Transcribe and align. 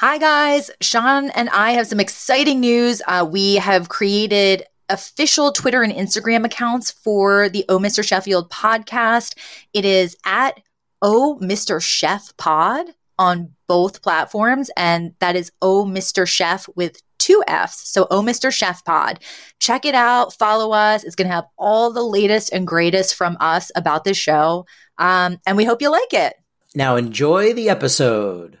Hi, 0.00 0.18
guys. 0.18 0.70
Sean 0.80 1.30
and 1.30 1.48
I 1.48 1.72
have 1.72 1.88
some 1.88 1.98
exciting 1.98 2.60
news. 2.60 3.02
Uh, 3.08 3.26
we 3.28 3.56
have 3.56 3.88
created 3.88 4.62
official 4.88 5.50
Twitter 5.50 5.82
and 5.82 5.92
Instagram 5.92 6.44
accounts 6.44 6.92
for 6.92 7.48
the 7.48 7.64
Oh 7.68 7.80
Mr. 7.80 8.06
Sheffield 8.06 8.48
podcast. 8.48 9.36
It 9.74 9.84
is 9.84 10.16
at 10.24 10.60
Oh 11.02 11.36
Mr. 11.42 11.82
Chef 11.82 12.32
Pod 12.36 12.86
on 13.18 13.50
both 13.66 14.00
platforms, 14.00 14.70
and 14.76 15.14
that 15.18 15.34
is 15.34 15.50
Oh 15.60 15.84
Mr. 15.84 16.28
Chef 16.28 16.68
with 16.76 17.02
two 17.18 17.42
F's. 17.48 17.80
So 17.90 18.06
Oh 18.08 18.22
Mr. 18.22 18.52
Chef 18.52 18.84
Pod. 18.84 19.18
Check 19.58 19.84
it 19.84 19.96
out, 19.96 20.32
follow 20.32 20.70
us. 20.70 21.02
It's 21.02 21.16
going 21.16 21.26
to 21.26 21.34
have 21.34 21.46
all 21.58 21.92
the 21.92 22.04
latest 22.04 22.52
and 22.52 22.68
greatest 22.68 23.16
from 23.16 23.36
us 23.40 23.72
about 23.74 24.04
this 24.04 24.16
show. 24.16 24.64
Um, 24.98 25.40
and 25.44 25.56
we 25.56 25.64
hope 25.64 25.82
you 25.82 25.90
like 25.90 26.14
it. 26.14 26.36
Now 26.76 26.94
enjoy 26.94 27.52
the 27.52 27.68
episode. 27.68 28.60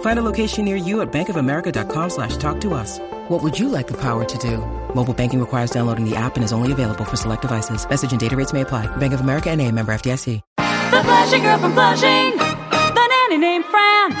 Find 0.00 0.18
a 0.18 0.22
location 0.22 0.64
near 0.64 0.74
you 0.76 1.00
at 1.02 1.12
bankofamerica.com 1.12 2.10
slash 2.10 2.36
talk 2.38 2.60
to 2.62 2.74
us. 2.74 2.98
What 3.28 3.42
would 3.42 3.56
you 3.58 3.68
like 3.68 3.86
the 3.86 3.96
power 4.00 4.24
to 4.24 4.38
do? 4.38 4.58
Mobile 4.94 5.14
banking 5.14 5.38
requires 5.38 5.70
downloading 5.70 6.08
the 6.08 6.16
app 6.16 6.34
and 6.34 6.42
is 6.44 6.52
only 6.52 6.72
available 6.72 7.04
for 7.04 7.14
select 7.16 7.42
devices. 7.42 7.88
Message 7.88 8.10
and 8.10 8.18
data 8.20 8.34
rates 8.36 8.52
may 8.52 8.62
apply. 8.62 8.86
Bank 8.96 9.12
of 9.12 9.20
America 9.20 9.50
and 9.50 9.60
a 9.60 9.70
member 9.70 9.92
FDIC. 9.92 10.40
The 10.56 11.04
Flashing 11.04 11.42
Girl 11.42 11.58
from 11.58 11.74
Flushing. 11.74 12.36
The 12.38 13.08
nanny 13.28 13.36
named 13.38 13.64
Fran. 13.66 14.12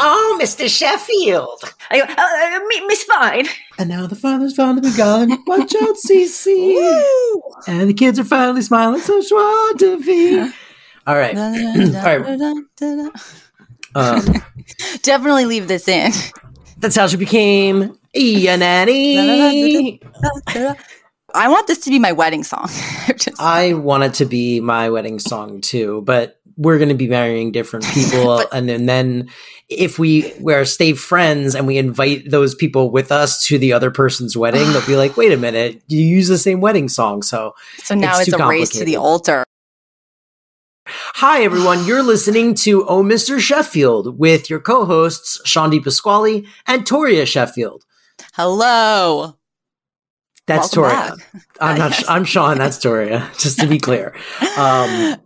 Oh, 0.00 0.38
Mr. 0.42 0.68
Sheffield. 0.68 1.74
I, 1.90 2.00
uh, 2.00 2.06
uh, 2.08 2.86
Miss 2.86 3.04
Fine. 3.04 3.46
And 3.78 3.88
now 3.88 4.06
the 4.08 4.16
father's 4.16 4.54
finally 4.56 4.80
been 4.80 4.96
gone. 4.96 5.30
Watch 5.46 5.74
out, 5.80 5.96
Cece. 5.96 6.76
and 7.68 7.88
the 7.88 7.94
kids 7.94 8.18
are 8.18 8.24
finally 8.24 8.62
smiling. 8.62 9.00
So 9.00 9.22
joie 9.22 9.72
de 9.76 9.96
vivre. 9.98 10.52
All 11.06 11.16
right. 11.16 11.36
All 11.38 12.18
right. 12.18 13.38
Um, 13.94 14.42
Definitely 15.02 15.46
leave 15.46 15.68
this 15.68 15.88
in. 15.88 16.12
that's 16.78 16.96
how 16.96 17.06
she 17.06 17.16
became 17.16 17.98
a 18.14 18.56
nanny. 18.56 20.00
I 21.34 21.48
want 21.48 21.66
this 21.66 21.80
to 21.80 21.90
be 21.90 21.98
my 21.98 22.12
wedding 22.12 22.42
song. 22.42 22.68
Just- 23.16 23.40
I 23.40 23.74
want 23.74 24.04
it 24.04 24.14
to 24.14 24.24
be 24.24 24.60
my 24.60 24.90
wedding 24.90 25.18
song 25.18 25.60
too, 25.60 26.02
but 26.02 26.40
we're 26.56 26.78
going 26.78 26.88
to 26.88 26.94
be 26.94 27.06
marrying 27.06 27.52
different 27.52 27.84
people, 27.86 28.42
and, 28.50 28.68
then 28.68 28.86
then 28.86 29.30
if 29.68 29.96
we 29.96 30.32
we're 30.40 30.64
stay 30.64 30.92
friends 30.92 31.54
and 31.54 31.68
we 31.68 31.78
invite 31.78 32.28
those 32.28 32.56
people 32.56 32.90
with 32.90 33.12
us 33.12 33.46
to 33.46 33.58
the 33.58 33.72
other 33.72 33.92
person's 33.92 34.36
wedding, 34.36 34.72
they'll 34.72 34.84
be 34.84 34.96
like, 34.96 35.16
"Wait 35.16 35.30
a 35.30 35.36
minute, 35.36 35.80
you 35.86 36.00
use 36.00 36.26
the 36.26 36.38
same 36.38 36.60
wedding 36.60 36.88
song." 36.88 37.22
So, 37.22 37.54
so 37.84 37.94
now 37.94 38.18
it's 38.18 38.28
it's, 38.28 38.36
a 38.36 38.48
race 38.48 38.70
to 38.70 38.84
the 38.84 38.96
altar. 38.96 39.44
Hi 41.14 41.42
everyone, 41.42 41.84
you're 41.86 42.02
listening 42.02 42.54
to 42.54 42.86
Oh 42.86 43.02
Mr. 43.02 43.38
Sheffield 43.38 44.18
with 44.18 44.48
your 44.50 44.60
co-hosts 44.60 45.40
Sean 45.44 45.70
D. 45.70 45.80
Pasquale 45.80 46.44
and 46.66 46.86
Toria 46.86 47.26
Sheffield. 47.26 47.84
Hello. 48.34 49.36
That's 50.46 50.74
Welcome 50.76 51.18
Toria. 51.18 51.42
I'm 51.60 51.78
not. 51.78 52.08
I'm 52.10 52.24
Sean. 52.24 52.58
That's 52.58 52.78
Toria. 52.78 53.30
Just 53.38 53.58
to 53.60 53.66
be 53.66 53.78
clear. 53.78 54.14
Um, 54.56 55.16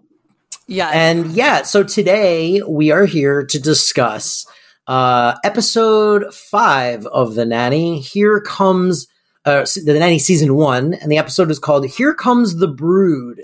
Yeah. 0.66 0.90
And 0.92 1.32
yeah, 1.32 1.62
so 1.62 1.82
today 1.84 2.62
we 2.62 2.90
are 2.90 3.06
here 3.06 3.44
to 3.44 3.58
discuss 3.58 4.46
uh 4.88 5.34
episode 5.44 6.32
5 6.34 7.06
of 7.06 7.34
The 7.34 7.44
Nanny. 7.44 8.00
Here 8.00 8.40
comes 8.40 9.06
uh 9.44 9.64
The 9.84 9.94
Nanny 9.98 10.18
season 10.18 10.54
1 10.54 10.94
and 10.94 11.10
the 11.12 11.18
episode 11.18 11.50
is 11.50 11.58
called 11.58 11.86
Here 11.86 12.14
Comes 12.14 12.56
the 12.56 12.68
Brood. 12.68 13.42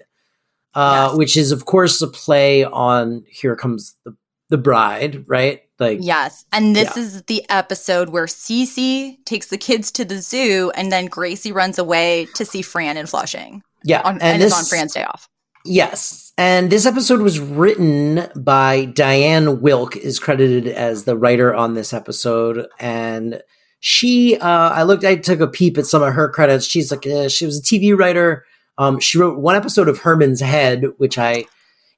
Uh 0.78 1.08
Yes. 1.10 1.16
which 1.18 1.36
is 1.36 1.52
of 1.52 1.64
course 1.64 2.00
a 2.02 2.08
play 2.08 2.64
on 2.64 3.24
Here 3.28 3.56
Comes 3.56 3.94
the 4.04 4.14
the 4.50 4.58
Bride, 4.58 5.24
right? 5.26 5.60
Like 5.78 5.98
yes. 6.00 6.44
And 6.52 6.74
this 6.74 6.96
Yeah. 6.96 7.02
is 7.02 7.22
the 7.24 7.44
episode 7.50 8.08
where 8.10 8.26
Cece 8.26 9.16
takes 9.26 9.48
the 9.48 9.58
kids 9.58 9.90
to 9.92 10.04
the 10.04 10.20
zoo 10.22 10.70
and 10.74 10.90
then 10.90 11.06
Gracie 11.06 11.52
runs 11.52 11.78
away 11.78 12.26
to 12.34 12.44
see 12.44 12.62
Fran 12.62 12.96
in 12.96 13.06
Flushing. 13.06 13.62
yeah, 13.84 14.00
On, 14.04 14.18
and, 14.20 14.42
it's 14.42 14.52
this- 14.52 14.58
on 14.58 14.64
Fran's 14.64 14.94
day 14.94 15.04
off. 15.04 15.28
Yes. 15.64 16.32
And 16.38 16.70
this 16.70 16.86
episode 16.86 17.20
was 17.20 17.38
written 17.40 18.26
by 18.36 18.86
Diane 18.86 19.60
Wilk 19.60 19.96
is 19.96 20.18
credited 20.18 20.66
as 20.68 21.04
the 21.04 21.16
writer 21.16 21.54
on 21.54 21.74
this 21.74 21.92
episode 21.92 22.66
and 22.80 23.42
she 23.80 24.36
uh 24.38 24.70
I 24.70 24.82
looked 24.84 25.04
I 25.04 25.16
took 25.16 25.40
a 25.40 25.46
peep 25.46 25.76
at 25.78 25.86
some 25.86 26.02
of 26.02 26.14
her 26.14 26.28
credits. 26.30 26.64
She's 26.66 26.90
like 26.90 27.06
uh, 27.06 27.28
she 27.28 27.44
was 27.44 27.58
a 27.58 27.62
TV 27.62 27.96
writer. 27.96 28.44
Um 28.78 28.98
she 29.00 29.18
wrote 29.18 29.38
one 29.38 29.56
episode 29.56 29.88
of 29.88 29.98
Herman's 29.98 30.40
Head 30.40 30.84
which 30.96 31.18
I 31.18 31.44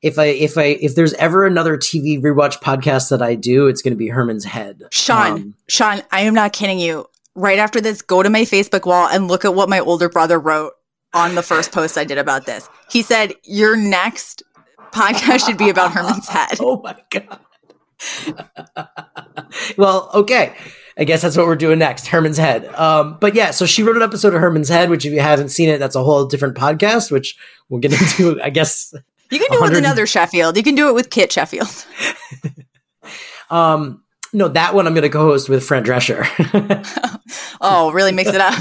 if 0.02 0.18
I 0.18 0.26
if 0.26 0.56
I 0.56 0.64
if 0.80 0.94
there's 0.94 1.12
ever 1.14 1.44
another 1.46 1.76
TV 1.76 2.20
rewatch 2.20 2.60
podcast 2.60 3.10
that 3.10 3.20
I 3.22 3.34
do, 3.34 3.66
it's 3.68 3.82
going 3.82 3.92
to 3.92 3.98
be 3.98 4.08
Herman's 4.08 4.44
Head. 4.46 4.84
Sean, 4.90 5.32
Um, 5.32 5.54
Sean, 5.68 6.02
I 6.10 6.22
am 6.22 6.34
not 6.34 6.52
kidding 6.54 6.78
you. 6.80 7.06
Right 7.34 7.58
after 7.58 7.80
this, 7.80 8.02
go 8.02 8.22
to 8.22 8.30
my 8.30 8.42
Facebook 8.42 8.86
wall 8.86 9.08
and 9.08 9.28
look 9.28 9.44
at 9.44 9.54
what 9.54 9.68
my 9.68 9.78
older 9.78 10.08
brother 10.08 10.38
wrote 10.38 10.72
on 11.12 11.34
the 11.34 11.42
first 11.42 11.70
post 11.70 11.98
I 11.98 12.04
did 12.04 12.18
about 12.18 12.46
this. 12.46 12.68
He 12.90 13.02
said, 13.02 13.34
Your 13.44 13.76
next 13.76 14.42
podcast 14.90 15.46
should 15.46 15.58
be 15.58 15.68
about 15.68 15.92
Herman's 15.92 16.28
head. 16.28 16.54
Oh 16.60 16.80
my 16.82 16.96
god. 17.10 17.38
well, 19.76 20.10
okay. 20.14 20.54
I 20.98 21.04
guess 21.04 21.22
that's 21.22 21.36
what 21.36 21.46
we're 21.46 21.56
doing 21.56 21.78
next. 21.78 22.08
Herman's 22.08 22.36
Head. 22.38 22.66
Um, 22.74 23.16
but 23.20 23.34
yeah, 23.34 23.50
so 23.52 23.66
she 23.66 23.82
wrote 23.82 23.96
an 23.96 24.02
episode 24.02 24.34
of 24.34 24.40
Herman's 24.40 24.68
Head, 24.68 24.90
which 24.90 25.06
if 25.06 25.12
you 25.12 25.20
haven't 25.20 25.48
seen 25.50 25.68
it, 25.68 25.78
that's 25.78 25.96
a 25.96 26.02
whole 26.04 26.26
different 26.26 26.56
podcast, 26.56 27.10
which 27.10 27.36
we'll 27.68 27.80
get 27.80 27.92
into, 28.00 28.40
I 28.42 28.50
guess. 28.50 28.92
You 29.30 29.38
can 29.38 29.48
do 29.50 29.58
it 29.58 29.62
with 29.70 29.76
another 29.76 30.06
Sheffield. 30.06 30.56
You 30.56 30.62
can 30.62 30.74
do 30.74 30.88
it 30.88 30.94
with 30.94 31.10
Kit 31.10 31.32
Sheffield. 31.32 31.86
Um, 33.50 34.04
no, 34.32 34.46
that 34.46 34.74
one 34.74 34.86
I'm 34.86 34.94
going 34.94 35.02
to 35.02 35.08
co-host 35.08 35.48
with 35.48 35.64
Fran 35.64 35.84
Drescher. 35.84 36.24
Oh, 37.60 37.92
really 37.92 38.12
mix 38.12 38.30
it 38.30 38.40
up. 38.40 38.58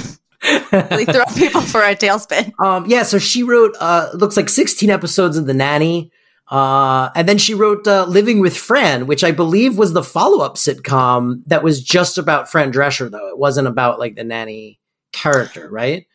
Really 0.91 1.05
throw 1.05 1.23
people 1.35 1.61
for 1.61 1.81
a 1.81 1.95
tailspin. 1.95 2.51
um, 2.59 2.85
yeah, 2.87 3.03
so 3.03 3.17
she 3.17 3.43
wrote, 3.43 3.75
uh, 3.79 4.09
looks 4.13 4.35
like 4.35 4.49
16 4.49 4.89
episodes 4.89 5.37
of 5.37 5.45
The 5.45 5.53
Nanny. 5.53 6.11
Uh, 6.49 7.09
and 7.15 7.29
then 7.29 7.37
she 7.37 7.53
wrote 7.53 7.87
uh, 7.87 8.05
Living 8.05 8.39
with 8.39 8.57
Fran, 8.57 9.05
which 9.05 9.23
I 9.23 9.31
believe 9.31 9.77
was 9.77 9.93
the 9.93 10.03
follow-up 10.03 10.55
sitcom 10.55 11.43
that 11.45 11.63
was 11.63 11.83
just 11.83 12.17
about 12.17 12.49
Fran 12.49 12.71
Drescher, 12.71 13.09
though. 13.09 13.27
It 13.27 13.37
wasn't 13.37 13.67
about 13.67 13.99
like 13.99 14.15
the 14.15 14.23
nanny 14.23 14.79
character, 15.13 15.69
right? 15.69 16.07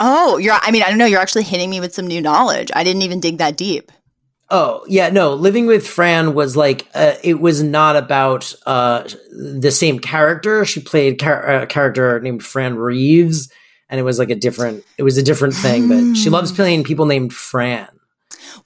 Oh, 0.00 0.38
you're, 0.38 0.58
I 0.60 0.72
mean, 0.72 0.82
I 0.82 0.88
don't 0.88 0.98
know. 0.98 1.06
You're 1.06 1.20
actually 1.20 1.44
hitting 1.44 1.70
me 1.70 1.80
with 1.80 1.94
some 1.94 2.06
new 2.06 2.20
knowledge. 2.20 2.70
I 2.74 2.84
didn't 2.84 3.02
even 3.02 3.20
dig 3.20 3.38
that 3.38 3.56
deep. 3.56 3.92
Oh 4.48 4.84
yeah, 4.86 5.08
no. 5.08 5.34
Living 5.34 5.66
with 5.66 5.86
Fran 5.86 6.32
was 6.34 6.56
like 6.56 6.86
uh, 6.94 7.14
it 7.24 7.40
was 7.40 7.62
not 7.62 7.96
about 7.96 8.54
uh, 8.64 9.02
the 9.32 9.72
same 9.72 9.98
character. 9.98 10.64
She 10.64 10.80
played 10.80 11.18
char- 11.18 11.62
a 11.62 11.66
character 11.66 12.20
named 12.20 12.44
Fran 12.44 12.76
Reeves, 12.76 13.50
and 13.88 13.98
it 13.98 14.04
was 14.04 14.20
like 14.20 14.30
a 14.30 14.36
different. 14.36 14.84
It 14.98 15.02
was 15.02 15.18
a 15.18 15.22
different 15.22 15.54
thing, 15.54 15.88
but 15.88 16.14
she 16.16 16.30
loves 16.30 16.52
playing 16.52 16.84
people 16.84 17.06
named 17.06 17.32
Fran. 17.32 17.88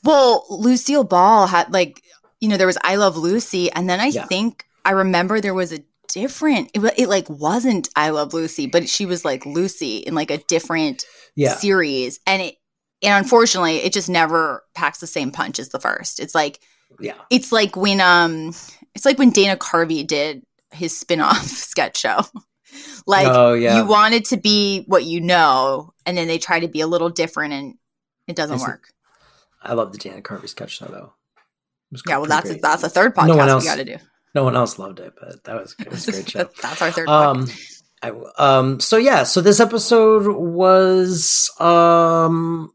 Well, 0.04 0.46
Lucille 0.50 1.04
Ball 1.04 1.46
had 1.46 1.72
like, 1.72 2.02
you 2.40 2.48
know, 2.48 2.56
there 2.56 2.66
was 2.66 2.78
I 2.82 2.96
Love 2.96 3.16
Lucy, 3.16 3.70
and 3.72 3.88
then 3.88 4.00
I 4.00 4.06
Yeah. 4.06 4.26
think 4.26 4.64
I 4.84 4.92
remember 4.92 5.40
there 5.40 5.54
was 5.54 5.72
a 5.72 5.80
different. 6.08 6.70
It, 6.74 6.80
it 6.98 7.08
like 7.08 7.28
wasn't 7.28 7.88
I 7.96 8.10
Love 8.10 8.32
Lucy, 8.32 8.66
but 8.66 8.88
she 8.88 9.06
was 9.06 9.24
like 9.24 9.44
Lucy 9.46 9.98
in 9.98 10.14
like 10.14 10.30
a 10.30 10.38
different 10.38 11.04
Yeah, 11.34 11.54
series, 11.54 12.18
and 12.26 12.42
it 12.42 12.56
and 13.02 13.22
unfortunately, 13.22 13.76
it 13.78 13.92
just 13.92 14.08
never 14.08 14.62
packs 14.74 14.98
the 15.00 15.06
same 15.06 15.30
punch 15.30 15.58
as 15.58 15.68
the 15.70 15.80
first. 15.80 16.20
It's 16.20 16.34
like 16.34 16.60
yeah, 16.98 17.14
it's 17.30 17.52
like 17.52 17.76
when 17.76 18.00
um, 18.00 18.48
it's 18.94 19.04
like 19.04 19.18
when 19.18 19.30
Dana 19.30 19.56
Carvey 19.56 20.06
did 20.06 20.42
his 20.72 20.96
spin-off 20.98 21.42
sketch 21.46 21.98
show. 21.98 22.20
like 23.06 23.26
Oh, 23.26 23.52
yeah. 23.54 23.76
you 23.78 23.86
wanted 23.86 24.24
to 24.26 24.36
be 24.36 24.84
what 24.86 25.04
you 25.04 25.20
know, 25.20 25.92
and 26.06 26.16
then 26.16 26.26
they 26.28 26.38
try 26.38 26.60
to 26.60 26.68
be 26.68 26.80
a 26.80 26.86
little 26.86 27.10
different, 27.10 27.52
and 27.52 27.74
it 28.26 28.36
doesn't 28.36 28.56
Is 28.56 28.62
it- 28.62 28.66
work. 28.66 28.84
I 29.62 29.74
love 29.74 29.92
the 29.92 29.98
Dana 29.98 30.22
Carvey 30.22 30.48
sketch 30.48 30.76
show 30.78 30.86
though. 30.86 31.12
Yeah, 32.08 32.18
well, 32.18 32.26
that's 32.26 32.48
a, 32.48 32.52
great. 32.54 32.62
that's 32.62 32.82
a 32.84 32.88
third 32.88 33.14
podcast 33.14 33.26
No 33.28 33.36
one 33.36 33.48
else- 33.48 33.64
we 33.64 33.68
got 33.68 33.76
to 33.76 33.84
do. 33.84 33.96
no 34.34 34.44
one 34.44 34.54
else 34.56 34.78
loved 34.78 35.00
it, 35.00 35.12
but 35.20 35.42
that 35.44 35.56
was, 35.60 35.74
it 35.78 35.90
was 35.90 36.06
a 36.08 36.12
great 36.12 36.30
show. 36.30 36.48
That's 36.62 36.80
our 36.82 36.90
third. 36.92 37.08
um. 37.08 37.46
I, 38.02 38.12
um 38.38 38.80
so 38.80 38.96
yeah 38.96 39.24
so 39.24 39.42
this 39.42 39.60
episode 39.60 40.26
was 40.34 41.50
um 41.60 42.72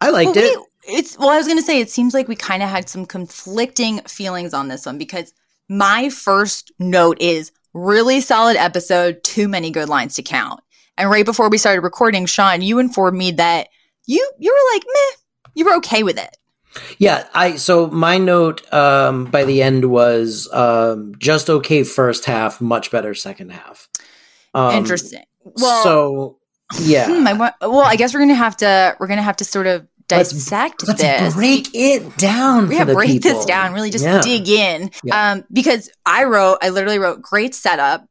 i 0.00 0.10
liked 0.10 0.34
Well, 0.34 0.44
it 0.44 0.58
we- 0.58 0.66
it's 0.84 1.16
well, 1.16 1.28
I 1.28 1.36
was 1.38 1.46
going 1.46 1.58
to 1.60 1.62
say 1.64 1.78
it 1.78 1.90
seems 1.90 2.12
like 2.12 2.26
we 2.26 2.34
kind 2.34 2.60
of 2.60 2.68
had 2.68 2.88
some 2.88 3.06
conflicting 3.06 4.00
feelings 4.00 4.52
on 4.52 4.66
this 4.66 4.84
one 4.84 4.98
because 4.98 5.32
my 5.68 6.08
first 6.08 6.72
note 6.80 7.20
is 7.20 7.52
really 7.72 8.20
solid 8.20 8.56
episode, 8.56 9.22
too 9.22 9.46
many 9.46 9.70
good 9.70 9.88
lines 9.88 10.14
to 10.16 10.22
count. 10.24 10.58
And 10.98 11.08
right 11.08 11.24
before 11.24 11.48
we 11.48 11.56
started 11.56 11.82
recording, 11.82 12.26
Sean, 12.26 12.62
you 12.62 12.80
informed 12.80 13.16
me 13.16 13.30
that 13.30 13.68
you 14.06 14.28
you 14.40 14.50
were 14.52 14.74
like, 14.76 14.82
meh, 14.84 15.21
you 15.54 15.64
were 15.64 15.74
okay 15.76 16.02
with 16.02 16.18
it. 16.18 16.36
Yeah, 16.98 17.26
I 17.34 17.56
so 17.56 17.86
my 17.88 18.18
note 18.18 18.72
um 18.72 19.26
by 19.26 19.44
the 19.44 19.62
end 19.62 19.90
was 19.90 20.48
um 20.52 21.14
just 21.18 21.50
okay 21.50 21.84
first 21.84 22.24
half, 22.24 22.60
much 22.60 22.90
better 22.90 23.14
second 23.14 23.52
half. 23.52 23.88
Um, 24.54 24.74
Interesting. 24.76 25.24
Well, 25.44 25.82
so 25.82 26.38
yeah. 26.80 27.06
hmm, 27.08 27.26
I 27.26 27.32
want, 27.34 27.54
well, 27.60 27.80
I 27.80 27.96
guess 27.96 28.14
we're 28.14 28.20
gonna 28.20 28.34
have 28.34 28.56
to 28.58 28.96
we're 28.98 29.06
gonna 29.06 29.22
have 29.22 29.36
to 29.36 29.44
sort 29.44 29.66
of 29.66 29.86
Let's- 30.10 30.30
dissect 30.32 30.86
Let's 30.86 31.00
this. 31.00 31.34
break 31.34 31.68
it 31.74 32.16
down. 32.18 32.70
yeah, 32.70 32.80
for 32.80 32.84
the 32.86 32.94
break 32.94 33.10
people. 33.22 33.32
this 33.32 33.44
down. 33.46 33.72
Really, 33.72 33.90
just 33.90 34.04
Yeah. 34.04 34.20
dig 34.20 34.48
in. 34.48 34.90
Yeah. 35.04 35.32
Um, 35.32 35.44
because 35.52 35.90
I 36.04 36.24
wrote, 36.24 36.58
I 36.60 36.68
literally 36.70 36.98
wrote, 36.98 37.22
great 37.22 37.54
setup. 37.54 38.06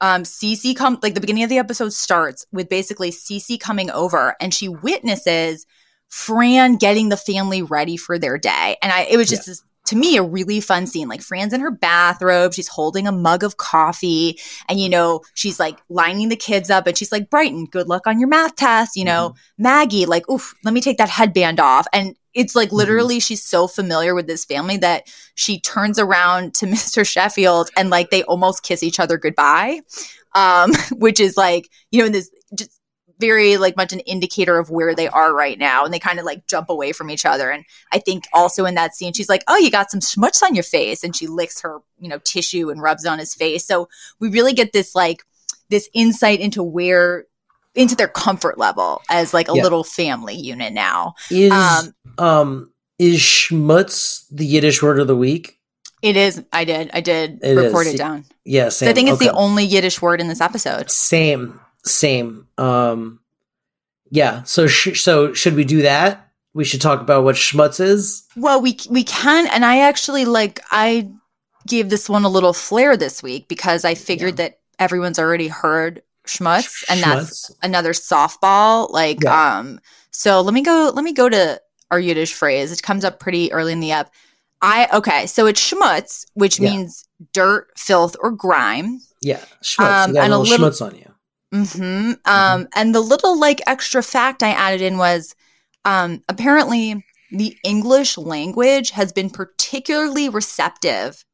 Um, 0.00 0.22
Cece 0.24 0.74
come 0.76 0.98
like 1.02 1.14
the 1.14 1.20
beginning 1.20 1.42
of 1.44 1.50
the 1.50 1.58
episode 1.58 1.92
starts 1.92 2.46
with 2.52 2.68
basically 2.70 3.10
Cece 3.10 3.58
coming 3.60 3.90
over, 3.90 4.34
and 4.40 4.52
she 4.54 4.68
witnesses 4.68 5.66
Fran 6.08 6.76
getting 6.76 7.08
the 7.08 7.16
family 7.16 7.62
ready 7.62 7.96
for 7.96 8.18
their 8.18 8.38
day, 8.38 8.76
and 8.82 8.92
I 8.92 9.02
it 9.02 9.16
was 9.16 9.28
just 9.28 9.46
this, 9.46 9.62
to 9.86 9.96
me 9.96 10.16
a 10.16 10.22
really 10.22 10.60
fun 10.60 10.86
scene. 10.86 11.08
Like 11.08 11.22
Fran's 11.22 11.52
in 11.52 11.60
her 11.60 11.70
bathrobe, 11.70 12.54
she's 12.54 12.68
holding 12.68 13.06
a 13.06 13.12
mug 13.12 13.42
of 13.42 13.56
coffee, 13.56 14.38
and 14.68 14.80
you 14.80 14.88
know 14.88 15.22
she's 15.34 15.58
like 15.58 15.78
lining 15.88 16.28
the 16.28 16.36
kids 16.36 16.70
up, 16.70 16.86
and 16.86 16.96
she's 16.96 17.12
like, 17.12 17.30
"Brighton, 17.30 17.66
good 17.66 17.88
luck 17.88 18.06
on 18.06 18.18
your 18.18 18.28
math 18.28 18.56
test." 18.56 18.96
You 18.96 19.04
know, 19.04 19.34
Maggie, 19.58 20.06
like, 20.06 20.28
"Oof, 20.30 20.54
let 20.64 20.74
me 20.74 20.80
take 20.80 20.98
that 20.98 21.08
headband 21.08 21.60
off," 21.60 21.86
and 21.92 22.14
it's 22.36 22.54
like 22.54 22.70
literally 22.70 23.18
she's 23.18 23.42
so 23.42 23.66
familiar 23.66 24.14
with 24.14 24.26
this 24.26 24.44
family 24.44 24.76
that 24.76 25.10
she 25.34 25.58
turns 25.58 25.98
around 25.98 26.54
to 26.54 26.66
Mr. 26.66 27.04
Sheffield 27.04 27.70
and 27.76 27.90
like 27.90 28.10
they 28.10 28.22
almost 28.24 28.62
kiss 28.62 28.82
each 28.82 29.00
other 29.00 29.18
goodbye. 29.18 29.80
Um, 30.34 30.72
which 30.92 31.18
is 31.18 31.38
like, 31.38 31.70
you 31.90 32.00
know, 32.00 32.06
in 32.06 32.12
this 32.12 32.30
very 33.18 33.56
like 33.56 33.76
much 33.76 33.92
an 33.92 34.00
indicator 34.00 34.58
of 34.58 34.70
where 34.70 34.94
they 34.94 35.08
are 35.08 35.34
right 35.34 35.58
now. 35.58 35.84
And 35.84 35.92
they 35.94 35.98
kind 35.98 36.18
of 36.18 36.24
like 36.24 36.46
jump 36.46 36.68
away 36.68 36.92
from 36.92 37.10
each 37.10 37.24
other. 37.24 37.50
And 37.50 37.64
I 37.92 37.98
think 37.98 38.26
also 38.32 38.64
in 38.66 38.74
that 38.74 38.94
scene, 38.94 39.12
she's 39.12 39.28
like, 39.28 39.42
Oh, 39.48 39.56
you 39.56 39.70
got 39.70 39.90
some 39.90 40.00
schmutz 40.00 40.42
on 40.42 40.54
your 40.54 40.64
face. 40.64 41.02
And 41.02 41.16
she 41.16 41.26
licks 41.26 41.60
her, 41.62 41.78
you 41.98 42.08
know, 42.08 42.18
tissue 42.24 42.70
and 42.70 42.82
rubs 42.82 43.04
it 43.04 43.08
on 43.08 43.18
his 43.18 43.34
face. 43.34 43.64
So 43.66 43.88
we 44.20 44.28
really 44.28 44.52
get 44.52 44.72
this 44.72 44.94
like 44.94 45.22
this 45.70 45.88
insight 45.94 46.40
into 46.40 46.62
where 46.62 47.24
into 47.74 47.94
their 47.94 48.08
comfort 48.08 48.56
level 48.58 49.02
as 49.10 49.34
like 49.34 49.48
a 49.48 49.52
Yeah. 49.54 49.62
little 49.62 49.84
family 49.84 50.34
unit 50.34 50.72
now. 50.72 51.14
Is 51.30 51.52
Um, 51.52 51.94
um, 52.18 52.72
is 52.98 53.18
schmutz 53.20 54.24
the 54.30 54.46
Yiddish 54.46 54.82
word 54.82 54.98
of 54.98 55.06
the 55.06 55.16
week? 55.16 55.58
It 56.02 56.16
is. 56.16 56.42
I 56.52 56.64
did. 56.64 56.90
I 56.94 57.00
did 57.00 57.40
It 57.42 57.54
report 57.54 57.86
is. 57.86 57.94
it 57.94 57.98
down. 57.98 58.24
Yeah, 58.44 58.68
So. 58.68 58.86
I 58.88 58.92
think 58.92 59.08
it's 59.08 59.18
the 59.18 59.32
only 59.32 59.64
Yiddish 59.64 60.00
word 60.00 60.20
in 60.20 60.28
this 60.28 60.40
episode. 60.40 60.90
same, 60.90 61.58
same. 61.86 62.46
Um, 62.58 63.20
yeah. 64.10 64.42
So 64.44 64.66
sh- 64.66 65.00
so 65.00 65.32
should 65.32 65.54
we 65.54 65.64
do 65.64 65.82
that? 65.82 66.28
We 66.54 66.64
should 66.64 66.80
talk 66.80 67.00
about 67.00 67.24
what 67.24 67.34
schmutz 67.36 67.80
is. 67.80 68.24
Well, 68.36 68.60
we 68.60 68.78
we 68.88 69.04
can, 69.04 69.46
and 69.48 69.64
I 69.64 69.80
actually 69.80 70.24
like 70.24 70.60
I 70.70 71.10
gave 71.66 71.88
this 71.90 72.08
one 72.08 72.24
a 72.24 72.28
little 72.28 72.52
flair 72.52 72.96
this 72.96 73.22
week 73.22 73.48
because 73.48 73.84
I 73.84 73.94
figured 73.94 74.36
that 74.38 74.60
everyone's 74.78 75.18
already 75.18 75.48
heard 75.48 76.02
schmutz, 76.26 76.84
and 76.88 77.00
that's 77.02 77.50
another 77.62 77.92
softball. 77.92 78.90
Like, 78.90 79.22
Yeah. 79.22 79.58
um, 79.58 79.80
so 80.12 80.40
let 80.40 80.54
me 80.54 80.62
go. 80.62 80.90
Let 80.94 81.04
me 81.04 81.12
go 81.12 81.28
to 81.28 81.60
our 81.90 82.00
Yiddish 82.00 82.32
phrase. 82.34 82.72
It 82.72 82.82
comes 82.82 83.04
up 83.04 83.20
pretty 83.20 83.52
early 83.52 83.72
in 83.72 83.80
the 83.80 83.92
ep. 83.92 84.10
I 84.62 84.88
okay, 84.94 85.26
so 85.26 85.46
it's 85.46 85.60
schmutz, 85.60 86.24
which 86.34 86.58
Yeah. 86.58 86.70
means 86.70 87.04
dirt, 87.32 87.68
filth, 87.76 88.16
or 88.20 88.30
grime. 88.30 89.00
yeah 89.20 89.40
schmutz. 89.62 90.08
Um, 90.10 90.16
and 90.16 90.32
a 90.32 90.38
little- 90.38 90.68
schmutz 90.68 90.80
on 90.84 90.94
you. 90.96 91.12
Hmm 91.64 92.12
Um, 92.24 92.68
and 92.74 92.94
the 92.94 93.00
little 93.00 93.38
like 93.38 93.60
extra 93.66 94.02
fact 94.02 94.42
I 94.42 94.50
added 94.50 94.82
in 94.82 94.98
was 94.98 95.34
um, 95.84 96.22
apparently 96.28 97.04
the 97.30 97.56
English 97.64 98.18
language 98.18 98.90
has 98.90 99.12
been 99.12 99.30
particularly 99.30 100.28
receptive 100.28 101.24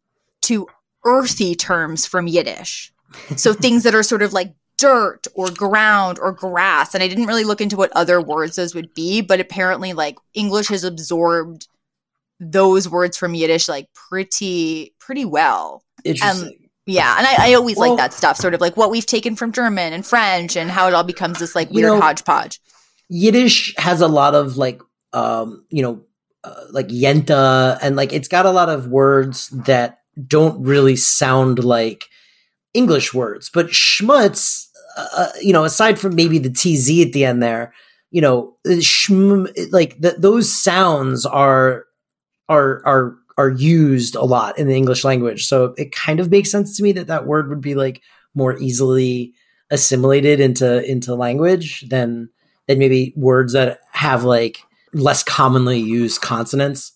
to 0.43 0.67
earthy 1.05 1.55
terms 1.55 2.07
from 2.07 2.27
Yiddish. 2.27 2.93
So 3.37 3.53
things 3.55 3.83
that 3.83 3.95
are 3.95 4.03
sort 4.03 4.23
of 4.23 4.33
like 4.33 4.55
dirt 4.79 5.27
or 5.35 5.51
ground 5.51 6.19
or 6.19 6.33
grass. 6.33 6.95
And 6.95 7.03
I 7.03 7.09
didn't 7.09 7.27
really 7.27 7.45
look 7.45 7.61
into 7.61 7.77
what 7.77 7.93
other 7.93 8.21
words 8.21 8.57
those 8.57 8.75
would 8.75 8.95
be, 8.95 9.21
but 9.21 9.41
apparently 9.41 9.93
like 9.93 10.17
English 10.35 10.69
has 10.69 10.85
absorbed 10.85 11.69
those 12.41 12.89
words 12.89 13.17
from 13.17 13.35
Yiddish 13.35 13.69
like 13.69 13.89
pretty 13.95 14.95
pretty 14.99 15.25
well. 15.25 15.85
Interesting. 16.05 16.62
Yeah, 16.87 17.17
and 17.17 17.26
I, 17.26 17.50
I 17.50 17.55
always 17.55 17.76
Well- 17.76 17.90
like 17.90 17.99
that 17.99 18.12
stuff, 18.12 18.37
sort 18.37 18.55
of 18.55 18.61
like 18.61 18.76
what 18.76 18.90
we've 18.90 19.06
taken 19.06 19.37
from 19.37 19.52
German 19.52 19.93
and 19.93 20.05
French, 20.05 20.56
and 20.56 20.70
how 20.70 20.88
it 20.88 20.94
all 20.94 21.05
becomes 21.05 21.38
this 21.38 21.55
like 21.55 21.69
You 21.70 21.76
weird 21.76 21.87
know- 21.93 22.00
hodgepodge. 22.00 22.61
Yiddish 23.08 23.75
has 23.76 24.00
a 24.00 24.08
lot 24.08 24.34
of 24.34 24.56
like, 24.56 24.81
um, 25.12 25.64
you 25.69 25.82
know, 25.82 26.00
uh, 26.44 26.64
like 26.70 26.88
yenta, 26.88 27.79
and 27.82 27.94
like 27.94 28.12
it's 28.12 28.29
got 28.29 28.46
a 28.46 28.50
lot 28.50 28.69
of 28.69 28.88
words 28.88 29.49
that 29.50 29.99
don't 30.26 30.62
really 30.64 30.96
sound 30.96 31.62
like 31.62 32.06
English 32.75 33.12
words. 33.14 33.50
But 33.52 33.67
schmutz, 33.69 34.67
uh, 34.96 35.28
you 35.40 35.52
know, 35.52 35.64
aside 35.64 35.99
from 35.99 36.14
maybe 36.17 36.38
the 36.38 36.50
tz 36.50 37.06
at 37.06 37.12
the 37.12 37.25
end 37.26 37.43
there, 37.43 37.73
you 38.11 38.20
know, 38.23 38.56
schm, 38.67 39.46
like 39.73 40.00
th- 40.00 40.17
those 40.19 40.52
sounds 40.52 41.25
are 41.26 41.85
are 42.49 42.82
are 42.87 43.17
are 43.38 43.50
used 43.50 44.14
a 44.14 44.25
lot 44.25 44.58
in 44.58 44.67
the 44.69 44.76
English 44.76 45.05
language. 45.05 45.46
So 45.46 45.75
it 45.76 45.93
kind 45.93 46.20
of 46.20 46.31
makes 46.31 46.50
sense 46.50 46.76
to 46.76 46.82
me 46.82 46.93
that 46.93 47.06
that 47.06 47.26
word 47.26 47.49
would 47.49 47.61
be 47.61 47.75
like 47.75 48.02
more 48.34 48.58
easily 48.58 49.34
assimilated 49.70 50.38
into 50.40 50.84
into 50.88 51.14
language 51.14 51.88
than 51.88 52.29
than 52.67 52.79
maybe 52.79 53.12
words 53.17 53.55
that 53.55 53.81
have 53.93 54.25
like 54.25 54.62
less 54.93 55.23
commonly 55.23 55.81
used 55.81 56.20
consonants. 56.20 56.93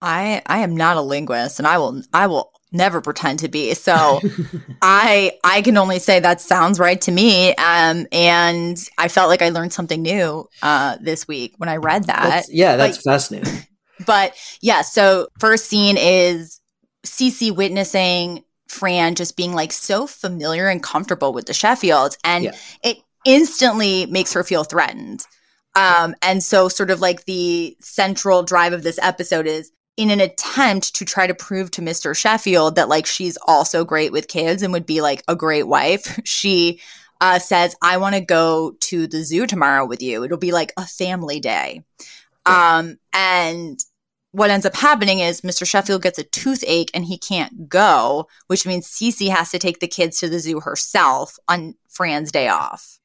I 0.00 0.42
I 0.46 0.58
am 0.60 0.76
not 0.76 0.96
a 0.96 1.02
linguist, 1.02 1.58
and 1.58 1.66
I 1.68 1.78
will 1.78 2.02
I 2.12 2.26
will 2.26 2.50
never 2.72 3.00
pretend 3.00 3.38
to 3.38 3.48
be. 3.48 3.74
So 3.74 4.20
I 4.82 5.32
I 5.44 5.62
can 5.62 5.76
only 5.76 5.98
say 5.98 6.20
that 6.20 6.40
sounds 6.40 6.78
right 6.78 7.00
to 7.02 7.12
me. 7.12 7.54
Um, 7.56 8.06
and 8.10 8.76
I 8.98 9.08
felt 9.08 9.28
like 9.28 9.42
I 9.42 9.50
learned 9.50 9.72
something 9.72 10.02
new 10.02 10.48
uh 10.62 10.96
this 11.00 11.28
week 11.28 11.54
when 11.58 11.68
I 11.68 11.76
read 11.76 12.04
that. 12.04 12.22
That's- 12.22 12.48
yeah, 12.52 12.76
that's 12.76 13.02
fascinating. 13.02 13.66
But 14.06 14.34
yeah, 14.60 14.82
so 14.82 15.28
first 15.38 15.66
scene 15.66 15.96
is 15.98 16.60
Cece 17.06 17.54
witnessing 17.54 18.44
Fran 18.68 19.14
just 19.14 19.36
being 19.36 19.52
like 19.52 19.72
so 19.72 20.06
familiar 20.06 20.68
and 20.68 20.82
comfortable 20.82 21.32
with 21.32 21.46
the 21.46 21.52
Sheffields, 21.52 22.16
and 22.24 22.44
Yeah. 22.44 22.52
it 22.82 22.98
instantly 23.24 24.06
makes 24.06 24.32
her 24.32 24.42
feel 24.44 24.64
threatened. 24.64 25.24
Um, 25.76 26.14
and 26.22 26.42
so, 26.42 26.68
sort 26.68 26.90
of 26.90 27.00
like 27.00 27.24
the 27.24 27.76
central 27.80 28.42
drive 28.42 28.72
of 28.72 28.82
this 28.82 28.98
episode 29.02 29.46
is 29.46 29.70
in 29.96 30.10
an 30.10 30.20
attempt 30.20 30.94
to 30.96 31.04
try 31.04 31.26
to 31.26 31.34
prove 31.34 31.70
to 31.72 31.80
Mr. 31.82 32.16
Sheffield 32.16 32.74
that 32.76 32.88
like 32.88 33.06
she's 33.06 33.38
also 33.46 33.84
great 33.84 34.12
with 34.12 34.28
kids 34.28 34.62
and 34.62 34.72
would 34.72 34.86
be 34.86 35.00
like 35.00 35.22
a 35.28 35.36
great 35.36 35.64
wife. 35.68 36.20
She 36.24 36.80
uh, 37.20 37.38
says, 37.38 37.76
"I 37.80 37.96
want 37.98 38.14
to 38.16 38.20
go 38.20 38.72
to 38.80 39.06
the 39.06 39.22
zoo 39.24 39.46
tomorrow 39.46 39.86
with 39.86 40.02
you. 40.02 40.24
It'll 40.24 40.36
be 40.38 40.52
like 40.52 40.72
a 40.76 40.86
family 40.86 41.38
day." 41.40 41.84
Um, 42.46 42.98
and 43.12 43.78
what 44.32 44.50
ends 44.50 44.66
up 44.66 44.74
happening 44.74 45.20
is 45.20 45.42
Mr. 45.42 45.66
Sheffield 45.66 46.02
gets 46.02 46.18
a 46.18 46.24
toothache 46.24 46.90
and 46.92 47.04
he 47.04 47.16
can't 47.18 47.68
go, 47.68 48.26
which 48.48 48.66
means 48.66 48.88
Cece 48.88 49.28
has 49.30 49.50
to 49.52 49.58
take 49.58 49.78
the 49.80 49.86
kids 49.88 50.18
to 50.20 50.28
the 50.28 50.40
zoo 50.40 50.60
herself 50.60 51.38
on 51.48 51.74
Fran's 51.88 52.32
day 52.32 52.48
off. 52.48 52.98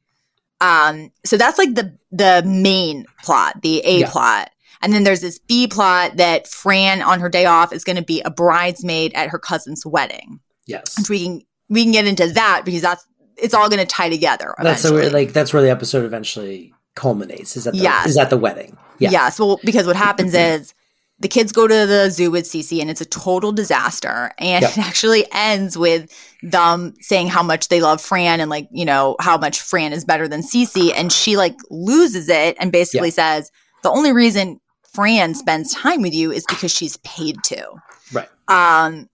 Um, 0.61 1.11
so 1.25 1.37
that's 1.37 1.57
like 1.57 1.75
the 1.75 1.97
the 2.11 2.43
main 2.45 3.05
plot, 3.23 3.61
the 3.61 3.79
A 3.85 3.99
Yeah. 3.99 4.09
plot. 4.09 4.49
And 4.81 4.91
then 4.93 5.03
there's 5.03 5.21
this 5.21 5.39
B 5.39 5.67
plot 5.67 6.17
that 6.17 6.47
Fran 6.47 7.01
on 7.01 7.19
her 7.19 7.29
day 7.29 7.45
off 7.45 7.71
is 7.73 7.83
going 7.83 7.95
to 7.97 8.01
be 8.03 8.21
a 8.21 8.29
bridesmaid 8.29 9.13
at 9.13 9.29
her 9.29 9.39
cousin's 9.39 9.85
wedding. 9.85 10.39
Yes. 10.65 10.97
Which 10.97 11.09
we 11.09 11.23
can 11.25 11.41
we 11.69 11.83
can 11.83 11.91
get 11.91 12.07
into 12.07 12.27
that 12.33 12.63
because 12.65 12.81
that's 12.81 13.05
it's 13.37 13.53
all 13.53 13.69
going 13.69 13.79
to 13.79 13.85
tie 13.85 14.09
together. 14.09 14.53
That's 14.61 14.83
eventually. 14.83 15.11
like 15.11 15.33
that's 15.33 15.53
where 15.53 15.61
the 15.61 15.69
episode 15.69 16.03
eventually 16.05 16.73
culminates. 16.95 17.55
Is 17.57 17.67
at 17.67 17.73
the, 17.73 17.79
Yes. 17.79 18.07
is 18.07 18.17
at 18.17 18.29
the 18.29 18.37
wedding. 18.37 18.77
Yeah. 18.99 19.11
Yes. 19.11 19.39
Well, 19.39 19.59
because 19.63 19.87
what 19.87 19.95
happens 19.95 20.33
is 20.35 20.73
the 21.19 21.27
kids 21.27 21.51
go 21.51 21.67
to 21.67 21.85
the 21.85 22.09
zoo 22.09 22.31
with 22.31 22.45
Cece 22.45 22.79
and 22.79 22.89
it's 22.89 23.01
a 23.01 23.05
total 23.05 23.51
disaster. 23.51 24.31
And 24.37 24.63
Yeah. 24.63 24.69
it 24.69 24.77
actually 24.77 25.25
ends 25.33 25.77
with 25.77 26.09
them 26.43 26.93
saying 27.01 27.27
how 27.27 27.43
much 27.43 27.67
they 27.67 27.81
love 27.81 28.01
Fran 28.01 28.39
and 28.39 28.49
like, 28.49 28.67
you 28.71 28.85
know, 28.85 29.15
how 29.19 29.37
much 29.37 29.59
Fran 29.61 29.91
is 29.93 30.05
better 30.05 30.27
than 30.27 30.41
Cece. 30.41 30.93
And 30.95 31.11
she 31.11 31.35
like 31.37 31.55
loses 31.69 32.29
it 32.29 32.55
and 32.59 32.71
basically 32.71 33.11
says, 33.11 33.51
the 33.83 33.89
only 33.89 34.11
reason 34.13 34.59
Fran 34.93 35.35
spends 35.35 35.73
time 35.73 36.01
with 36.01 36.13
you 36.13 36.31
is 36.31 36.45
because 36.47 36.71
she's 36.73 36.97
paid 36.97 37.37
to. 37.45 37.65
Right. 38.11 38.27
Um, 38.47 39.07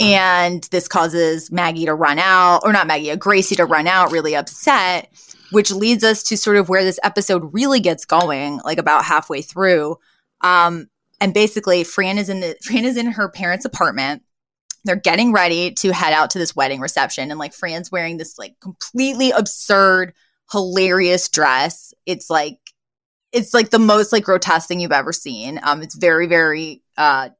and 0.00 0.62
this 0.70 0.86
causes 0.88 1.50
Maggie 1.50 1.86
to 1.86 1.94
run 1.94 2.18
out, 2.20 2.60
or 2.64 2.72
not 2.72 2.86
Maggie, 2.86 3.10
uh, 3.10 3.16
Gracie 3.16 3.56
to 3.56 3.64
run 3.64 3.86
out, 3.88 4.12
really 4.12 4.36
upset, 4.36 5.08
which 5.50 5.70
leads 5.70 6.04
us 6.04 6.22
to 6.24 6.36
sort 6.36 6.56
of 6.56 6.68
where 6.68 6.84
this 6.84 7.00
episode 7.02 7.52
really 7.52 7.80
gets 7.80 8.04
going, 8.04 8.60
like 8.64 8.78
about 8.78 9.04
halfway 9.04 9.42
through. 9.42 9.96
Um, 10.42 10.88
and 11.20 11.34
basically, 11.34 11.84
Fran 11.84 12.18
is 12.18 12.28
in 12.28 12.40
the 12.40 12.56
Fran 12.62 12.84
is 12.84 12.96
in 12.96 13.06
her 13.12 13.28
parents' 13.28 13.64
apartment. 13.64 14.22
They're 14.84 14.96
getting 14.96 15.32
ready 15.32 15.72
to 15.72 15.92
head 15.92 16.12
out 16.12 16.30
to 16.30 16.38
this 16.38 16.54
wedding 16.54 16.80
reception, 16.80 17.30
and 17.30 17.38
like 17.38 17.52
Fran's 17.52 17.90
wearing 17.90 18.16
this 18.16 18.38
like 18.38 18.54
completely 18.60 19.30
absurd, 19.32 20.14
hilarious 20.52 21.28
dress. 21.28 21.92
It's 22.06 22.30
like 22.30 22.58
it's 23.32 23.52
like 23.52 23.70
the 23.70 23.78
most 23.78 24.12
like 24.12 24.24
grotesque 24.24 24.68
thing 24.68 24.80
you've 24.80 24.92
ever 24.92 25.12
seen. 25.12 25.60
Um, 25.62 25.82
it's 25.82 25.96
very 25.96 26.26
very 26.26 26.82
uh, 26.96 27.30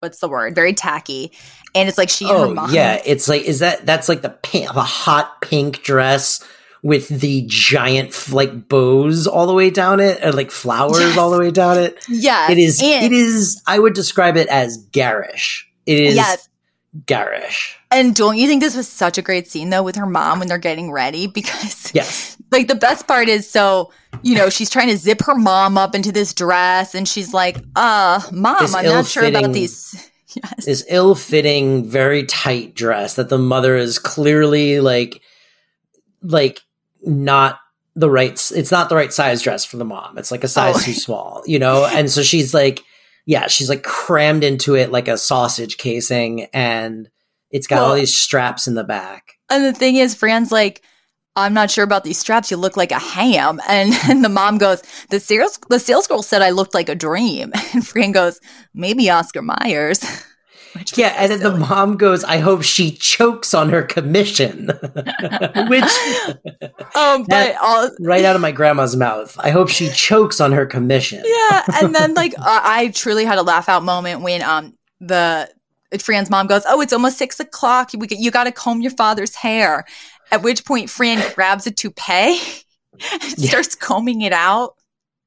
what's 0.00 0.18
the 0.20 0.28
word? 0.28 0.54
Very 0.54 0.72
tacky, 0.72 1.32
and 1.74 1.88
it's 1.88 1.98
like 1.98 2.08
she 2.08 2.24
and 2.24 2.38
her 2.38 2.44
Oh 2.46 2.54
mom. 2.54 2.74
yeah, 2.74 3.00
it's 3.04 3.28
like 3.28 3.42
is 3.42 3.58
that 3.58 3.84
that's 3.84 4.08
like 4.08 4.22
the 4.22 4.30
pink, 4.30 4.72
the 4.72 4.82
hot 4.82 5.42
pink 5.42 5.82
dress 5.82 6.42
with 6.82 7.08
the 7.08 7.44
giant 7.46 8.32
like 8.32 8.68
bows 8.68 9.26
all 9.26 9.46
the 9.46 9.52
way 9.54 9.70
down 9.70 10.00
it, 10.00 10.24
or 10.24 10.32
like 10.32 10.50
flowers 10.50 10.98
Yes. 11.00 11.18
all 11.18 11.30
the 11.30 11.38
way 11.38 11.50
down 11.50 11.78
it. 11.78 12.04
Yeah. 12.08 12.50
It 12.50 12.58
is. 12.58 12.80
and- 12.82 13.04
it 13.04 13.12
is. 13.12 13.60
I 13.66 13.78
would 13.78 13.92
describe 13.94 14.36
it 14.36 14.48
as 14.48 14.76
garish. 14.92 15.68
It 15.86 15.98
is 15.98 16.14
Yes. 16.16 16.48
garish. 17.06 17.76
And 17.90 18.14
don't 18.14 18.36
you 18.36 18.46
think 18.46 18.62
this 18.62 18.76
was 18.76 18.88
such 18.88 19.18
a 19.18 19.22
great 19.22 19.48
scene 19.50 19.70
though 19.70 19.82
with 19.82 19.96
her 19.96 20.06
mom 20.06 20.38
when 20.38 20.48
they're 20.48 20.58
getting 20.58 20.90
ready? 20.92 21.26
Because 21.34 21.90
Yes. 21.94 22.36
like 22.50 22.68
the 22.68 22.74
best 22.74 23.06
part 23.06 23.28
is 23.28 23.48
so 23.48 23.92
you 24.22 24.34
know 24.34 24.48
she's 24.50 24.70
trying 24.70 24.88
to 24.88 24.96
zip 24.96 25.22
her 25.22 25.34
mom 25.36 25.78
up 25.78 25.94
into 25.94 26.10
this 26.12 26.32
dress 26.34 26.94
and 26.94 27.06
she's 27.06 27.32
like 27.32 27.56
uh 27.76 28.20
mom 28.32 28.56
This 28.60 28.74
i'm 28.74 28.84
not 28.84 29.06
sure 29.06 29.24
about 29.24 29.52
these 29.52 29.94
yes 30.34 30.64
This 30.64 30.84
ill-fitting, 30.88 31.88
very 31.88 32.24
tight 32.24 32.74
dress 32.74 33.14
that 33.14 33.28
the 33.28 33.38
mother 33.38 33.76
is 33.76 33.98
clearly 33.98 34.80
like, 34.80 35.20
like 36.22 36.60
not 37.04 37.58
the 37.96 38.10
right. 38.10 38.32
It's 38.54 38.70
not 38.70 38.88
the 38.88 38.96
right 38.96 39.12
size 39.12 39.42
dress 39.42 39.64
for 39.64 39.76
the 39.76 39.84
mom. 39.84 40.16
It's 40.18 40.30
like 40.30 40.44
a 40.44 40.48
size 40.48 40.76
Oh. 40.76 40.80
too 40.80 40.92
small, 40.92 41.42
you 41.46 41.58
know. 41.58 41.84
And 41.92 42.10
so 42.10 42.22
she's 42.22 42.54
like, 42.54 42.82
yeah, 43.26 43.46
she's 43.48 43.68
like 43.68 43.82
crammed 43.82 44.44
into 44.44 44.74
it 44.74 44.90
like 44.92 45.08
a 45.08 45.18
sausage 45.18 45.76
casing, 45.76 46.44
and 46.52 47.08
it's 47.50 47.66
got 47.66 47.82
all 47.82 47.94
these 47.94 48.16
straps 48.16 48.66
in 48.68 48.74
the 48.74 48.84
back. 48.84 49.34
and 49.50 49.64
the 49.64 49.72
thing 49.72 49.96
is 49.96 50.14
fran's 50.14 50.52
like 50.52 50.82
i'm 51.34 51.52
not 51.52 51.68
sure 51.70 51.82
about 51.84 52.04
these 52.04 52.18
straps 52.18 52.48
you 52.50 52.56
look 52.56 52.76
like 52.76 52.92
a 52.92 52.98
ham 52.98 53.60
and, 53.68 53.92
and 54.08 54.24
the 54.24 54.28
mom 54.28 54.56
goes 54.58 54.82
the 55.10 55.18
sales 55.18 55.58
the 55.68 55.78
sales 55.80 56.06
girl 56.06 56.22
said 56.22 56.42
i 56.42 56.50
looked 56.50 56.74
like 56.74 56.88
a 56.88 56.94
dream 56.94 57.50
and 57.74 57.84
fran 57.86 58.12
goes 58.12 58.40
maybe 58.72 59.10
oscar 59.10 59.42
myers 59.42 60.00
Yeah, 60.94 61.12
so 61.12 61.18
and 61.18 61.32
then 61.32 61.40
the 61.40 61.56
mom 61.58 61.96
goes, 61.96 62.22
"I 62.24 62.38
hope 62.38 62.62
she 62.62 62.92
chokes 62.92 63.54
on 63.54 63.70
her 63.70 63.82
commission," 63.82 64.66
which 65.68 65.84
um 66.94 67.24
but 67.28 67.56
all 67.60 67.90
right 68.00 68.24
out 68.24 68.36
of 68.36 68.42
my 68.42 68.52
grandma's 68.52 68.96
mouth. 68.96 69.36
I 69.38 69.50
hope 69.50 69.68
she 69.68 69.88
chokes 69.90 70.40
on 70.40 70.52
her 70.52 70.66
commission. 70.66 71.22
yeah 71.26 71.64
and 71.74 71.94
then 71.94 72.14
like 72.22 72.34
uh, 72.38 72.60
i 72.62 72.88
truly 72.94 73.24
had 73.24 73.38
a 73.38 73.42
laugh 73.42 73.68
out 73.68 73.82
moment 73.82 74.22
when 74.22 74.42
um 74.42 74.76
the 75.00 75.50
fran's 75.98 76.30
mom 76.30 76.46
goes 76.46 76.62
oh 76.68 76.80
it's 76.80 76.92
almost 76.92 77.18
six 77.18 77.40
o'clock 77.40 77.90
we, 77.96 78.06
you 78.10 78.30
got 78.30 78.44
to 78.44 78.52
comb 78.52 78.80
your 78.80 78.92
father's 78.92 79.34
hair 79.34 79.84
at 80.30 80.42
which 80.42 80.64
point 80.64 80.88
fran 80.88 81.20
grabs 81.34 81.66
a 81.66 81.70
toupee 81.70 82.38
and 83.12 83.22
Yeah. 83.36 83.48
starts 83.50 83.74
combing 83.74 84.20
it 84.22 84.32
out 84.32 84.74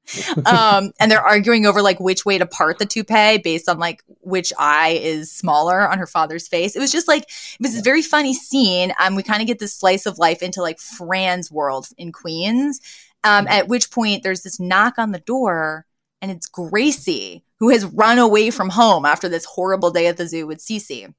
um 0.46 0.92
and 1.00 1.10
they're 1.10 1.22
arguing 1.22 1.66
over 1.66 1.82
like 1.82 2.00
which 2.00 2.26
way 2.26 2.38
to 2.38 2.46
part 2.46 2.78
the 2.78 2.86
toupee 2.86 3.38
based 3.38 3.70
on 3.70 3.80
like 3.80 4.04
which 4.22 4.52
eye 4.60 5.00
is 5.02 5.32
smaller 5.32 5.88
on 5.90 5.98
her 5.98 6.08
father's 6.08 6.48
face. 6.48 6.76
It 6.76 6.80
was 6.80 6.92
just 6.92 7.08
like 7.08 7.24
it 7.24 7.62
was 7.62 7.78
a 7.78 7.82
very 7.82 8.02
funny 8.02 8.34
scene. 8.34 8.94
Um 9.00 9.16
we 9.16 9.24
kind 9.24 9.42
of 9.42 9.48
get 9.48 9.60
this 9.60 9.74
slice 9.74 10.06
of 10.06 10.18
life 10.20 10.42
into 10.42 10.62
like 10.62 10.80
fran's 10.80 11.52
world 11.52 11.88
in 11.98 12.12
queens. 12.12 12.82
Um 13.24 13.48
at 13.48 13.68
which 13.70 13.92
point 13.92 14.24
there's 14.24 14.42
this 14.42 14.60
knock 14.60 14.96
on 14.98 15.12
the 15.12 15.20
door 15.20 15.86
and 16.22 16.32
it's 16.32 16.48
gracie 16.48 17.44
who 17.60 17.70
has 17.70 17.86
run 17.86 18.20
away 18.20 18.50
from 18.52 18.70
home 18.70 19.06
after 19.06 19.30
this 19.30 19.46
horrible 19.46 19.92
day 19.92 20.08
at 20.08 20.18
the 20.18 20.28
zoo 20.28 20.46
with 20.46 20.60
Cece. 20.60 21.14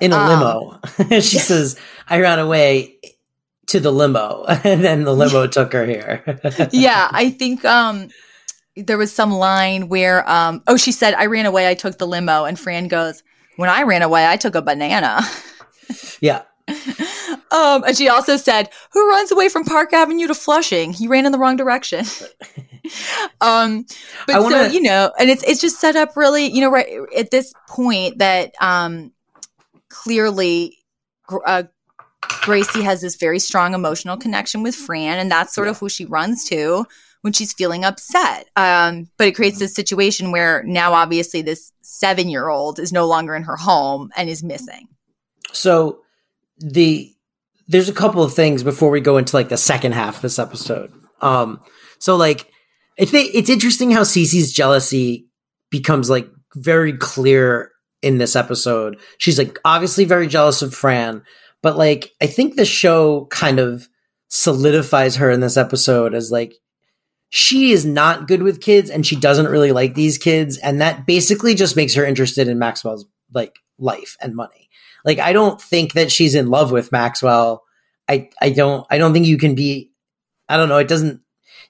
in 0.00 0.12
a 0.12 0.16
Um, 0.16 0.28
limo. 0.28 0.80
she 1.20 1.38
says, 1.38 1.76
"I 2.08 2.20
ran 2.20 2.38
away 2.38 2.97
to 3.68 3.80
the 3.80 3.92
limo, 3.92 4.44
and 4.64 4.84
then 4.84 5.04
the 5.04 5.14
limo 5.14 5.46
took 5.46 5.72
her 5.72 5.86
here." 5.86 6.22
yeah, 6.72 7.08
I 7.10 7.30
think 7.30 7.64
um 7.64 8.08
there 8.76 8.98
was 8.98 9.12
some 9.12 9.32
line 9.32 9.88
where 9.88 10.28
um 10.30 10.62
oh 10.66 10.76
she 10.76 10.92
said 10.92 11.14
I 11.14 11.26
ran 11.26 11.46
away, 11.46 11.68
I 11.68 11.74
took 11.74 11.98
the 11.98 12.06
limo, 12.06 12.44
and 12.44 12.58
Fran 12.58 12.88
goes, 12.88 13.22
When 13.56 13.70
I 13.70 13.82
ran 13.82 14.02
away, 14.02 14.26
I 14.26 14.36
took 14.36 14.54
a 14.54 14.62
banana. 14.62 15.20
yeah, 16.20 16.42
um 17.50 17.82
and 17.84 17.96
she 17.96 18.08
also 18.08 18.36
said, 18.36 18.70
Who 18.92 19.08
runs 19.08 19.32
away 19.32 19.48
from 19.48 19.64
Park 19.64 19.92
Avenue 19.92 20.26
to 20.28 20.34
Flushing? 20.34 20.92
He 20.92 21.08
ran 21.08 21.26
in 21.26 21.32
the 21.32 21.38
wrong 21.38 21.56
direction. 21.56 22.04
um 23.40 23.84
but 24.26 24.36
I 24.36 24.40
wanna- 24.40 24.68
so 24.68 24.72
you 24.72 24.80
know, 24.82 25.12
and 25.18 25.28
it's 25.28 25.42
it's 25.42 25.60
just 25.60 25.80
set 25.80 25.96
up 25.96 26.16
really, 26.16 26.46
you 26.46 26.60
know, 26.60 26.70
right 26.70 26.88
at 27.16 27.30
this 27.30 27.52
point 27.68 28.18
that 28.18 28.54
um 28.60 29.12
clearly 29.88 30.78
uh, 31.46 31.64
Gracie 32.42 32.82
has 32.82 33.00
this 33.00 33.16
very 33.16 33.38
strong 33.38 33.74
emotional 33.74 34.16
connection 34.16 34.62
with 34.62 34.74
Fran, 34.74 35.18
and 35.18 35.30
that's 35.30 35.54
sort 35.54 35.68
of 35.68 35.78
who 35.78 35.88
she 35.88 36.04
runs 36.04 36.44
to 36.48 36.86
when 37.22 37.32
she's 37.32 37.52
feeling 37.52 37.84
upset. 37.84 38.48
Um, 38.56 39.08
but 39.16 39.28
it 39.28 39.34
creates 39.34 39.58
this 39.58 39.74
situation 39.74 40.30
where 40.30 40.62
now, 40.64 40.94
obviously, 40.94 41.42
this 41.42 41.72
seven 41.82 42.28
year 42.28 42.48
old 42.48 42.78
is 42.78 42.92
no 42.92 43.06
longer 43.06 43.34
in 43.34 43.44
her 43.44 43.56
home 43.56 44.10
and 44.16 44.28
is 44.28 44.42
missing. 44.42 44.88
So 45.52 46.00
the 46.58 47.12
there's 47.68 47.88
a 47.88 47.94
couple 47.94 48.22
of 48.22 48.34
things 48.34 48.62
before 48.62 48.90
we 48.90 49.00
go 49.00 49.18
into 49.18 49.36
like 49.36 49.50
the 49.50 49.56
second 49.56 49.92
half 49.92 50.16
of 50.16 50.22
this 50.22 50.38
episode. 50.38 50.92
Um, 51.20 51.60
so 51.98 52.16
like 52.16 52.50
I 52.98 53.04
think 53.04 53.34
it's 53.34 53.50
interesting 53.50 53.90
how 53.90 54.02
Cece's 54.02 54.52
jealousy 54.52 55.28
becomes 55.70 56.08
like 56.10 56.28
very 56.54 56.96
clear 56.96 57.70
in 58.02 58.18
this 58.18 58.36
episode. 58.36 58.98
She's 59.18 59.38
like 59.38 59.58
obviously 59.64 60.04
very 60.04 60.26
jealous 60.26 60.62
of 60.62 60.74
Fran, 60.74 61.22
but 61.62 61.76
like 61.76 62.12
I 62.20 62.26
think 62.26 62.54
the 62.56 62.64
show 62.64 63.26
kind 63.26 63.58
of 63.58 63.88
solidifies 64.28 65.16
her 65.16 65.30
in 65.30 65.40
this 65.40 65.56
episode 65.56 66.14
as 66.14 66.30
like 66.30 66.54
she 67.30 67.72
is 67.72 67.84
not 67.84 68.26
good 68.28 68.42
with 68.42 68.60
kids 68.60 68.90
and 68.90 69.06
she 69.06 69.16
doesn't 69.16 69.48
really 69.48 69.72
like 69.72 69.94
these 69.94 70.18
kids 70.18 70.56
and 70.58 70.80
that 70.80 71.06
basically 71.06 71.54
just 71.54 71.76
makes 71.76 71.94
her 71.94 72.04
interested 72.04 72.48
in 72.48 72.58
Maxwell's 72.58 73.06
like 73.32 73.58
life 73.78 74.16
and 74.20 74.34
money. 74.34 74.68
Like 75.04 75.18
I 75.18 75.32
don't 75.32 75.60
think 75.60 75.92
that 75.92 76.10
she's 76.10 76.34
in 76.34 76.48
love 76.48 76.70
with 76.72 76.92
Maxwell. 76.92 77.64
I 78.08 78.30
I 78.40 78.50
don't 78.50 78.86
I 78.90 78.98
don't 78.98 79.12
think 79.12 79.26
you 79.26 79.38
can 79.38 79.54
be 79.54 79.90
I 80.48 80.56
don't 80.56 80.68
know, 80.68 80.78
it 80.78 80.88
doesn't 80.88 81.20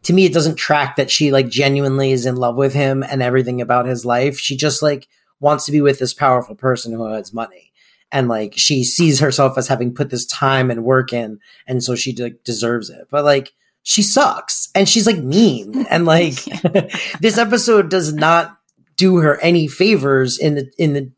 to 0.05 0.13
me 0.13 0.25
it 0.25 0.33
doesn't 0.33 0.57
track 0.57 0.97
that 0.97 1.11
she 1.11 1.33
like 1.33 1.49
genuinely 1.49 2.13
is 2.13 2.27
in 2.27 2.37
love 2.37 2.57
with 2.57 2.75
him 2.75 3.03
and 3.03 3.23
everything 3.23 3.61
about 3.61 3.87
his 3.87 4.05
life. 4.05 4.39
She 4.39 4.57
just 4.57 4.83
like 4.83 5.09
wants 5.41 5.65
to 5.67 5.73
be 5.73 5.81
with 5.81 5.99
this 5.99 6.15
powerful 6.15 6.55
person 6.55 6.93
who 6.93 7.05
has 7.07 7.33
money. 7.33 7.73
And 8.11 8.29
like 8.29 8.55
she 8.57 8.85
sees 8.85 9.21
herself 9.21 9.59
as 9.59 9.69
having 9.69 9.95
put 9.95 10.11
this 10.11 10.27
time 10.27 10.71
and 10.71 10.85
work 10.85 11.13
in 11.13 11.41
and 11.67 11.83
so 11.83 11.95
she 11.95 12.15
like 12.17 12.43
deserves 12.45 12.91
it. 12.91 13.09
But 13.11 13.25
like 13.25 13.53
she 13.83 14.03
sucks 14.03 14.69
and 14.75 14.89
she's 14.89 15.07
like 15.07 15.19
mean 15.19 15.87
and 15.91 16.05
like 16.05 16.35
this 17.21 17.39
episode 17.39 17.91
does 17.91 18.13
not 18.13 18.57
do 18.97 19.19
her 19.19 19.41
any 19.41 19.67
favors 19.69 20.39
in 20.39 20.57
the 20.57 20.71
in 20.79 20.93
the 20.93 21.11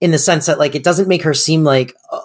in 0.00 0.10
the 0.10 0.18
sense 0.18 0.46
that 0.46 0.58
like 0.58 0.74
it 0.74 0.82
doesn't 0.82 1.08
make 1.08 1.22
her 1.22 1.34
seem 1.34 1.64
like 1.64 1.94
uh, 2.10 2.20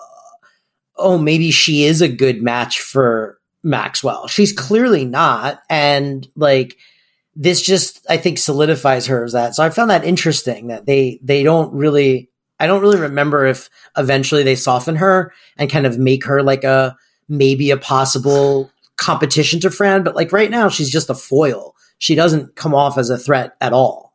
oh 0.98 1.18
maybe 1.18 1.52
she 1.52 1.84
is 1.84 2.02
a 2.02 2.08
good 2.08 2.42
match 2.42 2.80
for 2.80 3.40
Maxwell. 3.64 4.28
She's 4.28 4.54
clearly 4.54 5.06
not 5.06 5.62
and 5.70 6.28
like 6.36 6.78
this 7.36 7.62
just 7.62 8.06
I 8.10 8.18
think 8.18 8.38
solidifies 8.38 9.08
her 9.08 9.26
as 9.26 9.34
that. 9.34 9.56
So 9.56 9.64
I 9.64 9.70
found 9.70 9.90
that 9.90 10.06
interesting 10.06 10.68
that 10.68 10.86
they 10.86 11.20
they 11.22 11.44
don't 11.44 11.74
really 11.74 12.30
I 12.60 12.68
don't 12.68 12.82
really 12.82 13.00
remember 13.00 13.46
if 13.46 13.70
eventually 13.98 14.44
they 14.44 14.56
soften 14.56 14.96
her 14.98 15.34
and 15.58 15.70
kind 15.70 15.86
of 15.86 15.98
make 15.98 16.24
her 16.26 16.42
like 16.42 16.64
a 16.64 16.96
maybe 17.28 17.72
a 17.72 17.78
possible 17.78 18.72
competition 18.98 19.60
to 19.62 19.70
Fran, 19.72 20.04
but 20.04 20.16
like 20.16 20.32
right 20.32 20.50
now 20.52 20.70
she's 20.70 20.90
just 20.90 21.10
a 21.10 21.16
foil. 21.16 21.76
She 21.98 22.16
doesn't 22.16 22.56
come 22.56 22.74
off 22.76 22.98
as 22.98 23.10
a 23.10 23.18
threat 23.18 23.56
at 23.62 23.74
all. 23.74 24.14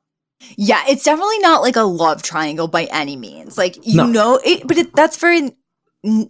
Yeah, 0.57 0.83
it's 0.89 1.05
definitely 1.05 1.39
not 1.41 1.61
like 1.63 1.77
a 1.77 1.83
love 1.83 2.23
triangle 2.23 2.67
by 2.69 2.85
any 2.85 3.17
means. 3.17 3.59
Like 3.59 3.77
you 3.87 3.97
No. 3.97 4.07
know 4.07 4.41
it, 4.45 4.67
but 4.67 4.79
it, 4.79 4.95
that's 4.95 5.17
very 5.19 5.53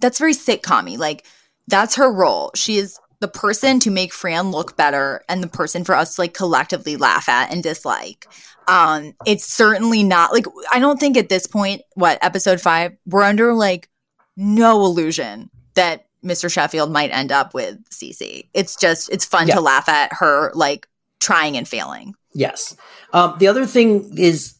that's 0.00 0.18
very 0.18 0.34
sitcom 0.34 0.98
Like 0.98 1.24
that's 1.68 1.94
her 1.94 2.12
role. 2.12 2.50
She 2.56 2.76
is 2.78 2.98
the 3.20 3.28
person 3.28 3.80
to 3.80 3.90
make 3.90 4.12
Fran 4.12 4.50
look 4.50 4.76
better 4.76 5.22
and 5.28 5.42
the 5.42 5.48
person 5.48 5.84
for 5.84 5.94
us 5.94 6.14
to 6.14 6.22
like 6.22 6.34
collectively 6.34 6.96
laugh 6.96 7.28
at 7.28 7.52
and 7.52 7.62
dislike. 7.62 8.26
Um, 8.66 9.14
it's 9.26 9.44
certainly 9.44 10.02
not 10.02 10.32
like 10.32 10.46
I 10.72 10.78
don't 10.78 10.98
think 10.98 11.16
at 11.16 11.28
this 11.28 11.46
point, 11.46 11.82
what 11.94 12.18
episode 12.22 12.60
five, 12.60 12.92
we're 13.06 13.22
under 13.22 13.52
like 13.54 13.88
no 14.36 14.84
illusion 14.84 15.50
that 15.74 16.06
Mr. 16.24 16.50
Sheffield 16.52 16.90
might 16.92 17.10
end 17.10 17.32
up 17.32 17.52
with 17.54 17.78
Cece. 17.90 18.48
It's 18.54 18.76
just 18.76 19.08
it's 19.10 19.24
fun 19.24 19.48
Yeah. 19.48 19.54
to 19.56 19.60
laugh 19.60 19.88
at 19.88 20.12
her 20.14 20.50
like 20.54 20.86
trying 21.18 21.56
and 21.56 21.66
failing. 21.68 22.14
Yes. 22.32 22.76
Um, 23.12 23.36
the 23.38 23.48
other 23.48 23.66
thing 23.66 24.16
is, 24.16 24.54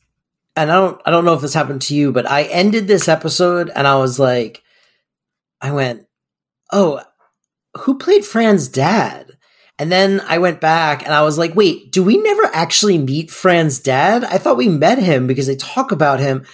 and 0.57 0.71
I 0.73 0.75
don't, 0.75 1.01
I 1.07 1.11
don't 1.11 1.25
know 1.25 1.35
if 1.35 1.41
this 1.41 1.55
happened 1.55 1.83
to 1.83 1.95
you, 1.95 2.13
but 2.13 2.29
I 2.29 2.43
ended 2.45 2.89
this 2.89 3.09
episode 3.09 3.71
and 3.75 3.87
I 3.87 3.97
was 3.97 4.19
like, 4.19 4.63
I 5.61 5.71
went, 5.71 6.07
oh, 6.73 7.01
who 7.79 7.99
played 7.99 8.25
Fran's 8.25 8.69
dad? 8.69 9.37
And 9.79 9.91
then 9.91 10.21
I 10.27 10.39
went 10.39 10.61
back 10.61 11.05
and 11.05 11.15
I 11.15 11.23
was 11.23 11.39
like, 11.39 11.55
wait, 11.55 11.91
do 11.91 12.05
we 12.05 12.19
never 12.19 12.45
actually 12.53 12.99
meet 12.99 13.31
Fran's 13.31 13.79
dad? 13.79 14.25
I 14.25 14.37
thought 14.37 14.59
we 14.59 14.69
met 14.69 14.99
him 14.99 15.27
because 15.27 15.47
they 15.47 15.57
talk 15.57 15.91
about 15.91 16.21
him. 16.21 16.45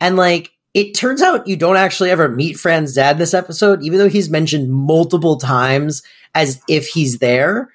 And 0.00 0.16
like, 0.16 0.52
it 0.72 0.94
turns 0.94 1.20
out 1.20 1.48
you 1.48 1.56
don't 1.56 1.78
actually 1.78 2.10
ever 2.10 2.28
meet 2.28 2.58
Fran's 2.58 2.94
dad 2.94 3.18
this 3.18 3.34
episode, 3.34 3.82
even 3.82 3.98
though 3.98 4.08
he's 4.08 4.30
mentioned 4.30 4.70
multiple 4.70 5.38
times 5.38 6.02
as 6.34 6.60
if 6.68 6.86
he's 6.86 7.18
there. 7.18 7.72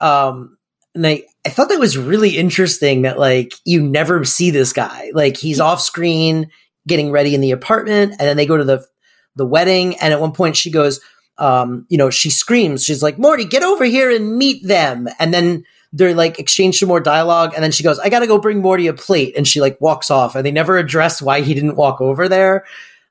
Um, 0.00 0.58
and 0.94 1.06
I, 1.06 1.24
I 1.44 1.48
thought 1.48 1.70
that 1.70 1.80
was 1.80 1.98
really 1.98 2.36
interesting 2.36 3.02
that 3.02 3.18
like 3.18 3.54
you 3.64 3.82
never 3.82 4.24
see 4.24 4.50
this 4.50 4.72
guy. 4.72 5.10
Like 5.14 5.36
he's 5.36 5.60
off 5.60 5.80
screen 5.80 6.50
getting 6.86 7.10
ready 7.10 7.34
in 7.34 7.40
the 7.40 7.52
apartment 7.52 8.12
and 8.12 8.20
then 8.20 8.36
they 8.36 8.46
go 8.46 8.56
to 8.56 8.64
the 8.64 8.86
the 9.34 9.46
wedding 9.46 9.96
and 9.96 10.12
at 10.12 10.20
one 10.20 10.32
point 10.32 10.56
she 10.56 10.70
goes 10.70 11.00
um 11.38 11.86
you 11.88 11.96
know 11.98 12.10
she 12.10 12.30
screams 12.30 12.84
she's 12.84 13.02
like 13.02 13.18
Morty 13.18 13.44
get 13.44 13.62
over 13.62 13.84
here 13.84 14.10
and 14.10 14.36
meet 14.36 14.66
them 14.66 15.08
and 15.18 15.32
then 15.32 15.64
they're 15.92 16.14
like 16.14 16.38
exchange 16.38 16.78
some 16.78 16.88
more 16.88 17.00
dialogue 17.00 17.52
and 17.54 17.62
then 17.64 17.70
she 17.72 17.82
goes 17.82 17.98
I 17.98 18.08
got 18.08 18.20
to 18.20 18.26
go 18.26 18.38
bring 18.38 18.60
Morty 18.60 18.86
a 18.86 18.92
plate 18.94 19.34
and 19.36 19.46
she 19.48 19.60
like 19.60 19.80
walks 19.80 20.10
off 20.10 20.34
and 20.36 20.44
they 20.44 20.50
never 20.52 20.76
address 20.78 21.20
why 21.22 21.40
he 21.40 21.54
didn't 21.54 21.76
walk 21.76 22.00
over 22.00 22.28
there 22.28 22.64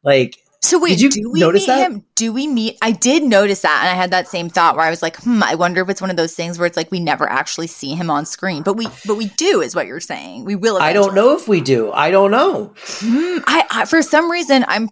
like 0.04 0.38
So 0.64 0.78
wait, 0.80 0.90
Did 0.90 1.02
you 1.02 1.10
do 1.10 1.32
we 1.32 1.40
notice 1.40 1.64
meet 1.64 1.68
that? 1.74 1.92
him? 1.92 2.06
Do 2.16 2.32
we 2.32 2.46
meet? 2.46 2.78
I 2.84 2.92
did 2.92 3.24
notice 3.24 3.62
that, 3.62 3.80
and 3.82 3.90
I 3.90 3.96
had 4.00 4.12
that 4.12 4.28
same 4.28 4.48
thought 4.48 4.76
where 4.76 4.86
I 4.86 4.92
was 4.92 5.02
like, 5.02 5.18
"Hmm, 5.18 5.42
I 5.42 5.56
wonder 5.56 5.82
if 5.82 5.90
it's 5.90 6.02
one 6.02 6.12
of 6.12 6.18
those 6.18 6.36
things 6.36 6.60
where 6.60 6.68
it's 6.68 6.78
like 6.78 6.92
we 6.92 7.00
never 7.00 7.28
actually 7.28 7.66
see 7.66 7.96
him 7.96 8.12
on 8.12 8.28
screen, 8.28 8.62
but 8.62 8.76
we, 8.78 8.88
but 9.08 9.16
we 9.16 9.26
do, 9.38 9.62
is 9.62 9.74
what 9.76 9.88
you're 9.88 10.00
saying. 10.00 10.46
We 10.46 10.56
will. 10.56 10.78
I 10.78 10.94
don't 10.94 11.16
know 11.16 11.36
if 11.36 11.48
we 11.48 11.62
do 11.62 11.92
I 11.92 12.12
don't 12.12 12.30
know 12.30 12.74
Hmm, 12.78 13.38
I, 13.48 13.66
I 13.72 13.86
for 13.86 14.04
some 14.04 14.30
reason 14.30 14.64
I'm 14.68 14.90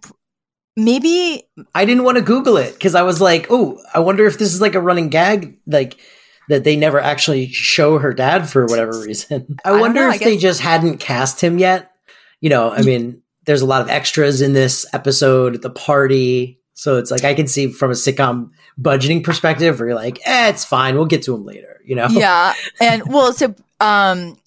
maybe 0.76 1.44
I 1.74 1.84
didn't 1.84 2.04
want 2.04 2.18
to 2.18 2.22
Google 2.22 2.56
it 2.56 2.74
because 2.74 2.94
I 2.94 3.02
was 3.02 3.20
like, 3.20 3.46
oh, 3.50 3.78
I 3.94 4.00
wonder 4.00 4.26
if 4.26 4.38
this 4.38 4.54
is 4.54 4.60
like 4.60 4.74
a 4.74 4.80
running 4.80 5.08
gag, 5.08 5.58
like 5.66 5.98
that 6.48 6.64
they 6.64 6.76
never 6.76 7.00
actually 7.00 7.48
show 7.48 7.98
her 7.98 8.12
dad 8.12 8.48
for 8.48 8.66
whatever 8.66 9.00
reason. 9.00 9.56
I, 9.64 9.70
I 9.70 9.80
wonder 9.80 10.00
know, 10.00 10.10
I 10.10 10.14
if 10.14 10.20
they 10.20 10.36
just 10.36 10.60
hadn't 10.60 10.98
cast 10.98 11.40
him 11.40 11.58
yet. 11.58 11.92
You 12.40 12.50
know, 12.50 12.70
I 12.70 12.82
mean, 12.82 13.22
there's 13.44 13.62
a 13.62 13.66
lot 13.66 13.82
of 13.82 13.88
extras 13.88 14.40
in 14.40 14.52
this 14.52 14.86
episode 14.92 15.62
the 15.62 15.70
party. 15.70 16.58
So 16.74 16.96
it's 16.96 17.10
like 17.10 17.24
I 17.24 17.34
can 17.34 17.46
see 17.46 17.70
from 17.70 17.90
a 17.90 17.94
sitcom 17.94 18.50
budgeting 18.80 19.22
perspective 19.22 19.78
where 19.78 19.88
you're 19.88 19.96
like, 19.96 20.18
eh, 20.24 20.48
it's 20.48 20.64
fine. 20.64 20.94
We'll 20.94 21.06
get 21.06 21.22
to 21.24 21.34
him 21.34 21.44
later, 21.44 21.80
you 21.84 21.94
know? 21.94 22.06
yeah, 22.08 22.54
and 22.80 23.02
well, 23.12 23.32
so 23.32 23.54
um, 23.80 24.38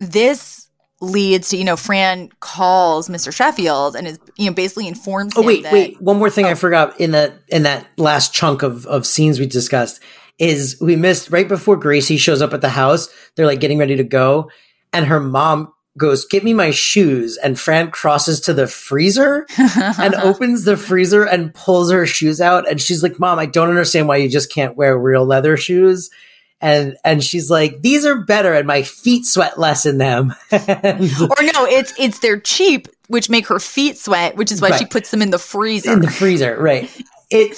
this 0.00 0.67
leads 1.00 1.50
to 1.50 1.56
you 1.56 1.64
know 1.64 1.76
Fran 1.76 2.28
calls 2.40 3.08
Mr. 3.08 3.32
Sheffield 3.32 3.94
and 3.94 4.06
is 4.06 4.18
you 4.36 4.46
know 4.46 4.54
basically 4.54 4.88
informs 4.88 5.32
Oh 5.36 5.40
him 5.42 5.46
wait, 5.46 5.62
that, 5.62 5.72
wait. 5.72 6.00
One 6.00 6.18
more 6.18 6.30
thing 6.30 6.46
Oh. 6.46 6.50
I 6.50 6.54
forgot 6.54 6.98
in 7.00 7.12
that 7.12 7.34
in 7.48 7.62
that 7.64 7.86
last 7.96 8.34
chunk 8.34 8.62
of 8.62 8.86
of 8.86 9.06
scenes 9.06 9.38
we 9.38 9.46
discussed 9.46 10.00
is 10.38 10.76
we 10.80 10.96
missed 10.96 11.30
right 11.30 11.48
before 11.48 11.76
Gracie 11.76 12.16
shows 12.16 12.42
up 12.42 12.52
at 12.52 12.60
the 12.60 12.68
house. 12.70 13.08
They're 13.36 13.46
like 13.46 13.60
getting 13.60 13.78
ready 13.78 13.96
to 13.96 14.04
go, 14.04 14.50
and 14.92 15.06
her 15.06 15.20
mom 15.20 15.72
goes, 15.96 16.24
"Get 16.24 16.44
me 16.44 16.52
my 16.54 16.70
shoes." 16.70 17.36
And 17.36 17.58
Fran 17.58 17.90
crosses 17.90 18.40
to 18.42 18.54
the 18.54 18.66
freezer 18.68 19.46
and 19.58 20.14
opens 20.14 20.64
the 20.64 20.76
freezer 20.76 21.24
and 21.24 21.52
pulls 21.54 21.90
her 21.90 22.06
shoes 22.06 22.40
out, 22.40 22.68
and 22.68 22.80
she's 22.80 23.02
like, 23.02 23.18
"Mom, 23.18 23.38
I 23.38 23.46
don't 23.46 23.68
understand 23.68 24.06
why 24.08 24.16
you 24.16 24.28
just 24.28 24.52
can't 24.52 24.76
wear 24.76 24.96
real 24.98 25.24
leather 25.24 25.56
shoes." 25.56 26.10
And 26.60 26.96
and 27.04 27.22
she's 27.22 27.50
like, 27.50 27.82
"These 27.82 28.04
are 28.04 28.16
better, 28.24 28.52
and 28.52 28.66
my 28.66 28.82
feet 28.82 29.24
sweat 29.26 29.58
less 29.58 29.86
in 29.86 29.98
them." 29.98 30.34
Or 30.52 31.42
no, 31.42 31.66
it's 31.66 31.92
it's 31.98 32.18
they're 32.18 32.40
cheap, 32.40 32.88
which 33.06 33.30
make 33.30 33.46
her 33.46 33.60
feet 33.60 33.96
sweat, 33.96 34.36
which 34.36 34.50
is 34.50 34.60
why 34.60 34.76
she 34.76 34.84
puts 34.84 35.10
them 35.12 35.22
in 35.22 35.30
the 35.30 35.38
freezer. 35.38 35.92
in 35.92 36.00
the 36.00 36.10
freezer, 36.10 36.60
right? 36.60 36.90
It. 37.30 37.56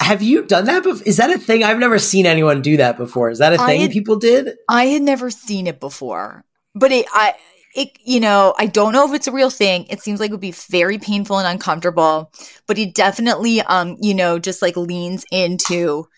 Have 0.00 0.20
you 0.20 0.42
done 0.44 0.64
that 0.64 0.82
before? 0.82 1.06
Is 1.06 1.18
that 1.18 1.30
a 1.30 1.38
thing? 1.38 1.62
I've 1.62 1.78
never 1.78 1.98
seen 1.98 2.26
anyone 2.26 2.60
do 2.60 2.76
that 2.78 2.96
before. 2.96 3.30
Is 3.30 3.38
that 3.38 3.52
a 3.52 3.58
thing 3.58 3.82
had- 3.82 3.90
people 3.92 4.16
did? 4.16 4.56
I 4.68 4.86
had 4.86 5.02
never 5.02 5.30
seen 5.30 5.66
it 5.66 5.78
before, 5.80 6.44
but 6.74 6.90
it, 6.90 7.06
I, 7.12 7.34
it, 7.76 7.90
you 8.04 8.18
know, 8.18 8.52
I 8.58 8.66
don't 8.66 8.92
know 8.92 9.06
if 9.08 9.14
it's 9.14 9.28
a 9.28 9.32
real 9.32 9.50
thing. 9.50 9.86
It 9.88 10.00
seems 10.00 10.18
like 10.18 10.30
it 10.30 10.32
would 10.32 10.40
be 10.40 10.50
very 10.52 10.98
painful 10.98 11.38
and 11.38 11.46
uncomfortable, 11.46 12.32
but 12.66 12.76
he 12.76 12.86
definitely, 12.86 13.60
um, 13.62 13.96
you 14.00 14.14
know, 14.14 14.38
just 14.38 14.60
like 14.60 14.76
leans 14.76 15.24
into 15.30 16.08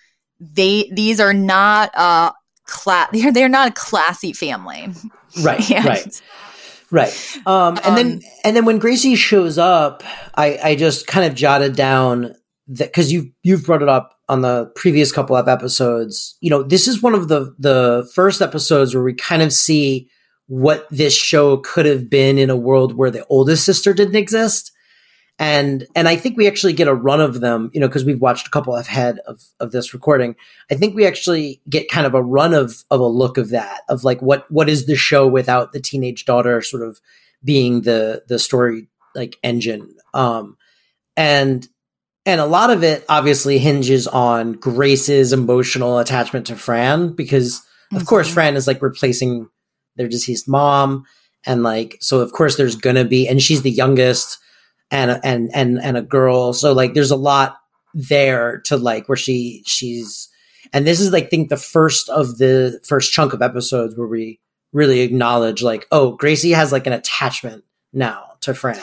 they. 0.52 0.90
These 0.92 1.20
are 1.20 1.32
not 1.34 1.90
uh 1.96 2.32
class. 2.66 3.08
They're 3.12 3.32
they're 3.32 3.48
not 3.48 3.68
a 3.68 3.72
classy 3.72 4.32
family. 4.32 4.88
Right, 5.42 5.68
And- 5.68 5.84
right, 5.84 6.22
right. 6.92 7.38
Um, 7.44 7.76
and 7.84 7.96
then 7.96 8.06
Um, 8.12 8.20
and 8.44 8.56
then 8.56 8.64
when 8.66 8.78
Gracie 8.78 9.16
shows 9.16 9.58
up, 9.58 10.04
I 10.36 10.58
I 10.62 10.74
just 10.76 11.08
kind 11.08 11.26
of 11.26 11.34
jotted 11.36 11.74
down 11.74 12.34
that 12.68 12.88
because 12.88 13.12
you 13.12 13.32
you've 13.42 13.64
brought 13.64 13.82
it 13.82 13.88
up 13.88 14.12
on 14.28 14.42
the 14.42 14.70
previous 14.76 15.10
couple 15.10 15.34
of 15.34 15.48
episodes. 15.48 16.36
You 16.40 16.50
know, 16.50 16.62
this 16.62 16.86
is 16.86 17.02
one 17.02 17.14
of 17.14 17.26
the 17.26 17.52
the 17.58 18.08
first 18.14 18.40
episodes 18.40 18.94
where 18.94 19.02
we 19.02 19.12
kind 19.12 19.42
of 19.42 19.52
see 19.52 20.08
what 20.46 20.86
this 20.90 21.16
show 21.16 21.56
could 21.56 21.86
have 21.86 22.08
been 22.08 22.38
in 22.38 22.48
a 22.48 22.56
world 22.56 22.96
where 22.96 23.10
the 23.10 23.26
oldest 23.28 23.64
sister 23.64 23.92
didn't 23.92 24.14
exist. 24.14 24.70
And 25.38 25.86
and 25.96 26.08
I 26.08 26.16
think 26.16 26.36
we 26.36 26.46
actually 26.46 26.72
get 26.74 26.86
a 26.88 26.94
run 26.94 27.20
of 27.20 27.40
them, 27.40 27.70
you 27.74 27.80
know, 27.80 27.88
because 27.88 28.04
we've 28.04 28.20
watched 28.20 28.46
a 28.46 28.50
couple 28.50 28.76
ahead 28.76 29.18
of 29.26 29.42
of 29.60 29.72
this 29.72 29.92
recording. 29.92 30.36
I 30.70 30.74
think 30.74 30.94
we 30.94 31.06
actually 31.06 31.60
get 31.68 31.90
kind 31.90 32.06
of 32.06 32.14
a 32.14 32.22
run 32.22 32.54
of 32.54 32.84
of 32.90 33.00
a 33.00 33.06
look 33.06 33.36
of 33.36 33.50
that 33.50 33.80
of 33.88 34.04
like 34.04 34.22
what 34.22 34.50
what 34.50 34.68
is 34.68 34.86
the 34.86 34.96
show 34.96 35.26
without 35.26 35.72
the 35.72 35.80
teenage 35.80 36.24
daughter 36.24 36.60
sort 36.62 36.82
of 36.82 37.00
being 37.42 37.82
the 37.82 38.22
the 38.28 38.38
story 38.38 38.88
like 39.14 39.36
engine, 39.42 39.94
um, 40.14 40.56
and 41.16 41.66
and 42.26 42.40
a 42.40 42.46
lot 42.46 42.70
of 42.70 42.82
it 42.84 43.04
obviously 43.08 43.58
hinges 43.58 44.06
on 44.06 44.52
Grace's 44.52 45.32
emotional 45.32 45.98
attachment 45.98 46.46
to 46.46 46.56
Fran 46.56 47.12
because 47.12 47.60
of 47.92 48.06
course 48.06 48.30
Mhm. 48.30 48.34
Fran 48.34 48.56
is 48.56 48.66
like 48.66 48.80
replacing 48.80 49.48
their 49.96 50.08
deceased 50.08 50.48
mom 50.48 51.04
and 51.44 51.62
like 51.62 51.98
so 52.00 52.20
of 52.20 52.32
course 52.32 52.56
there's 52.56 52.76
gonna 52.76 53.04
be 53.04 53.28
and 53.28 53.42
she's 53.42 53.62
the 53.62 53.70
youngest 53.70 54.38
and 54.90 55.20
and 55.24 55.50
and 55.54 55.80
and 55.80 55.96
a 55.96 56.02
girl 56.02 56.52
so 56.52 56.72
like 56.72 56.94
there's 56.94 57.10
a 57.10 57.16
lot 57.16 57.56
there 57.94 58.60
to 58.64 58.76
like 58.76 59.08
where 59.08 59.16
she 59.16 59.62
she's 59.66 60.28
and 60.72 60.86
this 60.86 61.00
is 61.00 61.12
like 61.12 61.30
think 61.30 61.48
the 61.48 61.56
first 61.56 62.08
of 62.08 62.38
the 62.38 62.80
first 62.86 63.12
chunk 63.12 63.32
of 63.32 63.42
episodes 63.42 63.96
where 63.96 64.08
we 64.08 64.40
really 64.72 65.00
acknowledge 65.00 65.62
like 65.62 65.86
oh 65.92 66.12
Gracie 66.16 66.50
has 66.52 66.72
like 66.72 66.86
an 66.86 66.92
attachment 66.92 67.64
now 67.92 68.32
to 68.40 68.54
Fran 68.54 68.80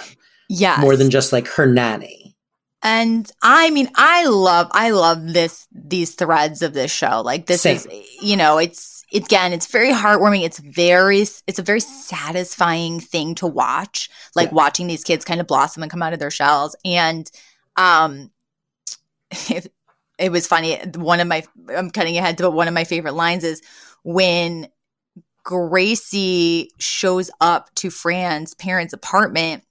Yeah. 0.49 0.77
more 0.79 0.95
than 0.95 1.09
just 1.09 1.31
like 1.33 1.47
her 1.49 1.65
nanny 1.67 2.35
And 2.83 3.29
I 3.43 3.69
mean, 3.69 3.89
I 3.95 4.25
love, 4.25 4.67
I 4.71 4.89
love 4.89 5.33
this, 5.33 5.67
these 5.71 6.15
threads 6.15 6.63
of 6.63 6.73
this 6.73 6.89
show. 6.91 7.21
Like 7.21 7.45
this 7.45 7.61
Same. 7.61 7.77
is, 7.77 7.87
you 8.21 8.35
know, 8.35 8.57
it's, 8.57 8.90
again, 9.13 9.53
it's 9.53 9.67
very 9.67 9.91
heartwarming. 9.91 10.43
It's 10.43 10.59
very, 10.59 11.19
it's 11.19 11.59
a 11.59 11.63
very 11.63 11.79
satisfying 11.79 12.99
thing 12.99 13.35
to 13.35 13.47
watch, 13.47 14.09
like 14.35 14.49
Yeah. 14.49 14.55
watching 14.55 14.87
these 14.87 15.03
kids 15.03 15.25
kind 15.25 15.41
of 15.41 15.47
blossom 15.47 15.83
and 15.83 15.91
come 15.91 16.01
out 16.01 16.13
of 16.13 16.19
their 16.19 16.31
shells. 16.31 16.75
And, 16.85 17.29
um, 17.75 18.31
it, 19.49 19.71
it 20.17 20.31
was 20.31 20.47
funny. 20.47 20.77
One 20.95 21.19
of 21.19 21.27
my, 21.27 21.43
I'm 21.75 21.91
cutting 21.91 22.17
ahead, 22.17 22.37
but 22.37 22.51
one 22.51 22.67
of 22.67 22.73
my 22.73 22.83
favorite 22.83 23.13
lines 23.13 23.43
is 23.43 23.61
when 24.03 24.67
Gracie 25.43 26.69
shows 26.79 27.31
up 27.41 27.73
to 27.75 27.89
Fran's 27.89 28.53
parents' 28.53 28.93
apartment 28.93 29.63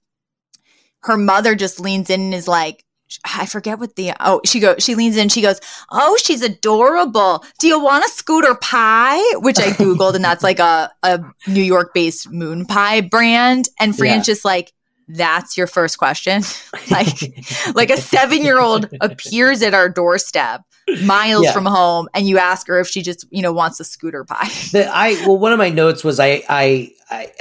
her 1.03 1.17
mother 1.17 1.55
just 1.55 1.79
leans 1.79 2.09
in 2.09 2.21
and 2.21 2.33
is 2.33 2.47
like, 2.47 2.85
I 3.25 3.45
forget 3.45 3.79
what 3.79 3.95
the 3.95 4.11
oh 4.19 4.41
she 4.45 4.59
goes 4.59 4.83
she 4.83 4.95
leans 4.95 5.17
in 5.17 5.29
she 5.29 5.41
goes 5.41 5.59
oh 5.91 6.17
she's 6.23 6.41
adorable. 6.41 7.43
Do 7.59 7.67
you 7.67 7.79
want 7.81 8.05
a 8.05 8.09
scooter 8.09 8.55
pie? 8.55 9.21
Which 9.39 9.59
I 9.59 9.69
googled 9.71 10.15
and 10.15 10.23
that's 10.23 10.43
like 10.43 10.59
a 10.59 10.91
a 11.03 11.19
New 11.47 11.63
York 11.63 11.93
based 11.93 12.29
moon 12.29 12.65
pie 12.65 13.01
brand. 13.01 13.67
And 13.79 13.95
Fran's 13.97 14.27
Yeah. 14.27 14.33
just 14.33 14.45
like 14.45 14.73
that's 15.15 15.57
your 15.57 15.67
first 15.67 15.97
question 15.97 16.41
like 16.91 17.07
like 17.75 17.89
a 17.89 17.97
seven 17.97 18.41
year 18.43 18.59
old 18.59 18.87
appears 19.01 19.61
at 19.61 19.73
our 19.73 19.89
doorstep 19.89 20.61
miles 21.03 21.43
Yeah. 21.45 21.53
from 21.53 21.65
home 21.65 22.07
and 22.13 22.27
you 22.27 22.37
ask 22.37 22.67
her 22.67 22.79
if 22.79 22.87
she 22.87 23.01
just 23.01 23.25
you 23.29 23.41
know 23.41 23.53
wants 23.53 23.79
a 23.79 23.83
scooter 23.83 24.23
pie 24.23 24.49
The, 24.71 24.89
I 24.91 25.13
well, 25.25 25.37
one 25.37 25.51
of 25.53 25.57
my 25.57 25.69
notes 25.69 26.03
was 26.03 26.19
I 26.19 26.43
I 26.49 26.91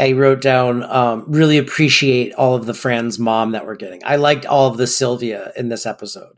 I, 0.00 0.12
wrote 0.12 0.40
down 0.40 0.83
um, 0.83 1.24
really 1.28 1.56
appreciate 1.56 2.35
all 2.35 2.56
of 2.56 2.66
the 2.66 2.74
Fran's 2.74 3.20
mom 3.20 3.52
that 3.52 3.66
we're 3.66 3.76
getting. 3.76 4.02
I 4.04 4.16
liked 4.16 4.44
all 4.44 4.66
of 4.68 4.78
the 4.78 4.88
Sylvia 4.88 5.52
in 5.56 5.68
this 5.68 5.87
episode. 5.87 6.33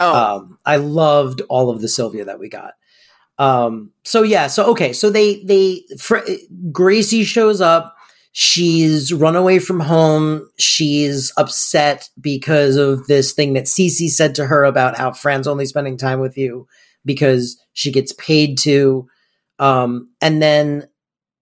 oh 0.00 0.14
Um, 0.14 0.58
I 0.66 0.76
loved 0.76 1.40
all 1.48 1.70
of 1.70 1.80
the 1.80 1.88
Sylvia 1.88 2.26
that 2.26 2.38
we 2.38 2.50
got. 2.50 2.74
Um, 3.38 3.90
so 4.04 4.22
yeah, 4.22 4.48
so 4.48 4.66
okay, 4.72 4.92
so 4.92 5.08
they 5.10 5.42
they 5.44 5.84
Fr- 5.98 6.18
Gracie 6.70 7.24
shows 7.24 7.60
up. 7.62 7.93
She's 8.36 9.12
run 9.12 9.36
away 9.36 9.60
from 9.60 9.78
home. 9.78 10.48
She's 10.58 11.32
upset 11.36 12.08
because 12.20 12.74
of 12.74 13.06
this 13.06 13.32
thing 13.32 13.52
that 13.52 13.66
Cece 13.66 14.10
said 14.10 14.34
to 14.34 14.46
her 14.46 14.64
about 14.64 14.96
how 14.96 15.12
Fran's 15.12 15.46
only 15.46 15.66
spending 15.66 15.96
time 15.96 16.18
with 16.18 16.36
you 16.36 16.66
because 17.04 17.56
she 17.74 17.92
gets 17.92 18.12
paid 18.14 18.58
to. 18.58 19.08
Um, 19.60 20.10
and 20.20 20.42
then 20.42 20.88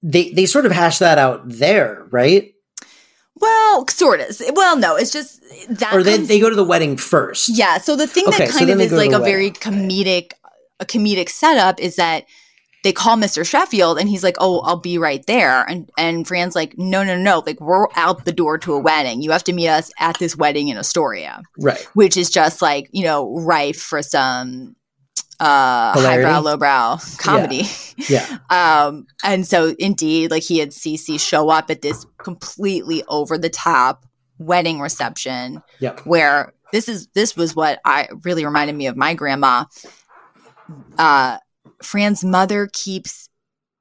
they 0.02 0.32
they 0.32 0.44
sort 0.44 0.66
of 0.66 0.72
hash 0.72 0.98
that 0.98 1.16
out 1.18 1.40
there, 1.48 2.06
right? 2.10 2.50
well 3.36 3.88
sort 3.88 4.20
of 4.20 4.36
well 4.52 4.76
no 4.76 4.94
it's 4.94 5.10
just 5.10 5.40
that 5.68 5.92
Or 5.94 6.02
they 6.02 6.16
comes- 6.16 6.28
they 6.28 6.38
go 6.38 6.50
to 6.50 6.54
the 6.54 6.62
wedding 6.62 6.98
first. 6.98 7.48
Yeah. 7.48 7.78
So 7.78 7.96
the 7.96 8.06
thing 8.06 8.28
Okay, 8.28 8.44
that 8.44 8.50
kind 8.50 8.68
then 8.68 8.80
of 8.80 8.86
is 8.86 8.92
like 8.92 9.12
a 9.12 9.18
very 9.18 9.50
comedic, 9.50 10.32
a 10.78 10.84
comedic 10.84 11.30
setup 11.30 11.80
is 11.80 11.96
that 11.96 12.26
they 12.82 12.92
call 12.92 13.16
Mr. 13.16 13.46
Sheffield 13.48 13.98
and 13.98 14.08
he's 14.08 14.24
like, 14.24 14.36
"Oh, 14.40 14.60
I'll 14.60 14.76
be 14.80 14.98
right 14.98 15.24
there," 15.26 15.62
and 15.68 15.88
and 15.96 16.26
Fran's 16.26 16.54
like, 16.56 16.76
"No, 16.78 17.04
no, 17.04 17.16
no! 17.16 17.22
No. 17.22 17.42
Like 17.46 17.60
we're 17.60 17.86
out 17.96 18.24
the 18.24 18.32
door 18.32 18.58
to 18.58 18.74
a 18.74 18.78
wedding. 18.78 19.22
You 19.22 19.30
have 19.30 19.44
to 19.44 19.52
meet 19.52 19.68
us 19.68 19.90
at 20.00 20.18
this 20.18 20.36
wedding 20.36 20.68
in 20.68 20.76
Astoria, 20.76 21.42
Right. 21.58 21.82
which 21.94 22.16
is 22.16 22.28
just 22.30 22.60
like 22.62 22.88
you 22.92 23.04
know 23.04 23.34
rife 23.40 23.80
for 23.80 24.02
some." 24.02 24.74
uh 25.40 25.92
Hilarity? 25.94 26.22
highbrow 26.24 26.40
lowbrow 26.40 26.98
comedy. 27.18 27.62
Yeah. 28.08 28.38
Um, 28.50 29.06
and 29.24 29.46
so 29.46 29.74
indeed, 29.78 30.30
like 30.30 30.42
he 30.44 30.58
had 30.58 30.70
Cece 30.70 31.18
show 31.18 31.48
up 31.48 31.68
at 31.70 31.82
this 31.82 32.06
completely 32.18 33.02
over 33.08 33.36
the 33.38 33.48
top 33.48 34.04
wedding 34.38 34.78
reception 34.80 35.62
Yep. 35.80 36.00
where 36.06 36.52
this 36.72 36.88
is 36.88 37.08
this 37.14 37.34
was 37.36 37.56
what 37.56 37.80
I 37.84 38.08
really 38.24 38.44
reminded 38.44 38.76
me 38.76 38.86
of 38.86 38.96
my 38.96 39.14
grandma. 39.14 39.64
Uh, 40.98 41.38
Fran's 41.82 42.24
mother 42.24 42.68
keeps 42.72 43.28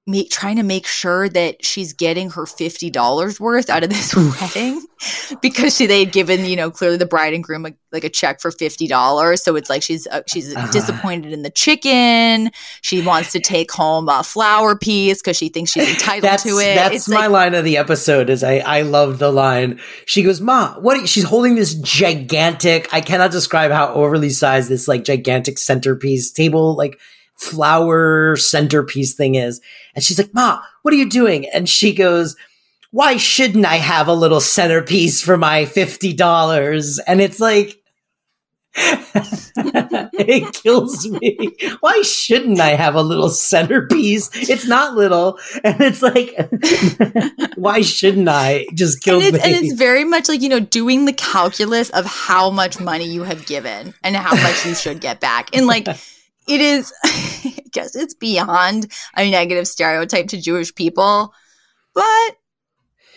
me 0.07 0.27
trying 0.27 0.55
to 0.55 0.63
make 0.63 0.87
sure 0.87 1.29
that 1.29 1.63
she's 1.63 1.93
getting 1.93 2.31
her 2.31 2.47
fifty 2.47 2.89
dollars 2.89 3.39
worth 3.39 3.69
out 3.69 3.83
of 3.83 3.89
this 3.91 4.15
wedding 4.15 4.83
because 5.43 5.77
she 5.77 5.85
they 5.85 6.03
had 6.05 6.11
given 6.11 6.43
you 6.43 6.55
know 6.55 6.71
clearly 6.71 6.97
the 6.97 7.05
bride 7.05 7.35
and 7.35 7.43
groom 7.43 7.67
a, 7.67 7.71
like 7.91 8.03
a 8.03 8.09
check 8.09 8.41
for 8.41 8.49
fifty 8.49 8.87
dollars. 8.87 9.43
So 9.43 9.55
it's 9.55 9.69
like 9.69 9.83
she's 9.83 10.07
uh, 10.07 10.21
she's 10.27 10.55
Uh-huh. 10.55 10.71
disappointed 10.71 11.31
in 11.31 11.43
the 11.43 11.51
chicken. 11.51 12.49
She 12.81 13.05
wants 13.05 13.31
to 13.33 13.39
take 13.39 13.71
home 13.71 14.09
a 14.09 14.23
flower 14.23 14.75
piece 14.75 15.21
because 15.21 15.37
she 15.37 15.49
thinks 15.49 15.71
she's 15.71 15.87
entitled 15.87 16.23
That's 16.23 16.43
to 16.43 16.57
it. 16.57 16.75
that's 16.75 16.95
It's 16.95 17.07
my 17.07 17.27
like, 17.27 17.29
line 17.29 17.53
of 17.55 17.63
the 17.63 17.77
episode. 17.77 18.31
Is 18.31 18.43
I 18.43 18.55
I 18.57 18.81
love 18.81 19.19
the 19.19 19.31
line. 19.31 19.79
She 20.07 20.23
goes, 20.23 20.41
"Ma, 20.41 20.79
what?" 20.79 20.97
Are 20.97 21.01
you-" 21.01 21.07
She's 21.07 21.25
holding 21.25 21.53
this 21.53 21.75
gigantic. 21.75 22.91
I 22.91 23.01
cannot 23.01 23.29
describe 23.31 23.69
how 23.71 23.93
overly 23.93 24.31
sized 24.31 24.67
this 24.67 24.87
like 24.87 25.03
gigantic 25.03 25.59
centerpiece 25.59 26.31
table 26.31 26.75
like 26.75 26.99
flower 27.41 28.35
centerpiece 28.37 29.13
thing 29.13 29.35
is. 29.35 29.59
And 29.95 30.03
she's 30.03 30.17
like, 30.17 30.33
"Ma, 30.33 30.61
what 30.83 30.93
are 30.93 30.97
you 30.97 31.09
doing?" 31.09 31.49
And 31.49 31.67
she 31.67 31.93
goes. 31.93 32.35
Why 32.93 33.15
shouldn't 33.15 33.65
I 33.65 33.75
have 33.75 34.09
a 34.09 34.13
little 34.13 34.41
centerpiece 34.41 35.21
for 35.21 35.37
my 35.37 35.63
fifty 35.63 36.11
dollars? 36.11 36.99
And 36.99 37.21
it's 37.21 37.39
like, 37.39 37.81
it 38.75 40.53
kills 40.53 41.05
me. 41.09 41.49
Why 41.81 42.01
shouldn't 42.03 42.59
I 42.61 42.69
have 42.69 42.95
a 42.95 43.01
little 43.01 43.27
centerpiece? 43.27 44.29
It's 44.33 44.65
not 44.65 44.95
little, 44.95 45.39
and 45.63 45.81
it's 45.81 46.01
like, 46.01 46.37
why 47.57 47.81
shouldn't 47.81 48.29
I? 48.29 48.67
Just 48.73 49.03
kill 49.03 49.17
and 49.17 49.35
it's, 49.35 49.45
me. 49.45 49.53
and 49.53 49.65
it's 49.65 49.73
very 49.73 50.05
much 50.05 50.29
like 50.29 50.41
you 50.41 50.47
know 50.47 50.61
doing 50.61 51.03
the 51.03 51.13
calculus 51.13 51.89
of 51.89 52.05
how 52.05 52.49
much 52.49 52.79
money 52.79 53.05
you 53.05 53.23
have 53.23 53.45
given 53.45 53.93
and 54.03 54.15
how 54.15 54.35
much 54.35 54.65
you 54.65 54.73
should 54.73 55.01
get 55.01 55.19
back 55.19 55.53
and 55.53 55.67
like 55.67 55.87
it 56.47 56.61
is 56.61 56.93
guess 57.71 57.95
it's 57.95 58.13
beyond 58.13 58.91
a 59.17 59.29
negative 59.29 59.67
stereotype 59.67 60.27
to 60.27 60.39
jewish 60.41 60.73
people 60.75 61.33
but 61.93 62.03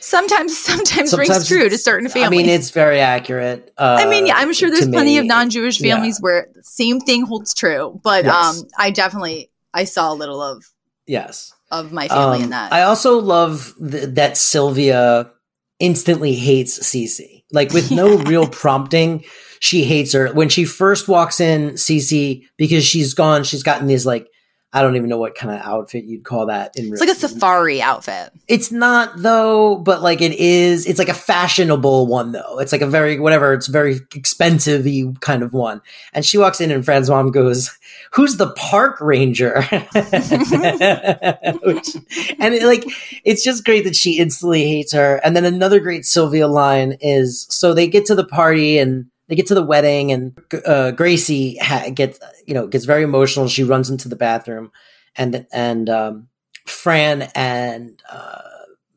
sometimes 0.00 0.56
sometimes, 0.64 1.16
rings 1.16 1.48
true 1.48 1.68
to 1.68 1.78
certain 1.78 2.08
families. 2.08 2.26
I 2.40 2.42
mean, 2.42 2.50
it's 2.50 2.70
very 2.70 3.00
accurate. 3.00 3.72
Uh, 3.78 3.96
I 4.00 4.06
mean, 4.06 4.26
yeah, 4.26 4.34
I'm 4.36 4.52
sure 4.52 4.68
there's 4.70 4.88
plenty 4.88 5.12
me. 5.12 5.18
of 5.18 5.24
non-Jewish 5.26 5.80
Yeah. 5.80 5.94
families 5.94 6.18
where 6.20 6.48
the 6.54 6.62
same 6.62 7.00
thing 7.00 7.24
holds 7.24 7.54
true, 7.54 7.98
but 8.02 8.24
Yes. 8.24 8.60
um, 8.60 8.66
I 8.78 8.90
definitely 8.90 9.50
I 9.72 9.84
saw 9.84 10.12
a 10.12 10.14
little 10.14 10.42
of 10.42 10.62
Yes. 11.06 11.52
of 11.70 11.92
my 11.92 12.08
family 12.08 12.38
in 12.38 12.44
Um, 12.44 12.50
that. 12.50 12.72
I 12.72 12.82
also 12.82 13.18
love 13.18 13.72
th- 13.80 14.08
that 14.14 14.36
Sylvia 14.36 15.30
instantly 15.80 16.34
hates 16.34 16.78
Cece. 16.80 17.44
Like 17.52 17.72
with 17.72 17.90
no 17.90 18.16
real 18.30 18.46
prompting, 18.46 19.24
she 19.60 19.84
hates 19.84 20.12
her. 20.12 20.32
When 20.34 20.48
she 20.48 20.64
first 20.64 21.08
walks 21.08 21.40
in, 21.40 21.72
Cece, 21.72 22.42
because 22.58 22.84
she's 22.84 23.14
gone, 23.14 23.44
she's 23.44 23.62
gotten 23.62 23.86
these 23.86 24.04
like, 24.04 24.26
I 24.74 24.82
don't 24.82 24.96
even 24.96 25.08
know 25.08 25.18
what 25.18 25.36
kind 25.36 25.54
of 25.54 25.64
outfit 25.64 26.02
you'd 26.04 26.24
call 26.24 26.46
that 26.46 26.76
in 26.76 26.88
it's 26.90 27.00
like 27.00 27.08
a 27.08 27.14
safari 27.14 27.80
outfit. 27.80 28.32
It's 28.48 28.72
not 28.72 29.12
though, 29.16 29.76
but 29.76 30.02
like 30.02 30.20
it 30.20 30.32
is. 30.32 30.84
It's 30.86 30.98
like 30.98 31.08
a 31.08 31.14
fashionable 31.14 32.08
one 32.08 32.32
though. 32.32 32.58
It's 32.58 32.72
like 32.72 32.80
a 32.80 32.86
very 32.88 33.20
whatever. 33.20 33.52
It's 33.52 33.68
very 33.68 34.00
expensive 34.16 34.84
kind 35.20 35.44
of 35.44 35.52
one. 35.52 35.80
And 36.12 36.26
she 36.26 36.38
walks 36.38 36.60
in, 36.60 36.72
and 36.72 36.84
Fran's 36.84 37.08
mom 37.08 37.30
goes, 37.30 37.70
"Who's 38.14 38.36
the 38.36 38.50
park 38.50 39.00
ranger?" 39.00 39.62
Which, 41.62 41.94
and 42.40 42.54
it, 42.54 42.64
like 42.64 42.84
it's 43.24 43.44
just 43.44 43.64
great 43.64 43.84
that 43.84 43.94
she 43.94 44.18
instantly 44.18 44.66
hates 44.66 44.92
her. 44.92 45.20
And 45.22 45.36
then 45.36 45.44
another 45.44 45.78
great 45.78 46.04
Sylvia 46.04 46.48
line 46.48 46.96
is 47.00 47.46
so 47.48 47.74
they 47.74 47.86
get 47.86 48.06
to 48.06 48.16
the 48.16 48.26
party 48.26 48.78
and 48.78 49.06
they 49.28 49.34
get 49.34 49.46
to 49.46 49.54
the 49.54 49.62
wedding 49.64 50.12
and 50.12 50.38
uh, 50.66 50.90
Gracie 50.90 51.56
ha- 51.56 51.90
gets 51.94 52.18
you 52.46 52.54
know 52.54 52.66
gets 52.66 52.84
very 52.84 53.02
emotional. 53.02 53.48
She 53.48 53.64
runs 53.64 53.90
into 53.90 54.08
the 54.08 54.16
bathroom 54.16 54.70
and 55.16 55.46
and 55.52 55.88
um, 55.88 56.28
Fran 56.66 57.30
and 57.34 58.02
uh, 58.10 58.38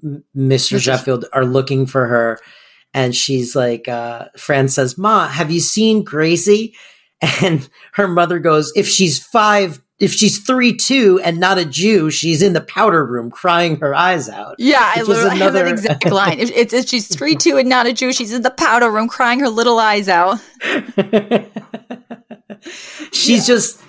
Mr. 0.03 0.23
Mr. 0.35 0.79
Sheffield 0.79 1.25
are 1.33 1.45
looking 1.45 1.85
for 1.85 2.07
her, 2.07 2.39
and 2.93 3.15
she's 3.15 3.55
like, 3.55 3.87
uh, 3.87 4.25
Fran 4.37 4.67
says, 4.67 4.97
"Ma, 4.97 5.27
have 5.27 5.51
you 5.51 5.59
seen 5.59 6.03
Gracie?" 6.03 6.75
And 7.41 7.67
her 7.93 8.07
mother 8.07 8.39
goes, 8.39 8.71
"If 8.75 8.87
she's 8.87 9.23
five." 9.23 9.81
If 9.99 10.13
she's 10.13 10.37
three 10.45 10.75
two 10.75 11.19
and 11.23 11.39
not 11.39 11.57
a 11.57 11.65
Jew, 11.65 12.11
she's 12.11 12.43
in 12.43 12.53
the 12.53 12.61
powder 12.61 13.03
room 13.03 13.31
crying 13.31 13.77
her 13.77 13.95
eyes 13.95 14.29
out. 14.29 14.55
Yeah, 14.59 14.93
I 14.95 15.01
literally 15.01 15.39
have 15.39 15.53
that 15.53 15.61
another- 15.65 15.73
exact 15.73 16.05
line. 16.11 16.37
If, 16.39 16.51
it's 16.51 16.71
if 16.73 16.87
she's 16.87 17.07
three 17.07 17.35
two 17.35 17.57
and 17.57 17.67
not 17.67 17.87
a 17.87 17.93
Jew, 17.93 18.13
she's 18.13 18.31
in 18.31 18.43
the 18.43 18.51
powder 18.51 18.91
room 18.91 19.07
crying 19.07 19.39
her 19.39 19.49
little 19.49 19.79
eyes 19.79 20.07
out. 20.07 20.39
she's 23.11 23.45
just 23.47 23.81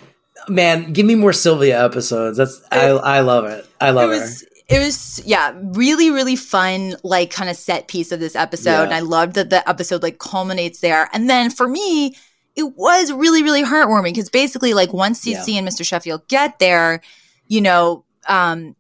man. 0.48 0.92
Give 0.92 1.06
me 1.06 1.14
more 1.14 1.32
Sylvia 1.32 1.84
episodes. 1.84 2.38
That's 2.38 2.60
I 2.70 2.86
I 2.88 3.20
love 3.20 3.44
it. 3.44 3.66
I 3.80 3.90
love 3.90 4.10
it 4.10 4.20
was 4.20 4.44
it 4.68 4.78
was 4.80 5.22
yeah 5.24 5.54
really 5.62 6.10
really 6.10 6.36
fun 6.36 6.94
like 7.02 7.30
kind 7.30 7.48
of 7.50 7.56
set 7.56 7.88
piece 7.88 8.12
of 8.12 8.20
this 8.20 8.36
episode 8.36 8.70
Yeah. 8.70 8.82
and 8.82 8.92
i 8.92 9.00
loved 9.00 9.32
that 9.36 9.48
the 9.48 9.66
episode 9.66 10.02
like 10.02 10.18
culminates 10.18 10.80
there 10.80 11.08
and 11.14 11.30
then 11.30 11.48
for 11.50 11.66
me 11.66 12.14
it 12.58 12.76
was 12.76 13.12
really 13.12 13.42
really 13.42 13.62
heartwarming 13.62 14.12
because 14.14 14.28
basically 14.28 14.74
like 14.74 14.92
once 14.92 15.24
Cece 15.24 15.54
and 15.54 15.66
mr 15.66 15.86
sheffield 15.86 16.26
get 16.28 16.58
there 16.58 17.00
you 17.46 17.60
know 17.60 18.04
um 18.28 18.74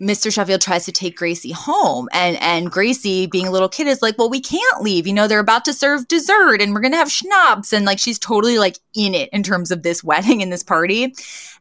Mr. 0.00 0.32
Sheffield 0.32 0.60
tries 0.60 0.84
to 0.84 0.92
take 0.92 1.16
Gracie 1.16 1.52
home 1.52 2.08
and 2.12 2.36
and 2.42 2.70
Gracie 2.70 3.26
being 3.26 3.46
a 3.46 3.50
little 3.50 3.68
kid 3.68 3.86
is 3.86 4.02
like, 4.02 4.18
"Well, 4.18 4.28
we 4.28 4.40
can't 4.40 4.82
leave. 4.82 5.06
You 5.06 5.12
know, 5.12 5.28
they're 5.28 5.38
about 5.38 5.64
to 5.66 5.72
serve 5.72 6.08
dessert 6.08 6.60
and 6.60 6.74
we're 6.74 6.80
going 6.80 6.92
to 6.92 6.98
have 6.98 7.10
schnapps." 7.10 7.72
And 7.72 7.86
like 7.86 8.00
she's 8.00 8.18
totally 8.18 8.58
like 8.58 8.78
in 8.94 9.14
it 9.14 9.30
in 9.32 9.44
terms 9.44 9.70
of 9.70 9.82
this 9.82 10.02
wedding 10.10 10.42
and 10.42 10.52
this 10.52 10.64
party. 10.64 11.14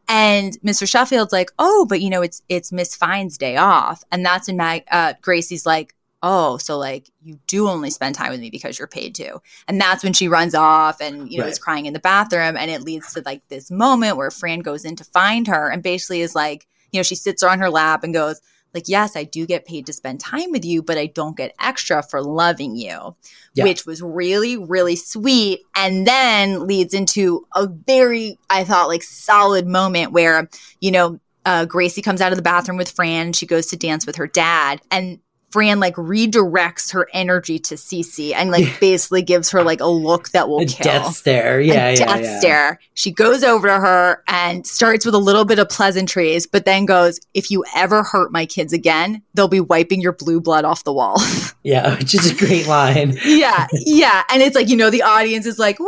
And 0.08 0.60
Mr. 0.62 0.90
Sheffield's 0.90 1.32
like, 1.32 1.52
"Oh, 1.60 1.86
but 1.88 2.02
you 2.02 2.10
know, 2.10 2.24
it's 2.24 2.42
it's 2.50 2.72
Miss 2.72 2.96
Fine's 2.96 3.38
day 3.38 3.56
off." 3.56 4.04
And 4.12 4.26
that's 4.26 4.48
when 4.48 4.58
Mag- 4.58 4.88
uh, 4.92 5.14
Gracie's 5.22 5.66
like, 5.66 5.94
"Oh, 6.24 6.58
so 6.58 6.78
like 6.80 7.10
you 7.22 7.38
do 7.46 7.68
only 7.68 7.92
spend 7.92 8.16
time 8.16 8.32
with 8.32 8.40
me 8.40 8.50
because 8.50 8.80
you're 8.80 8.88
paid 8.88 9.14
to." 9.16 9.40
And 9.68 9.80
that's 9.80 10.04
when 10.04 10.14
she 10.14 10.28
runs 10.28 10.56
off 10.56 11.00
and 11.02 11.32
you 11.32 11.40
know 11.40 11.46
is 11.46 11.60
crying 11.60 11.86
in 11.86 11.94
the 11.94 12.00
bathroom 12.00 12.58
and 12.58 12.72
it 12.72 12.82
leads 12.82 13.14
to 13.14 13.22
like 13.26 13.48
this 13.50 13.70
moment 13.70 14.18
where 14.18 14.32
Fran 14.32 14.60
goes 14.62 14.86
in 14.86 14.96
to 14.96 15.04
find 15.04 15.46
her 15.48 15.70
and 15.70 15.84
basically 15.84 16.22
is 16.22 16.34
like, 16.34 16.66
you 16.92 16.98
know, 17.00 17.04
she 17.04 17.16
sits 17.16 17.44
her 17.44 17.50
on 17.50 17.60
her 17.60 17.70
lap 17.70 18.04
and 18.04 18.14
goes, 18.14 18.42
like, 18.74 18.88
yes, 18.88 19.16
I 19.16 19.24
do 19.24 19.46
get 19.46 19.66
paid 19.66 19.86
to 19.86 19.94
spend 19.94 20.20
time 20.20 20.50
with 20.52 20.66
you, 20.66 20.82
but 20.82 20.98
I 20.98 21.06
don't 21.06 21.38
get 21.38 21.54
extra 21.62 22.02
for 22.02 22.24
loving 22.24 22.76
you, 22.76 23.16
Yeah. 23.54 23.66
which 23.66 23.86
was 23.86 24.02
really, 24.02 24.58
really 24.58 24.96
sweet. 24.96 25.60
And 25.76 26.08
then 26.08 26.66
leads 26.66 26.96
into 26.96 27.46
a 27.54 27.68
very, 27.68 28.40
I 28.50 28.64
thought, 28.64 28.88
like 28.88 29.04
solid 29.04 29.68
moment 29.68 30.12
where, 30.12 30.50
you 30.82 30.90
know, 30.90 31.20
uh, 31.46 31.66
Gracie 31.66 32.02
comes 32.02 32.20
out 32.20 32.32
of 32.32 32.36
the 32.36 32.42
bathroom 32.42 32.78
with 32.78 32.90
Fran. 32.90 33.34
She 33.34 33.46
goes 33.46 33.68
to 33.68 33.78
dance 33.78 34.08
with 34.08 34.16
her 34.16 34.28
dad. 34.28 34.82
And 34.90 35.20
Fran 35.54 35.80
like 35.80 35.94
redirects 35.98 36.94
her 36.94 37.08
energy 37.14 37.60
to 37.60 37.76
Cece 37.76 38.34
and 38.34 38.50
like 38.50 38.80
basically 38.80 39.22
gives 39.22 39.52
her 39.52 39.64
like 39.64 39.82
a 39.82 39.86
look 39.86 40.30
that 40.30 40.50
will 40.50 40.62
a 40.62 40.66
kill 40.66 40.84
death 40.84 41.16
stare. 41.16 41.62
Yeah, 41.62 41.92
yeah, 41.92 41.96
death 41.96 42.22
yeah. 42.24 42.40
stare. 42.40 42.80
She 42.96 43.12
goes 43.12 43.44
over 43.44 43.68
to 43.68 43.76
her 43.76 44.24
and 44.28 44.66
starts 44.66 45.06
with 45.06 45.14
a 45.14 45.20
little 45.20 45.46
bit 45.46 45.60
of 45.60 45.70
pleasantries, 45.70 46.48
but 46.48 46.66
then 46.66 46.88
goes, 46.88 47.20
If 47.36 47.52
you 47.52 47.64
ever 47.76 48.02
hurt 48.02 48.32
my 48.32 48.48
kids 48.48 48.74
again, 48.74 49.22
they'll 49.36 49.48
be 49.48 49.60
wiping 49.60 50.02
your 50.02 50.14
blue 50.14 50.42
blood 50.42 50.66
off 50.66 50.84
the 50.84 50.94
wall. 50.94 51.18
Yeah, 51.66 51.98
which 51.98 52.14
is 52.14 52.30
a 52.30 52.36
great 52.36 52.68
line. 52.68 53.18
yeah, 53.24 53.68
yeah. 53.72 54.24
And 54.30 54.42
it's 54.42 54.54
like, 54.54 54.68
you 54.68 54.76
know, 54.76 54.90
the 54.90 55.02
audience 55.02 55.46
is 55.46 55.58
like, 55.58 55.80
woo, 55.80 55.88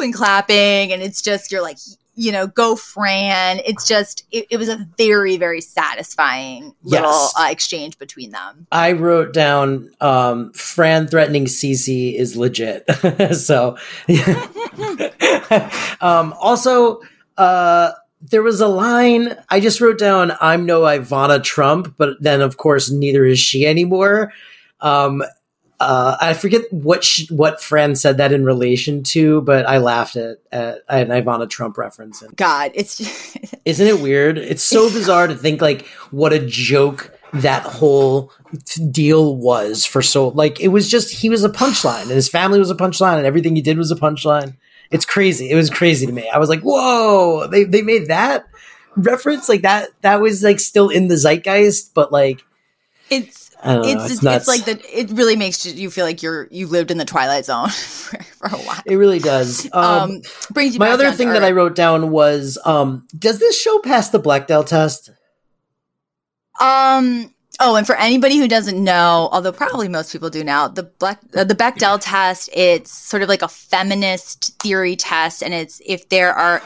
and 0.00 0.14
clapping. 0.14 0.90
And 0.90 1.02
it's 1.02 1.20
just, 1.20 1.52
you're 1.52 1.60
like, 1.60 1.76
you 2.14 2.30
know, 2.32 2.46
go 2.46 2.76
Fran. 2.76 3.60
It's 3.64 3.88
just, 3.88 4.24
it, 4.30 4.46
it 4.50 4.56
was 4.58 4.68
a 4.68 4.86
very, 4.98 5.36
very 5.36 5.60
satisfying 5.60 6.74
little 6.82 7.10
Yes. 7.10 7.34
uh, 7.38 7.48
exchange 7.50 7.98
between 7.98 8.30
them. 8.32 8.66
I 8.70 8.92
wrote 8.92 9.32
down 9.32 9.90
um, 10.00 10.52
Fran 10.52 11.08
threatening 11.08 11.46
Cece 11.46 12.14
is 12.14 12.36
legit. 12.36 12.84
so, 13.36 13.76
um, 16.00 16.34
also, 16.40 17.00
uh, 17.38 17.92
there 18.30 18.42
was 18.42 18.60
a 18.60 18.68
line 18.68 19.36
I 19.48 19.60
just 19.60 19.80
wrote 19.80 19.98
down. 19.98 20.32
I'm 20.40 20.64
no 20.64 20.82
Ivana 20.82 21.42
Trump, 21.42 21.94
but 21.98 22.16
then 22.20 22.40
of 22.40 22.56
course 22.56 22.90
neither 22.90 23.24
is 23.24 23.38
she 23.38 23.66
anymore. 23.66 24.32
Um, 24.80 25.22
uh, 25.82 26.16
I 26.20 26.34
forget 26.34 26.62
what 26.72 27.04
sh- 27.04 27.30
what 27.30 27.60
Fran 27.60 27.94
said 27.94 28.16
that 28.18 28.32
in 28.32 28.44
relation 28.44 29.02
to, 29.04 29.40
but 29.42 29.66
I 29.66 29.78
laughed 29.78 30.16
at, 30.16 30.38
at 30.50 30.82
an 30.88 31.08
Ivana 31.08 31.48
Trump 31.48 31.78
reference. 31.78 32.22
And 32.22 32.36
God, 32.36 32.72
it's 32.74 33.00
isn't 33.64 33.86
it 33.86 34.00
weird? 34.00 34.38
It's 34.38 34.62
so 34.62 34.90
bizarre 34.90 35.26
to 35.26 35.34
think 35.34 35.60
like 35.60 35.86
what 36.10 36.32
a 36.32 36.44
joke 36.44 37.16
that 37.32 37.62
whole 37.62 38.30
deal 38.90 39.36
was 39.36 39.86
for 39.86 40.02
so 40.02 40.28
like 40.28 40.60
it 40.60 40.68
was 40.68 40.90
just 40.90 41.14
he 41.14 41.30
was 41.30 41.42
a 41.44 41.48
punchline 41.48 42.02
and 42.02 42.10
his 42.10 42.28
family 42.28 42.58
was 42.58 42.70
a 42.70 42.74
punchline 42.74 43.16
and 43.16 43.24
everything 43.24 43.56
he 43.56 43.62
did 43.62 43.78
was 43.78 43.90
a 43.90 43.96
punchline. 43.96 44.54
it's 44.90 45.06
crazy. 45.06 45.50
It 45.50 45.54
was 45.54 45.70
crazy 45.70 46.04
to 46.06 46.12
me. 46.12 46.28
I 46.28 46.38
was 46.38 46.50
like, 46.50 46.60
whoa, 46.60 47.46
they 47.46 47.64
they 47.64 47.80
made 47.82 48.08
that 48.08 48.46
reference 48.96 49.48
like 49.48 49.62
that. 49.62 49.88
That 50.02 50.20
was 50.20 50.42
like 50.42 50.60
still 50.60 50.90
in 50.90 51.08
the 51.08 51.16
zeitgeist, 51.16 51.94
but 51.94 52.12
like 52.12 52.44
It's 53.08 53.41
know, 53.64 53.82
it's 53.84 54.12
it's 54.12 54.24
it's, 54.24 54.48
like 54.48 54.64
that. 54.64 54.80
it 54.92 55.10
really 55.10 55.36
makes 55.36 55.64
you 55.64 55.90
feel 55.90 56.04
like 56.04 56.22
you're 56.22 56.48
you 56.50 56.66
lived 56.66 56.90
in 56.90 56.98
the 56.98 57.04
twilight 57.04 57.44
zone 57.44 57.68
for, 57.70 58.22
for 58.22 58.48
a 58.48 58.58
while. 58.58 58.82
it 58.86 58.96
really 58.96 59.18
does. 59.18 59.68
Um, 59.72 59.82
Um, 59.82 60.22
brings 60.52 60.74
you 60.74 60.80
my 60.80 60.90
other 60.90 61.12
thing 61.12 61.28
that 61.30 61.44
I 61.44 61.52
wrote 61.52 61.74
down 61.74 62.10
was, 62.10 62.58
um, 62.64 63.06
does 63.18 63.38
this 63.38 63.60
show 63.60 63.78
pass 63.78 64.10
the 64.10 64.18
Blackdale 64.18 64.64
test? 64.64 65.10
Um. 66.60 67.34
Oh, 67.60 67.76
and 67.76 67.86
for 67.86 67.94
anybody 67.96 68.38
who 68.38 68.48
doesn't 68.48 68.82
know, 68.82 69.28
although 69.30 69.52
probably 69.52 69.86
most 69.86 70.10
people 70.10 70.30
do 70.30 70.42
now, 70.42 70.68
the 70.68 70.82
Black 70.84 71.20
uh, 71.36 71.44
the 71.44 71.54
Bechdel 71.54 71.98
test, 72.00 72.50
it's 72.52 72.90
sort 72.90 73.22
of 73.22 73.28
like 73.28 73.42
a 73.42 73.48
feminist 73.48 74.58
theory 74.60 74.96
test, 74.96 75.42
and 75.42 75.54
it's 75.54 75.80
if 75.86 76.08
there 76.08 76.34
are 76.34 76.62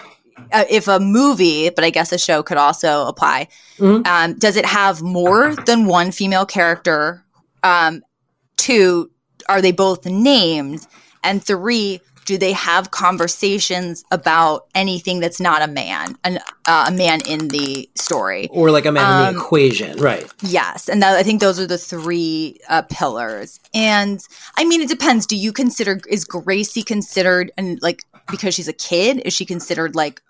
uh, 0.52 0.64
if 0.70 0.88
a 0.88 0.98
movie, 1.00 1.70
but 1.70 1.84
I 1.84 1.90
guess 1.90 2.12
a 2.12 2.18
show 2.18 2.42
could 2.42 2.58
also 2.58 3.06
apply. 3.06 3.48
Mhm. 3.78 4.06
Um, 4.06 4.38
does 4.38 4.56
it 4.56 4.66
have 4.66 5.02
more 5.02 5.54
than 5.66 5.86
one 5.86 6.10
female 6.12 6.46
character? 6.46 7.24
Um, 7.62 8.02
two, 8.56 9.10
are 9.48 9.60
they 9.60 9.72
both 9.72 10.04
named? 10.06 10.86
And 11.24 11.42
three, 11.44 12.00
do 12.26 12.36
they 12.36 12.52
have 12.52 12.90
conversations 12.90 14.02
about 14.10 14.66
anything 14.74 15.20
that's 15.20 15.40
not 15.40 15.62
a 15.62 15.66
man, 15.68 16.16
an, 16.24 16.38
uh, 16.66 16.86
a 16.88 16.90
man 16.92 17.20
in 17.28 17.48
the 17.48 17.88
story? 17.94 18.48
Or 18.50 18.70
like 18.72 18.84
a 18.84 18.92
man 18.92 19.04
in 19.04 19.28
Um, 19.28 19.34
the 19.34 19.40
equation, 19.40 19.98
right? 20.00 20.26
Yes, 20.42 20.88
and 20.88 21.00
that, 21.02 21.16
I 21.16 21.22
think 21.22 21.40
those 21.40 21.60
are 21.60 21.66
the 21.66 21.78
three 21.78 22.58
uh, 22.68 22.82
pillars. 22.82 23.60
And 23.74 24.20
I 24.56 24.64
mean, 24.64 24.80
it 24.80 24.88
depends. 24.88 25.24
Do 25.26 25.36
you 25.36 25.52
consider 25.52 26.00
is 26.08 26.24
Gracie 26.24 26.82
considered 26.82 27.52
and 27.56 27.78
like 27.80 28.02
because 28.28 28.54
she's 28.54 28.68
a 28.68 28.72
kid? 28.72 29.22
Is 29.24 29.32
she 29.32 29.44
considered 29.44 29.94
like 29.94 30.20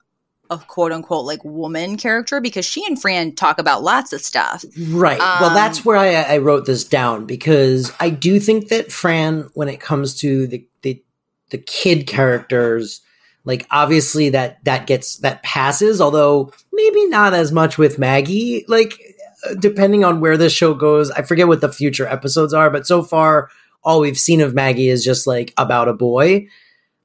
a 0.50 0.58
quote 0.58 0.92
unquote 0.92 1.24
like 1.24 1.44
woman 1.44 1.96
character? 1.96 2.40
Because 2.40 2.64
she 2.64 2.84
and 2.86 3.00
Fran 3.00 3.34
talk 3.34 3.58
about 3.58 3.82
lots 3.82 4.12
of 4.12 4.20
stuff. 4.20 4.64
Right. 4.88 5.18
well, 5.18 5.50
Um, 5.50 5.54
that's 5.54 5.84
where 5.84 5.96
I, 5.96 6.14
I 6.14 6.38
wrote 6.38 6.66
this 6.66 6.84
down 6.84 7.26
because 7.26 7.92
I 8.00 8.10
do 8.10 8.40
think 8.40 8.68
that 8.68 8.92
Fran, 8.92 9.50
when 9.54 9.68
it 9.68 9.80
comes 9.80 10.14
to 10.20 10.46
the 10.46 10.66
the, 10.82 11.02
the 11.50 11.58
kid 11.58 12.06
characters, 12.06 13.00
like 13.44 13.66
obviously 13.70 14.30
that 14.30 14.64
that 14.64 14.86
gets 14.86 15.18
that 15.18 15.42
passes, 15.42 16.00
although 16.00 16.52
maybe 16.72 17.06
not 17.06 17.34
as 17.34 17.52
much 17.52 17.78
with 17.78 17.98
Maggie. 17.98 18.64
Like 18.68 19.00
uh, 19.48 19.54
depending 19.54 20.04
on 20.04 20.20
where 20.20 20.36
this 20.36 20.52
show 20.52 20.74
goes, 20.74 21.10
I 21.10 21.22
forget 21.22 21.48
what 21.48 21.60
the 21.60 21.72
future 21.72 22.06
episodes 22.06 22.52
are, 22.52 22.70
but 22.70 22.86
so 22.86 23.02
far 23.02 23.50
all 23.84 24.00
we've 24.00 24.18
seen 24.18 24.40
of 24.40 24.52
Maggie 24.52 24.88
is 24.88 25.04
just 25.04 25.28
like 25.28 25.54
about 25.56 25.88
a 25.88 25.92
boy. 25.92 26.48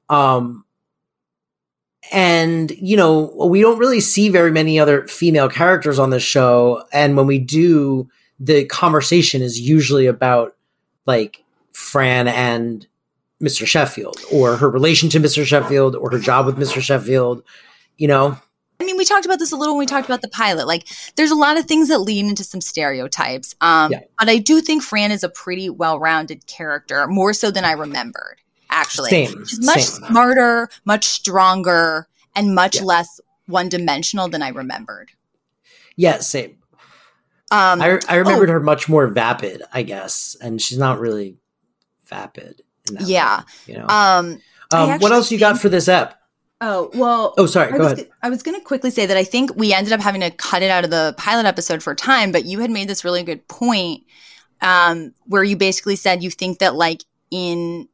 Um, 0.08 0.64
and 2.10 2.70
you 2.72 2.96
know 2.96 3.32
we 3.46 3.60
don't 3.60 3.78
really 3.78 4.00
see 4.00 4.28
very 4.28 4.50
many 4.50 4.78
other 4.78 5.06
female 5.06 5.48
characters 5.48 5.98
on 5.98 6.10
the 6.10 6.18
show 6.18 6.84
and 6.92 7.16
when 7.16 7.26
we 7.26 7.38
do 7.38 8.08
the 8.40 8.64
conversation 8.64 9.42
is 9.42 9.60
usually 9.60 10.06
about 10.06 10.56
like 11.06 11.44
fran 11.72 12.26
and 12.26 12.86
mr 13.40 13.66
sheffield 13.66 14.18
or 14.32 14.56
her 14.56 14.68
relation 14.68 15.08
to 15.08 15.20
mr 15.20 15.44
sheffield 15.44 15.94
or 15.94 16.10
her 16.10 16.18
job 16.18 16.46
with 16.46 16.56
mr 16.56 16.80
sheffield 16.80 17.42
you 17.98 18.08
know 18.08 18.36
I 18.80 18.84
mean, 18.84 18.96
we 18.96 19.04
talked 19.04 19.24
about 19.24 19.38
this 19.38 19.52
a 19.52 19.56
little 19.56 19.74
when 19.74 19.78
we 19.78 19.86
talked 19.86 20.08
about 20.08 20.22
the 20.22 20.28
pilot. 20.28 20.66
Like, 20.66 20.88
there's 21.14 21.30
a 21.30 21.36
lot 21.36 21.56
of 21.56 21.66
things 21.66 21.88
that 21.88 21.98
lead 21.98 22.26
into 22.26 22.42
some 22.42 22.60
stereotypes. 22.60 23.54
Um, 23.60 23.92
Yeah. 23.92 24.00
But 24.18 24.28
I 24.28 24.38
do 24.38 24.60
think 24.60 24.82
Fran 24.82 25.12
is 25.12 25.22
a 25.22 25.28
pretty 25.28 25.70
well-rounded 25.70 26.48
character, 26.48 27.06
more 27.06 27.32
so 27.32 27.52
than 27.52 27.64
I 27.64 27.72
remembered. 27.72 28.41
Actually, 28.74 29.10
Same, 29.10 29.44
she's 29.46 29.64
much 29.64 29.82
same. 29.82 30.06
smarter, 30.08 30.68
much 30.86 31.04
stronger, 31.04 32.08
and 32.34 32.54
much 32.54 32.76
Yeah. 32.76 32.82
less 32.84 33.20
one-dimensional 33.46 34.28
than 34.28 34.40
I 34.42 34.48
remembered. 34.48 35.10
yeah 35.96 36.18
same 36.20 36.56
Um, 37.50 37.82
I, 37.82 38.00
I 38.08 38.16
remembered 38.16 38.48
oh. 38.48 38.54
her 38.54 38.60
much 38.60 38.88
more 38.88 39.06
vapid 39.08 39.62
i 39.74 39.82
guess 39.82 40.36
and 40.40 40.60
she's 40.62 40.78
not 40.78 41.00
really 41.00 41.36
vapid 42.06 42.62
in 42.88 42.94
that 42.94 43.06
Yeah. 43.06 43.38
way, 43.40 43.44
you 43.66 43.78
know 43.78 43.86
um, 43.88 44.40
um, 44.72 44.98
what 45.00 45.12
else 45.12 45.30
you 45.30 45.38
got 45.38 45.60
for 45.60 45.68
this 45.68 45.86
ep 45.88 46.14
oh 46.62 46.90
well. 46.94 47.34
oh 47.36 47.44
sorry 47.46 47.68
I 47.74 47.76
go 47.76 47.84
was, 47.84 47.92
ahead 47.92 48.08
I 48.22 48.30
was 48.30 48.42
going 48.42 48.58
to 48.58 48.64
quickly 48.64 48.90
say 48.90 49.04
that 49.04 49.16
I 49.18 49.24
think 49.24 49.54
we 49.56 49.74
ended 49.74 49.92
up 49.92 50.00
having 50.00 50.22
to 50.22 50.30
cut 50.30 50.62
it 50.62 50.70
out 50.70 50.84
of 50.84 50.90
the 50.90 51.14
pilot 51.18 51.44
episode 51.44 51.82
for 51.82 51.94
time, 51.94 52.30
but 52.32 52.44
you 52.46 52.60
had 52.60 52.70
made 52.70 52.88
this 52.88 53.04
really 53.04 53.22
good 53.24 53.46
point 53.48 54.04
um, 54.62 55.12
where 55.26 55.42
you 55.44 55.56
basically 55.56 55.96
said 55.96 56.22
you 56.22 56.30
think 56.30 56.60
that 56.60 56.74
like 56.74 57.02
in 57.30 57.88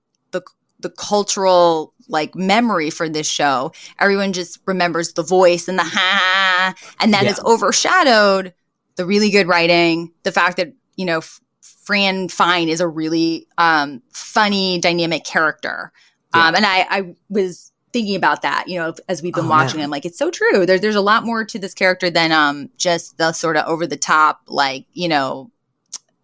the 0.80 0.90
cultural 0.90 1.92
like 2.08 2.34
memory 2.34 2.88
for 2.90 3.08
this 3.08 3.28
show, 3.28 3.72
everyone 3.98 4.32
just 4.32 4.58
remembers 4.66 5.12
the 5.12 5.22
voice 5.22 5.68
and 5.68 5.78
the 5.78 5.82
ha, 5.84 6.74
and 7.00 7.12
then 7.12 7.24
Yeah. 7.24 7.30
it's 7.30 7.40
overshadowed 7.44 8.54
the 8.96 9.04
really 9.04 9.30
good 9.30 9.46
writing, 9.46 10.12
the 10.22 10.32
fact 10.32 10.56
that 10.56 10.72
you 10.96 11.04
know 11.04 11.18
F- 11.18 11.40
Fran 11.60 12.28
Fine 12.28 12.68
is 12.68 12.80
a 12.80 12.88
really 12.88 13.46
um, 13.58 14.02
funny, 14.12 14.78
dynamic 14.80 15.24
character, 15.24 15.92
um, 16.34 16.54
and 16.54 16.64
I, 16.66 16.86
I 16.90 17.14
was 17.28 17.72
thinking 17.92 18.16
about 18.16 18.42
that, 18.42 18.68
you 18.68 18.78
know, 18.78 18.94
as 19.08 19.22
we've 19.22 19.32
been 19.34 19.46
Oh, 19.46 19.48
watching. 19.48 19.78
man. 19.78 19.84
I'm 19.84 19.90
like, 19.90 20.04
it's 20.04 20.18
so 20.18 20.30
true. 20.30 20.66
There, 20.66 20.78
there's 20.78 20.94
a 20.94 21.00
lot 21.00 21.24
more 21.24 21.42
to 21.46 21.58
this 21.58 21.72
character 21.72 22.10
than 22.10 22.32
um, 22.32 22.68
just 22.76 23.16
the 23.16 23.32
sort 23.32 23.56
of 23.56 23.64
over 23.66 23.86
the 23.86 23.96
top, 23.96 24.42
like 24.46 24.84
you 24.92 25.08
know, 25.08 25.50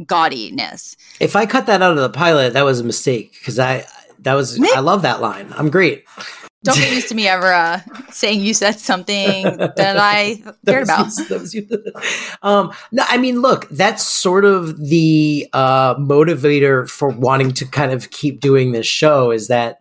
gaudiness. 0.03 0.97
If 1.21 1.37
I 1.37 1.47
cut 1.47 1.67
that 1.67 1.83
out 1.83 1.93
of 1.97 2.03
the 2.03 2.11
pilot, 2.11 2.53
that 2.55 2.65
was 2.65 2.81
a 2.81 2.85
mistake 2.85 3.33
because 3.39 3.59
I 3.59 3.87
that 4.25 4.35
was 4.35 4.61
I 4.75 4.81
love 4.81 5.03
that 5.03 5.21
line. 5.21 5.53
I'm 5.57 5.71
great. 5.71 6.05
Don't 6.65 6.79
get 6.79 6.95
used 6.95 7.09
to 7.11 7.15
me 7.15 7.29
ever 7.29 7.53
uh, 7.53 7.81
saying 8.11 8.41
you 8.41 8.55
said 8.55 8.81
something 8.81 9.43
that 9.77 9.97
I 9.99 10.43
That 10.63 10.73
cared 10.73 10.89
was 10.89 11.19
about. 11.19 11.29
that 11.29 11.41
was 11.41 11.55
you. 11.55 11.69
um, 12.43 12.73
no, 12.91 13.05
I 13.07 13.19
mean, 13.19 13.43
look, 13.43 13.69
that's 13.69 14.03
sort 14.03 14.47
of 14.47 14.79
the 14.79 15.47
uh, 15.53 15.95
motivator 15.97 16.89
for 16.89 17.11
wanting 17.11 17.53
to 17.53 17.67
kind 17.67 17.93
of 17.93 18.11
keep 18.11 18.41
doing 18.41 18.73
this 18.73 18.87
show. 18.87 19.31
Is 19.31 19.49
that 19.49 19.79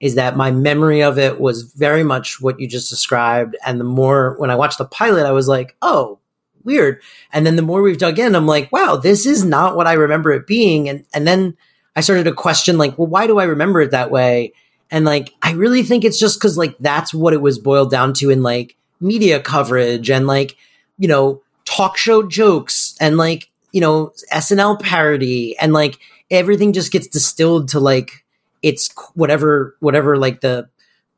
is 0.00 0.16
that 0.16 0.36
my 0.36 0.50
memory 0.50 1.02
of 1.04 1.18
it 1.18 1.38
was 1.40 1.62
very 1.62 2.02
much 2.02 2.40
what 2.40 2.58
you 2.58 2.66
just 2.66 2.90
described, 2.90 3.56
and 3.64 3.78
the 3.78 3.84
more 3.84 4.34
when 4.38 4.50
I 4.50 4.56
watched 4.56 4.78
the 4.78 4.84
pilot, 4.86 5.26
I 5.26 5.32
was 5.32 5.48
like, 5.48 5.76
oh. 5.82 6.18
Weird. 6.64 7.02
And 7.30 7.44
then 7.44 7.56
the 7.56 7.62
more 7.62 7.82
we've 7.82 7.98
dug 7.98 8.18
in, 8.18 8.34
I'm 8.34 8.46
like, 8.46 8.72
wow, 8.72 8.96
this 8.96 9.26
is 9.26 9.44
not 9.44 9.76
what 9.76 9.86
I 9.86 9.92
remember 9.92 10.32
it 10.32 10.46
being. 10.46 10.88
And 10.88 11.04
and 11.12 11.26
then 11.26 11.58
I 11.96 12.00
started 12.00 12.24
to 12.24 12.32
question, 12.32 12.78
like, 12.78 12.98
well, 12.98 13.06
why 13.06 13.26
do 13.26 13.38
I 13.38 13.44
remember 13.44 13.80
it 13.80 13.92
that 13.92 14.10
way? 14.10 14.52
And 14.90 15.04
like, 15.04 15.32
I 15.42 15.52
really 15.52 15.82
think 15.82 16.04
it's 16.04 16.18
just 16.18 16.38
because 16.38 16.58
like 16.58 16.76
that's 16.78 17.14
what 17.14 17.32
it 17.32 17.40
was 17.40 17.58
boiled 17.58 17.90
down 17.90 18.12
to 18.14 18.30
in 18.30 18.42
like 18.42 18.76
media 19.00 19.40
coverage 19.40 20.10
and 20.10 20.26
like, 20.26 20.56
you 20.98 21.08
know, 21.08 21.42
talk 21.64 21.96
show 21.96 22.22
jokes 22.22 22.94
and 23.00 23.16
like, 23.16 23.50
you 23.72 23.80
know, 23.80 24.12
SNL 24.32 24.80
parody 24.80 25.56
and 25.58 25.72
like 25.72 25.98
everything 26.30 26.72
just 26.72 26.92
gets 26.92 27.06
distilled 27.06 27.68
to 27.68 27.80
like 27.80 28.24
it's 28.62 28.90
whatever, 29.14 29.76
whatever 29.80 30.16
like 30.16 30.40
the 30.40 30.68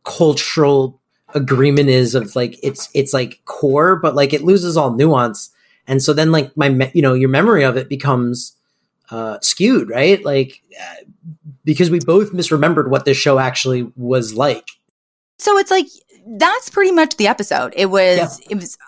cultural 0.05 0.99
agreement 1.35 1.89
is 1.89 2.15
of 2.15 2.35
like 2.35 2.59
it's 2.63 2.89
it's 2.95 3.13
like 3.13 3.41
core, 3.45 3.97
but 3.97 4.15
like 4.15 4.33
it 4.33 4.43
loses 4.43 4.77
all 4.77 4.93
nuance. 4.93 5.51
And 5.87 6.03
so 6.03 6.13
then 6.13 6.33
like 6.33 6.57
my 6.57 6.69
me- 6.69 6.91
you 6.95 7.03
know 7.03 7.15
your 7.15 7.29
memory 7.29 7.65
of 7.65 7.77
it 7.77 7.89
becomes 7.89 8.56
uh, 9.11 9.39
skewed, 9.41 9.89
right? 9.91 10.25
Like 10.25 10.63
because 11.65 11.91
we 11.91 12.01
both 12.01 12.33
misremembered 12.33 12.89
what 12.89 13.05
this 13.05 13.17
show 13.17 13.39
actually 13.39 13.91
was 13.97 14.35
like. 14.35 14.69
So 15.39 15.59
it's 15.59 15.71
like 15.71 15.87
that's 16.39 16.71
pretty 16.71 16.93
much 16.93 17.17
the 17.17 17.27
episode. 17.29 17.73
It 17.77 17.87
was 17.87 18.41
Yeah. 18.41 18.47
it 18.51 18.55
was 18.57 18.79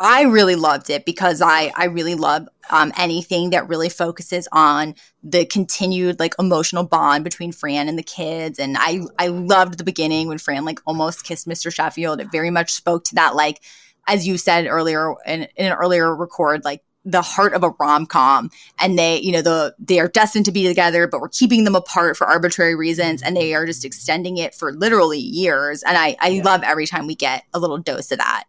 I 0.00 0.22
really 0.22 0.54
loved 0.54 0.90
it 0.90 1.04
because 1.04 1.42
I 1.42 1.72
I 1.76 1.86
really 1.86 2.14
love 2.14 2.48
um, 2.70 2.92
anything 2.96 3.50
that 3.50 3.68
really 3.68 3.88
focuses 3.88 4.46
on 4.52 4.94
the 5.22 5.44
continued 5.46 6.20
like 6.20 6.34
emotional 6.38 6.84
bond 6.84 7.24
between 7.24 7.50
Fran 7.50 7.88
and 7.88 7.98
the 7.98 8.02
kids. 8.02 8.58
And 8.58 8.76
I 8.78 9.00
I 9.18 9.28
loved 9.28 9.78
the 9.78 9.84
beginning 9.84 10.28
when 10.28 10.38
Fran 10.38 10.64
like 10.64 10.80
almost 10.86 11.24
kissed 11.24 11.48
Mr. 11.48 11.72
Sheffield. 11.74 12.20
It 12.20 12.30
very 12.30 12.50
much 12.50 12.72
spoke 12.72 13.04
to 13.04 13.14
that 13.16 13.34
like 13.34 13.60
as 14.06 14.26
you 14.26 14.38
said 14.38 14.66
earlier 14.66 15.14
in, 15.26 15.42
in 15.56 15.66
an 15.66 15.72
earlier 15.72 16.14
record 16.14 16.64
like 16.64 16.82
the 17.10 17.22
heart 17.22 17.54
of 17.54 17.62
a 17.62 17.70
rom-com 17.80 18.50
and 18.78 18.98
they 18.98 19.18
you 19.20 19.32
know 19.32 19.40
the 19.42 19.74
they 19.78 19.98
are 19.98 20.08
destined 20.08 20.44
to 20.44 20.52
be 20.52 20.66
together 20.66 21.06
but 21.06 21.20
we're 21.20 21.28
keeping 21.28 21.64
them 21.64 21.74
apart 21.74 22.16
for 22.16 22.26
arbitrary 22.26 22.74
reasons 22.74 23.22
and 23.22 23.36
they 23.36 23.54
are 23.54 23.64
just 23.64 23.84
extending 23.84 24.36
it 24.36 24.54
for 24.54 24.72
literally 24.72 25.18
years 25.18 25.82
and 25.84 25.96
i 25.96 26.16
i 26.20 26.28
Yeah. 26.28 26.42
love 26.42 26.62
every 26.62 26.86
time 26.86 27.06
we 27.06 27.14
get 27.14 27.44
a 27.54 27.58
little 27.58 27.78
dose 27.78 28.12
of 28.12 28.18
that 28.18 28.44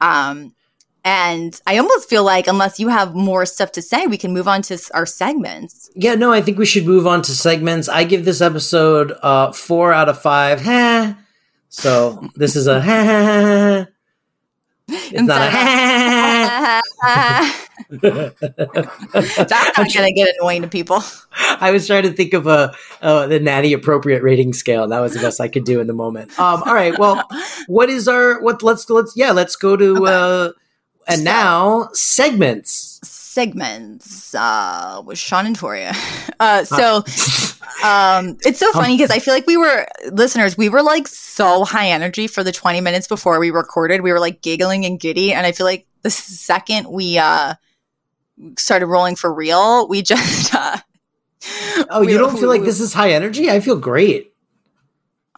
um 0.00 0.54
and 1.04 1.60
i 1.66 1.78
almost 1.78 2.08
feel 2.10 2.24
like 2.24 2.46
unless 2.46 2.78
you 2.78 2.88
have 2.88 3.14
more 3.14 3.46
stuff 3.46 3.72
to 3.72 3.80
say 3.82 4.06
we 4.06 4.18
can 4.18 4.32
move 4.34 4.48
on 4.48 4.60
to 4.62 4.78
our 4.92 5.06
segments 5.06 5.88
Yeah, 5.94 6.14
no, 6.16 6.32
I 6.32 6.40
think 6.42 6.58
we 6.58 6.66
should 6.66 6.86
move 6.86 7.06
on 7.06 7.22
to 7.22 7.32
segments. 7.32 7.88
I 7.88 8.04
give 8.04 8.24
this 8.24 8.40
episode 8.40 9.12
uh 9.22 9.52
four 9.52 9.92
out 9.94 10.08
of 10.08 10.20
five. 10.20 10.60
Ha. 10.64 11.16
So 11.68 12.28
this 12.36 12.54
is 12.56 12.66
a 12.66 12.80
ha 12.80 13.04
ha 13.04 13.22
ha. 13.28 13.86
ha. 13.86 13.86
It's 15.16 15.22
not 15.22 15.40
a 15.40 15.50
ha. 15.50 15.60
ha, 15.60 16.82
ha, 17.00 17.08
ha. 17.08 17.60
That's 18.02 19.50
not 19.50 19.76
going 19.76 20.06
to 20.06 20.12
get 20.12 20.28
annoying 20.38 20.62
to 20.62 20.68
people. 20.68 21.02
I 21.32 21.70
was 21.70 21.86
trying 21.86 22.04
to 22.04 22.12
think 22.12 22.34
of 22.34 22.46
a 22.46 22.74
uh, 23.02 23.26
the 23.26 23.40
nanny 23.40 23.72
appropriate 23.72 24.22
rating 24.22 24.52
scale. 24.52 24.88
That 24.88 25.00
was 25.00 25.14
the 25.14 25.20
best 25.20 25.40
I 25.40 25.48
could 25.48 25.64
do 25.64 25.80
in 25.80 25.86
the 25.86 25.92
moment. 25.92 26.38
Um, 26.38 26.62
all 26.64 26.74
right. 26.74 26.98
Well, 26.98 27.22
what 27.66 27.88
is 27.90 28.08
our 28.08 28.40
what? 28.40 28.62
Let's 28.62 28.88
let's 28.90 29.12
yeah. 29.16 29.32
Let's 29.32 29.56
go 29.56 29.76
to 29.76 30.06
uh, 30.06 30.50
and 31.06 31.18
So- 31.18 31.24
now 31.24 31.88
segments. 31.92 33.00
segments 33.02 34.34
uh, 34.34 35.02
with 35.04 35.18
Sean 35.18 35.46
and 35.46 35.56
Toria. 35.56 35.92
Uh, 36.40 36.64
so 36.64 36.96
um, 37.84 38.36
it's 38.44 38.58
so 38.58 38.70
funny 38.72 38.96
because 38.96 39.10
I 39.10 39.20
feel 39.20 39.32
like 39.32 39.46
we 39.46 39.56
were 39.56 39.86
listeners. 40.10 40.58
We 40.58 40.68
were 40.68 40.82
like 40.82 41.06
so 41.06 41.64
high 41.64 41.88
energy 41.90 42.26
for 42.26 42.42
the 42.42 42.50
twenty 42.50 42.80
minutes 42.80 43.06
before 43.06 43.38
we 43.38 43.52
recorded. 43.52 44.00
We 44.00 44.12
were 44.12 44.18
like 44.18 44.42
giggling 44.42 44.84
and 44.84 44.98
giddy, 44.98 45.32
and 45.32 45.46
I 45.46 45.52
feel 45.52 45.64
like 45.64 45.86
the 46.02 46.10
second 46.10 46.88
we 46.90 47.18
uh, 47.18 47.54
started 48.58 48.86
rolling 48.86 49.16
for 49.16 49.32
real, 49.32 49.88
we 49.88 50.02
just. 50.02 50.54
Uh, 51.46 51.84
Oh, 51.90 52.00
we- 52.00 52.12
you 52.12 52.16
don't 52.18 52.38
feel 52.38 52.48
like 52.48 52.62
we- 52.62 52.66
this 52.66 52.80
is 52.80 52.94
high 52.94 53.10
energy? 53.12 53.50
I 53.50 53.60
feel 53.60 53.76
great. 53.76 54.32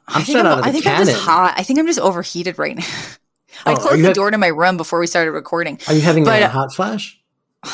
I'm 0.06 0.20
I 0.20 0.22
think, 0.22 0.36
shut 0.36 0.46
I'm, 0.46 0.52
out 0.52 0.58
of 0.60 0.64
I 0.64 0.68
the 0.70 0.72
think 0.80 0.86
I'm 0.86 1.04
just 1.04 1.18
hot. 1.20 1.54
I 1.56 1.64
think 1.64 1.80
I'm 1.80 1.86
just 1.88 1.98
overheated 1.98 2.60
right 2.60 2.76
now. 2.76 2.84
I 3.66 3.72
Oh, 3.72 3.72
are 3.72 3.76
closed 3.80 4.02
the 4.02 4.06
have- 4.06 4.14
door 4.14 4.30
to 4.30 4.38
my 4.38 4.46
room 4.46 4.76
before 4.76 5.00
we 5.00 5.08
started 5.08 5.32
recording. 5.32 5.80
Are 5.88 5.94
you 5.94 6.00
having 6.02 6.22
But, 6.22 6.42
a 6.42 6.44
uh, 6.44 6.48
hot 6.50 6.72
flash? 6.72 7.20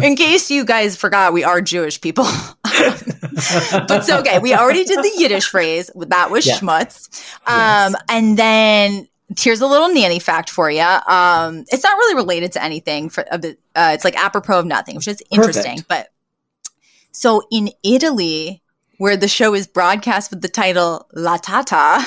In 0.00 0.14
case 0.16 0.50
you 0.50 0.64
guys 0.64 0.96
forgot, 0.96 1.32
we 1.32 1.42
are 1.44 1.60
Jewish 1.60 2.00
people. 2.00 2.24
but 2.62 3.90
it's 3.90 4.10
okay. 4.10 4.38
We 4.40 4.54
already 4.54 4.84
did 4.84 4.98
the 4.98 5.12
Yiddish 5.16 5.48
phrase. 5.48 5.90
That 5.94 6.30
was 6.30 6.46
Yeah. 6.46 6.54
schmutz. 6.58 7.08
Um, 7.46 7.96
And 8.08 8.36
then 8.36 9.08
here's 9.38 9.60
a 9.60 9.66
little 9.66 9.88
nanny 9.88 10.18
fact 10.18 10.50
for 10.50 10.70
you. 10.70 10.82
Um, 10.82 11.64
it's 11.68 11.82
not 11.82 11.96
really 11.96 12.14
related 12.14 12.52
to 12.52 12.62
anything. 12.62 13.08
For 13.08 13.24
uh, 13.32 13.38
it's 13.74 14.04
like 14.04 14.16
apropos 14.16 14.60
of 14.60 14.66
nothing, 14.66 14.96
which 14.96 15.08
is 15.08 15.22
interesting. 15.30 15.78
Perfect. 15.78 15.88
But 15.88 16.08
so 17.12 17.42
in 17.50 17.70
Italy, 17.82 18.62
where 18.98 19.16
the 19.16 19.28
show 19.28 19.54
is 19.54 19.66
broadcast 19.66 20.30
with 20.30 20.42
the 20.42 20.48
title 20.48 21.08
La 21.14 21.36
Tata, 21.36 22.04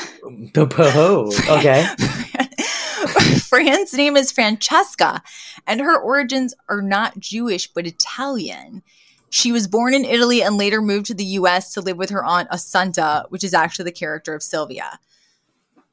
the 0.53 0.67
Oh, 0.95 1.57
okay. 1.57 1.87
Fran's 3.39 3.93
name 3.93 4.17
is 4.17 4.31
Francesca, 4.31 5.21
and 5.65 5.79
her 5.79 5.99
origins 5.99 6.53
are 6.69 6.81
not 6.81 7.19
Jewish 7.19 7.67
but 7.67 7.87
Italian. 7.87 8.83
She 9.29 9.51
was 9.51 9.67
born 9.67 9.93
in 9.93 10.05
Italy 10.05 10.41
and 10.41 10.57
later 10.57 10.81
moved 10.81 11.07
to 11.07 11.13
the 11.13 11.25
US 11.25 11.73
to 11.73 11.81
live 11.81 11.97
with 11.97 12.09
her 12.11 12.23
aunt 12.23 12.49
Assunta, 12.49 13.29
which 13.29 13.43
is 13.43 13.53
actually 13.53 13.85
the 13.85 13.91
character 13.91 14.33
of 14.33 14.43
Sylvia. 14.43 14.99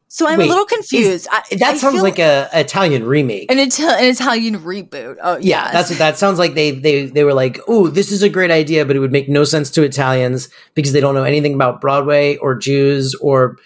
So 0.09 0.29
I'm 0.29 0.38
Wait, 0.38 0.45
a 0.47 0.49
little 0.49 0.64
confused. 0.67 1.27
I, 1.31 1.43
That 1.59 1.75
I 1.75 1.77
sounds 1.77 2.01
like 2.01 2.21
a 2.21 2.49
Italian 2.53 3.05
remake. 3.05 3.51
an, 3.51 3.59
Ital- 3.59 3.90
an 3.90 4.05
Italian 4.05 4.61
reboot. 4.61 5.17
Oh, 5.21 5.38
Yeah, 5.38 5.64
yes. 5.64 5.73
that's 5.73 5.90
what 5.90 5.99
that 5.99 6.19
sounds 6.19 6.38
like. 6.38 6.55
They 6.55 6.71
they 6.71 7.07
they 7.07 7.25
were 7.25 7.35
like, 7.35 7.59
"Oh, 7.67 7.88
this 7.88 8.12
is 8.12 8.23
a 8.23 8.29
great 8.29 8.53
idea, 8.53 8.85
but 8.85 8.95
it 8.95 9.01
would 9.01 9.11
make 9.12 9.29
no 9.29 9.43
sense 9.43 9.71
to 9.73 9.83
Italians 9.83 10.49
because 10.75 10.93
they 10.93 11.01
don't 11.01 11.14
know 11.17 11.25
anything 11.25 11.55
about 11.55 11.81
Broadway 11.81 12.37
or 12.37 12.55
Jews 12.55 13.14
or 13.17 13.57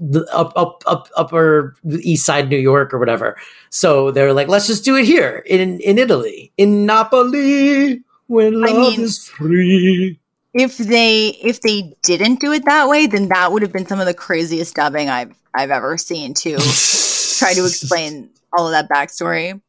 the 0.00 0.24
up 0.32 0.52
up 0.54 0.84
up 0.86 1.08
upper 1.16 1.74
East 2.00 2.24
Side 2.24 2.48
New 2.48 2.58
York 2.58 2.94
or 2.94 3.00
whatever." 3.00 3.36
So 3.70 4.12
they're 4.12 4.32
like, 4.32 4.46
"Let's 4.46 4.68
just 4.68 4.84
do 4.84 4.94
it 4.96 5.04
here 5.04 5.42
in 5.46 5.80
in 5.80 5.98
Italy, 5.98 6.52
in 6.56 6.86
Napoli, 6.86 8.02
when 8.28 8.62
I 8.62 8.68
love 8.70 8.92
mean- 8.92 9.00
is 9.00 9.26
free." 9.26 10.18
If 10.54 10.76
they 10.78 11.28
if 11.42 11.60
they 11.62 11.94
didn't 12.02 12.40
do 12.40 12.52
it 12.52 12.64
that 12.66 12.88
way, 12.88 13.06
then 13.06 13.28
that 13.28 13.52
would 13.52 13.62
have 13.62 13.72
been 13.72 13.86
some 13.86 14.00
of 14.00 14.06
the 14.06 14.14
craziest 14.14 14.74
dubbing 14.74 15.08
I've 15.08 15.34
I've 15.54 15.70
ever 15.70 15.96
seen 15.98 16.34
to 16.34 16.56
try 17.38 17.54
to 17.54 17.64
explain 17.66 18.30
all 18.52 18.66
of 18.66 18.72
that 18.72 18.88
backstory. 18.88 19.60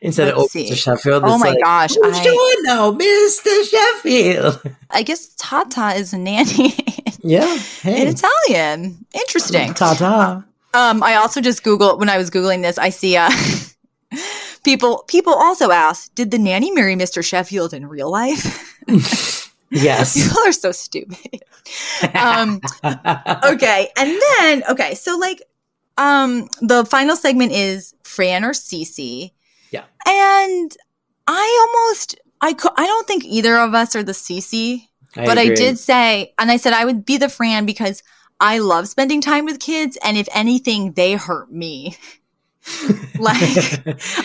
Instead 0.00 0.28
of 0.28 0.36
Let's 0.38 0.56
oh, 0.56 0.58
see. 0.58 0.70
Mr. 0.70 0.76
Sheffield, 0.76 1.22
Oh 1.24 1.38
my 1.38 1.50
like, 1.50 1.62
gosh, 1.62 1.94
Who's 1.94 2.18
I- 2.18 2.22
doing 2.24 2.56
now, 2.62 2.92
Mr. 2.92 3.70
Sheffield? 3.70 4.74
I 4.90 5.02
guess 5.02 5.34
Tata 5.38 5.96
is 5.96 6.12
a 6.12 6.18
nanny 6.18 6.74
yeah, 7.20 7.56
in 7.84 8.08
Italian. 8.08 9.06
Interesting. 9.14 9.74
ta 9.74 9.94
ta. 9.94 10.44
Um, 10.74 11.02
I 11.02 11.14
also 11.16 11.40
just 11.40 11.62
Googled 11.62 11.98
when 11.98 12.08
I 12.08 12.18
was 12.18 12.30
Googling 12.30 12.62
this, 12.62 12.78
I 12.78 12.88
see 12.88 13.16
uh 13.16 13.30
people 14.64 15.04
people 15.06 15.34
also 15.34 15.70
ask, 15.70 16.12
did 16.14 16.30
the 16.30 16.38
nanny 16.38 16.70
marry 16.72 16.96
Mr. 16.96 17.24
Sheffield 17.24 17.72
in 17.72 17.86
real 17.86 18.10
life? 18.10 18.74
Yes. 19.72 20.14
people 20.28 20.38
are 20.46 20.52
so 20.52 20.70
stupid. 20.72 21.42
um 22.14 22.60
okay. 23.44 23.88
And 23.96 24.20
then 24.38 24.62
okay, 24.70 24.94
so 24.94 25.16
like 25.18 25.42
um 25.98 26.48
the 26.60 26.84
final 26.84 27.16
segment 27.16 27.52
is 27.52 27.94
Fran 28.04 28.44
or 28.44 28.50
Cece. 28.52 29.32
Yeah. 29.70 29.84
And 30.06 30.76
I 31.26 31.68
almost 31.72 32.16
I 32.40 32.52
co- 32.54 32.74
I 32.76 32.86
don't 32.86 33.06
think 33.06 33.24
either 33.24 33.56
of 33.56 33.74
us 33.74 33.96
are 33.96 34.02
the 34.02 34.12
Cece 34.12 34.88
but 35.14 35.36
I 35.38 35.48
did 35.48 35.78
say, 35.78 36.32
and 36.38 36.50
I 36.50 36.56
said 36.56 36.72
I 36.72 36.86
would 36.86 37.04
be 37.04 37.18
the 37.18 37.28
Fran 37.28 37.66
because 37.66 38.02
I 38.40 38.58
love 38.60 38.88
spending 38.88 39.20
time 39.20 39.44
with 39.44 39.60
kids, 39.60 39.98
and 40.02 40.16
if 40.16 40.26
anything, 40.34 40.92
they 40.92 41.12
hurt 41.14 41.52
me. 41.52 41.96
like 43.18 43.36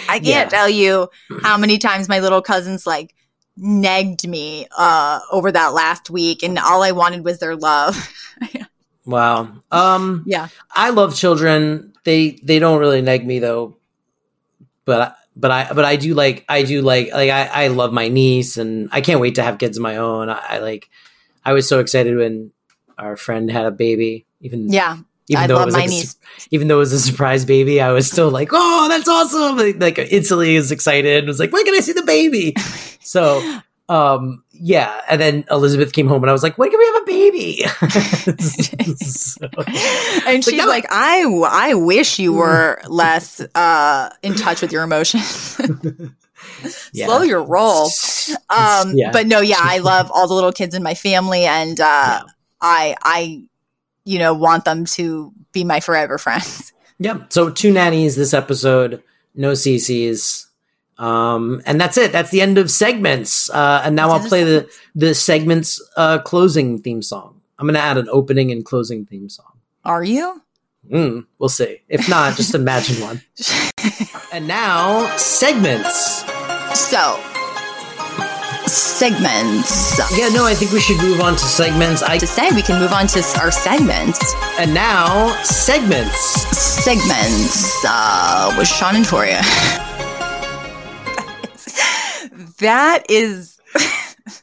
I 0.10 0.20
can't 0.20 0.24
Yeah. 0.24 0.46
tell 0.46 0.70
you 0.70 1.10
how 1.42 1.58
many 1.58 1.78
times 1.78 2.08
my 2.08 2.20
little 2.20 2.42
cousins 2.42 2.88
like 2.88 3.14
negged 3.60 4.28
me 4.28 4.68
uh 4.78 5.20
over 5.32 5.52
that 5.52 5.74
last 5.74 6.10
week, 6.10 6.44
and 6.44 6.58
all 6.60 6.84
I 6.84 6.92
wanted 6.92 7.24
was 7.24 7.40
their 7.40 7.56
love. 7.56 8.14
Wow. 9.08 9.54
Um, 9.72 10.24
yeah, 10.28 10.50
I 10.70 10.90
love 10.90 11.16
children. 11.16 11.94
They 12.04 12.32
they 12.44 12.60
don't 12.60 12.80
really 12.80 13.02
neg 13.02 13.26
me 13.26 13.40
though. 13.40 13.78
But 14.84 15.18
but 15.36 15.50
I 15.50 15.72
but 15.74 15.86
I 15.86 15.96
do 15.96 16.14
like 16.14 16.44
I 16.50 16.64
do 16.64 16.82
like 16.82 17.14
like 17.14 17.30
I 17.30 17.46
I 17.46 17.68
love 17.70 17.94
my 17.94 18.10
niece 18.10 18.58
and 18.58 18.90
I 18.92 19.00
can't 19.00 19.22
wait 19.22 19.36
to 19.36 19.44
have 19.44 19.60
kids 19.60 19.78
of 19.78 19.84
my 19.84 19.96
own. 19.96 20.30
I, 20.30 20.40
I 20.50 20.60
like 20.60 20.90
I 21.46 21.54
was 21.54 21.68
so 21.70 21.80
excited 21.80 22.18
when 22.18 22.52
our 22.98 23.16
friend 23.16 23.50
had 23.50 23.66
a 23.66 23.72
baby. 23.72 24.26
Even 24.42 24.72
yeah. 24.72 24.98
Even 25.30 25.44
I 25.44 25.48
though 25.48 25.56
love 25.56 25.64
it 25.64 25.66
was 25.68 25.74
my 25.76 25.80
like 25.82 25.88
a 25.88 25.92
niece. 25.92 26.12
su- 26.12 26.48
even 26.52 26.68
though 26.68 26.76
it 26.76 26.80
was 26.80 26.94
a 26.94 27.00
surprise 27.00 27.44
baby, 27.46 27.82
I 27.82 27.92
was 27.92 28.10
still 28.10 28.30
like, 28.30 28.50
oh, 28.52 28.88
that's 28.90 29.08
awesome! 29.08 29.58
Like, 29.58 29.80
like 29.80 29.98
instantly 30.12 30.56
was 30.56 30.72
excited. 30.72 31.24
I 31.24 31.28
was 31.28 31.40
like, 31.40 31.52
when 31.52 31.66
can 31.66 31.76
I 31.76 31.80
see 31.80 31.94
the 31.94 32.04
baby? 32.04 32.54
So 33.08 33.42
um 33.88 34.44
yeah, 34.52 35.00
and 35.10 35.22
then 35.22 35.46
Elizabeth 35.50 35.94
came 35.94 36.08
home 36.10 36.22
and 36.24 36.30
I 36.30 36.34
was 36.34 36.44
like, 36.44 36.58
when 36.58 36.70
can 36.70 36.78
we 36.78 36.86
have 36.88 37.02
a 37.02 37.06
baby? 37.06 37.64
So- 38.98 39.48
And 40.28 40.44
she's 40.44 40.58
no- 40.58 40.66
like, 40.68 40.86
I, 40.90 41.24
I 41.50 41.74
wish 41.76 42.20
you 42.20 42.34
were 42.34 42.82
less 42.88 43.40
uh, 43.56 44.10
in 44.24 44.36
touch 44.36 44.62
with 44.62 44.72
your 44.74 44.84
emotions. 44.84 45.58
Yeah. 46.92 47.06
Slow 47.06 47.22
your 47.22 47.44
roll. 47.44 47.90
Um, 48.50 48.94
Yeah. 48.94 49.12
but 49.12 49.28
no, 49.28 49.40
yeah, 49.42 49.60
I 49.62 49.78
love 49.80 50.12
all 50.12 50.28
the 50.28 50.34
little 50.34 50.52
kids 50.52 50.76
in 50.76 50.84
my 50.84 50.94
family, 50.96 51.46
and 51.46 51.80
uh, 51.80 51.84
Yeah. 51.84 52.22
I, 52.62 52.96
I, 53.04 53.44
you 54.08 54.18
know, 54.18 54.34
want 54.34 54.66
them 54.66 54.86
to 54.86 55.34
be 55.52 55.64
my 55.64 55.80
forever 55.80 56.18
friends. 56.18 56.74
Yep. 57.00 57.32
So 57.32 57.52
two 57.52 57.72
nannies 57.72 58.16
this 58.16 58.34
episode, 58.34 59.04
no 59.36 59.54
Ceces. 59.54 60.48
Um, 60.98 61.62
and 61.68 61.80
that's 61.80 61.96
it. 61.96 62.12
That's 62.12 62.32
the 62.32 62.42
end 62.42 62.58
of 62.58 62.72
segments. 62.72 63.52
Uh, 63.52 63.82
and 63.84 63.96
now 63.96 64.08
That's 64.08 64.24
I'll 64.24 64.30
play 64.30 64.44
the 64.44 64.70
the 64.96 65.14
segments 65.14 65.80
uh, 65.96 66.18
closing 66.20 66.82
theme 66.82 67.04
song. 67.04 67.40
I'm 67.60 67.68
gonna 67.68 67.78
add 67.78 67.98
an 67.98 68.08
opening 68.10 68.52
and 68.52 68.66
closing 68.66 69.06
theme 69.06 69.30
song. 69.30 69.60
Are 69.86 70.04
you? 70.04 70.42
Mm, 70.92 71.28
we'll 71.38 71.50
see. 71.50 71.82
If 71.88 72.10
not, 72.10 72.36
just 72.36 72.56
imagine 72.56 73.00
one. 73.00 73.22
And 74.34 74.48
now 74.48 75.16
segments. 75.16 76.26
So, 76.78 77.18
segments. 78.68 79.98
Yeah, 80.18 80.30
no, 80.30 80.46
I 80.46 80.54
think 80.54 80.72
we 80.72 80.80
should 80.80 80.98
move 81.02 81.22
on 81.22 81.34
to 81.34 81.40
segments. 81.46 82.02
I 82.04 82.18
To 82.18 82.28
say 82.28 82.50
we 82.52 82.62
can 82.62 82.80
move 82.80 82.92
on 82.92 83.08
to 83.08 83.20
our 83.42 83.52
segments. 83.52 84.20
and 84.60 84.74
now 84.74 85.32
segments. 85.44 86.20
segments 86.58 87.84
uh, 87.88 88.54
with 88.58 88.68
Sean 88.68 88.96
and 88.96 89.06
Toria. 89.06 89.42
that 92.60 93.04
is 93.10 93.60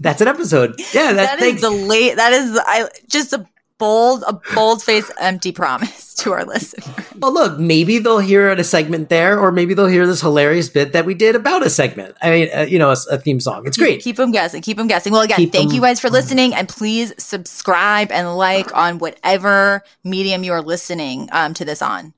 That's 0.00 0.20
an 0.20 0.28
episode. 0.28 0.74
Yeah, 0.92 1.12
that, 1.12 1.38
that 1.38 1.42
is 1.42 1.60
the 1.60 1.70
late. 1.70 2.16
That 2.16 2.32
is 2.32 2.58
I 2.64 2.88
just 3.08 3.32
a 3.32 3.46
bold 3.84 4.24
a 4.26 4.32
bold 4.54 4.82
face 4.82 5.10
empty 5.20 5.52
promise 5.52 6.14
to 6.14 6.32
our 6.32 6.44
listeners. 6.44 6.88
Well, 7.18 7.32
look, 7.34 7.58
maybe 7.58 7.98
they'll 7.98 8.18
hear 8.18 8.50
a 8.50 8.64
segment 8.64 9.08
there, 9.08 9.38
or 9.38 9.52
maybe 9.52 9.74
they'll 9.74 9.86
hear 9.86 10.06
this 10.06 10.20
hilarious 10.20 10.68
bit 10.70 10.92
that 10.92 11.04
we 11.04 11.14
did 11.14 11.36
about 11.36 11.66
a 11.66 11.70
segment. 11.70 12.16
I 12.22 12.30
mean, 12.30 12.48
uh, 12.54 12.60
you 12.62 12.78
know, 12.78 12.90
a, 12.90 12.96
a 13.10 13.18
theme 13.18 13.40
song. 13.40 13.66
It's 13.66 13.76
great. 13.76 14.00
Keep 14.02 14.16
them 14.16 14.32
guessing. 14.32 14.62
Keep 14.62 14.78
them 14.78 14.86
guessing. 14.88 15.12
Well, 15.12 15.22
again, 15.22 15.36
Keep 15.36 15.52
thank 15.52 15.70
'em- 15.70 15.74
you 15.76 15.80
guys 15.82 16.00
for 16.00 16.08
listening, 16.10 16.54
and 16.54 16.68
please 16.68 17.12
subscribe 17.18 18.10
and 18.10 18.36
like 18.36 18.74
on 18.74 18.98
whatever 18.98 19.82
medium 20.02 20.44
you 20.44 20.52
are 20.52 20.62
listening 20.62 21.28
um, 21.32 21.52
to 21.54 21.64
this 21.64 21.82
on. 21.82 22.14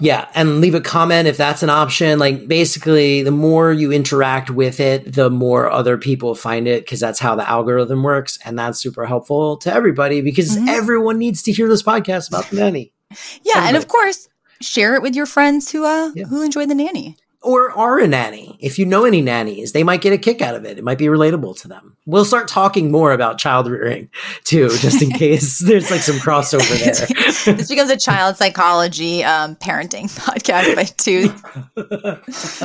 Yeah, 0.00 0.26
and 0.34 0.60
leave 0.60 0.74
a 0.74 0.80
comment 0.80 1.28
if 1.28 1.36
that's 1.36 1.62
an 1.62 1.68
option. 1.70 2.18
Like, 2.18 2.48
basically, 2.48 3.22
the 3.22 3.30
more 3.30 3.72
you 3.72 3.92
interact 3.92 4.48
with 4.50 4.80
it, 4.80 5.12
the 5.12 5.28
more 5.28 5.70
other 5.70 5.98
people 5.98 6.34
find 6.34 6.66
it 6.66 6.84
because 6.84 6.98
that's 7.00 7.18
how 7.20 7.34
the 7.34 7.48
algorithm 7.48 8.02
works, 8.02 8.38
and 8.44 8.58
that's 8.58 8.78
super 8.80 9.04
helpful 9.04 9.58
to 9.58 9.72
everybody 9.72 10.22
because 10.22 10.56
Mhm. 10.56 10.68
everyone 10.68 11.18
needs 11.18 11.42
to 11.42 11.52
hear 11.52 11.68
this 11.68 11.82
podcast 11.82 12.28
about 12.28 12.48
the 12.50 12.56
nanny. 12.56 12.92
Yeah, 13.44 13.68
and 13.68 13.76
of 13.76 13.88
course, 13.88 14.28
share 14.62 14.94
it 14.94 15.02
with 15.02 15.14
your 15.14 15.26
friends 15.26 15.70
who 15.70 15.84
uh 15.84 16.10
Yeah. 16.14 16.24
who 16.24 16.42
enjoy 16.42 16.64
the 16.64 16.74
nanny. 16.74 17.16
Or 17.42 17.70
are 17.72 17.98
a 17.98 18.06
nanny. 18.06 18.56
If 18.60 18.78
you 18.78 18.86
know 18.86 19.04
any 19.04 19.20
nannies, 19.20 19.72
they 19.72 19.82
might 19.82 20.00
get 20.00 20.12
a 20.12 20.18
kick 20.18 20.40
out 20.40 20.54
of 20.54 20.64
it. 20.64 20.78
It 20.78 20.84
might 20.84 20.98
be 20.98 21.06
relatable 21.06 21.60
to 21.62 21.68
them. 21.68 21.96
We'll 22.06 22.24
start 22.24 22.48
talking 22.48 22.90
more 22.90 23.12
about 23.12 23.38
child 23.38 23.68
rearing 23.68 24.08
too, 24.44 24.68
just 24.78 25.02
in 25.02 25.10
case 25.18 25.58
there's 25.58 25.90
like 25.90 26.00
some 26.00 26.16
crossover 26.16 26.68
there. 26.78 27.54
this 27.54 27.68
becomes 27.68 27.90
a 27.90 27.96
child 27.96 28.36
psychology 28.36 29.24
um, 29.24 29.56
parenting 29.56 30.04
podcast 30.18 30.74
by 30.76 30.84
two 30.84 31.28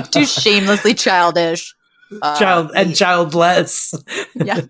two 0.12 0.26
shamelessly 0.26 0.94
childish 0.94 1.74
uh, 2.22 2.40
Child 2.40 2.72
and 2.76 2.96
childless. 2.96 3.94
yeah. 4.36 4.62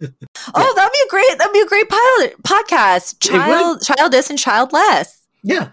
Oh, 0.55 0.73
that'd 0.75 0.91
be 0.91 0.99
a 1.05 1.09
great. 1.09 1.37
That'd 1.37 1.53
be 1.53 1.61
a 1.61 1.65
great 1.67 1.87
pilot 1.89 2.43
podcast. 2.43 3.19
Child, 3.19 3.81
childless, 3.83 4.29
and 4.29 4.39
childless. 4.39 5.21
Yeah, 5.43 5.69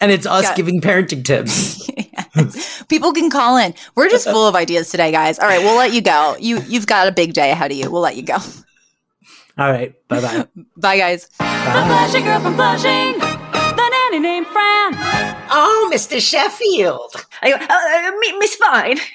and 0.00 0.10
it's 0.10 0.26
us 0.26 0.44
Yeah. 0.44 0.54
giving 0.54 0.80
parenting 0.80 1.24
tips. 1.24 1.80
Yes. 2.36 2.82
People 2.88 3.12
can 3.12 3.30
call 3.30 3.56
in. 3.56 3.74
We're 3.94 4.08
just 4.08 4.24
full 4.28 4.46
of 4.48 4.56
ideas 4.56 4.90
today, 4.90 5.12
guys. 5.12 5.38
All 5.38 5.46
right, 5.46 5.60
we'll 5.60 5.76
let 5.76 5.92
you 5.92 6.00
go. 6.00 6.36
You 6.40 6.60
you've 6.66 6.86
got 6.86 7.06
a 7.06 7.12
big 7.12 7.32
day 7.32 7.52
ahead 7.52 7.70
of 7.70 7.76
you. 7.76 7.88
We'll 7.90 8.02
let 8.02 8.16
you 8.16 8.22
go. 8.24 8.34
All 9.56 9.70
right, 9.70 9.94
bye 10.08 10.20
bye. 10.20 10.46
Bye, 10.76 10.98
guys. 10.98 11.26
The 11.38 11.44
Flashing 11.44 12.24
Girl 12.24 12.40
from 12.40 12.54
Flushing. 12.56 13.18
The 13.20 13.88
nanny 14.10 14.18
named 14.18 14.46
Fran. 14.48 14.94
Oh, 15.50 15.90
Mr. 15.94 16.20
Sheffield. 16.20 17.14
I 17.42 17.50
go, 17.50 17.56
uh, 17.56 18.34
uh, 18.34 18.38
Miss 18.38 18.56
Fine. 18.56 18.98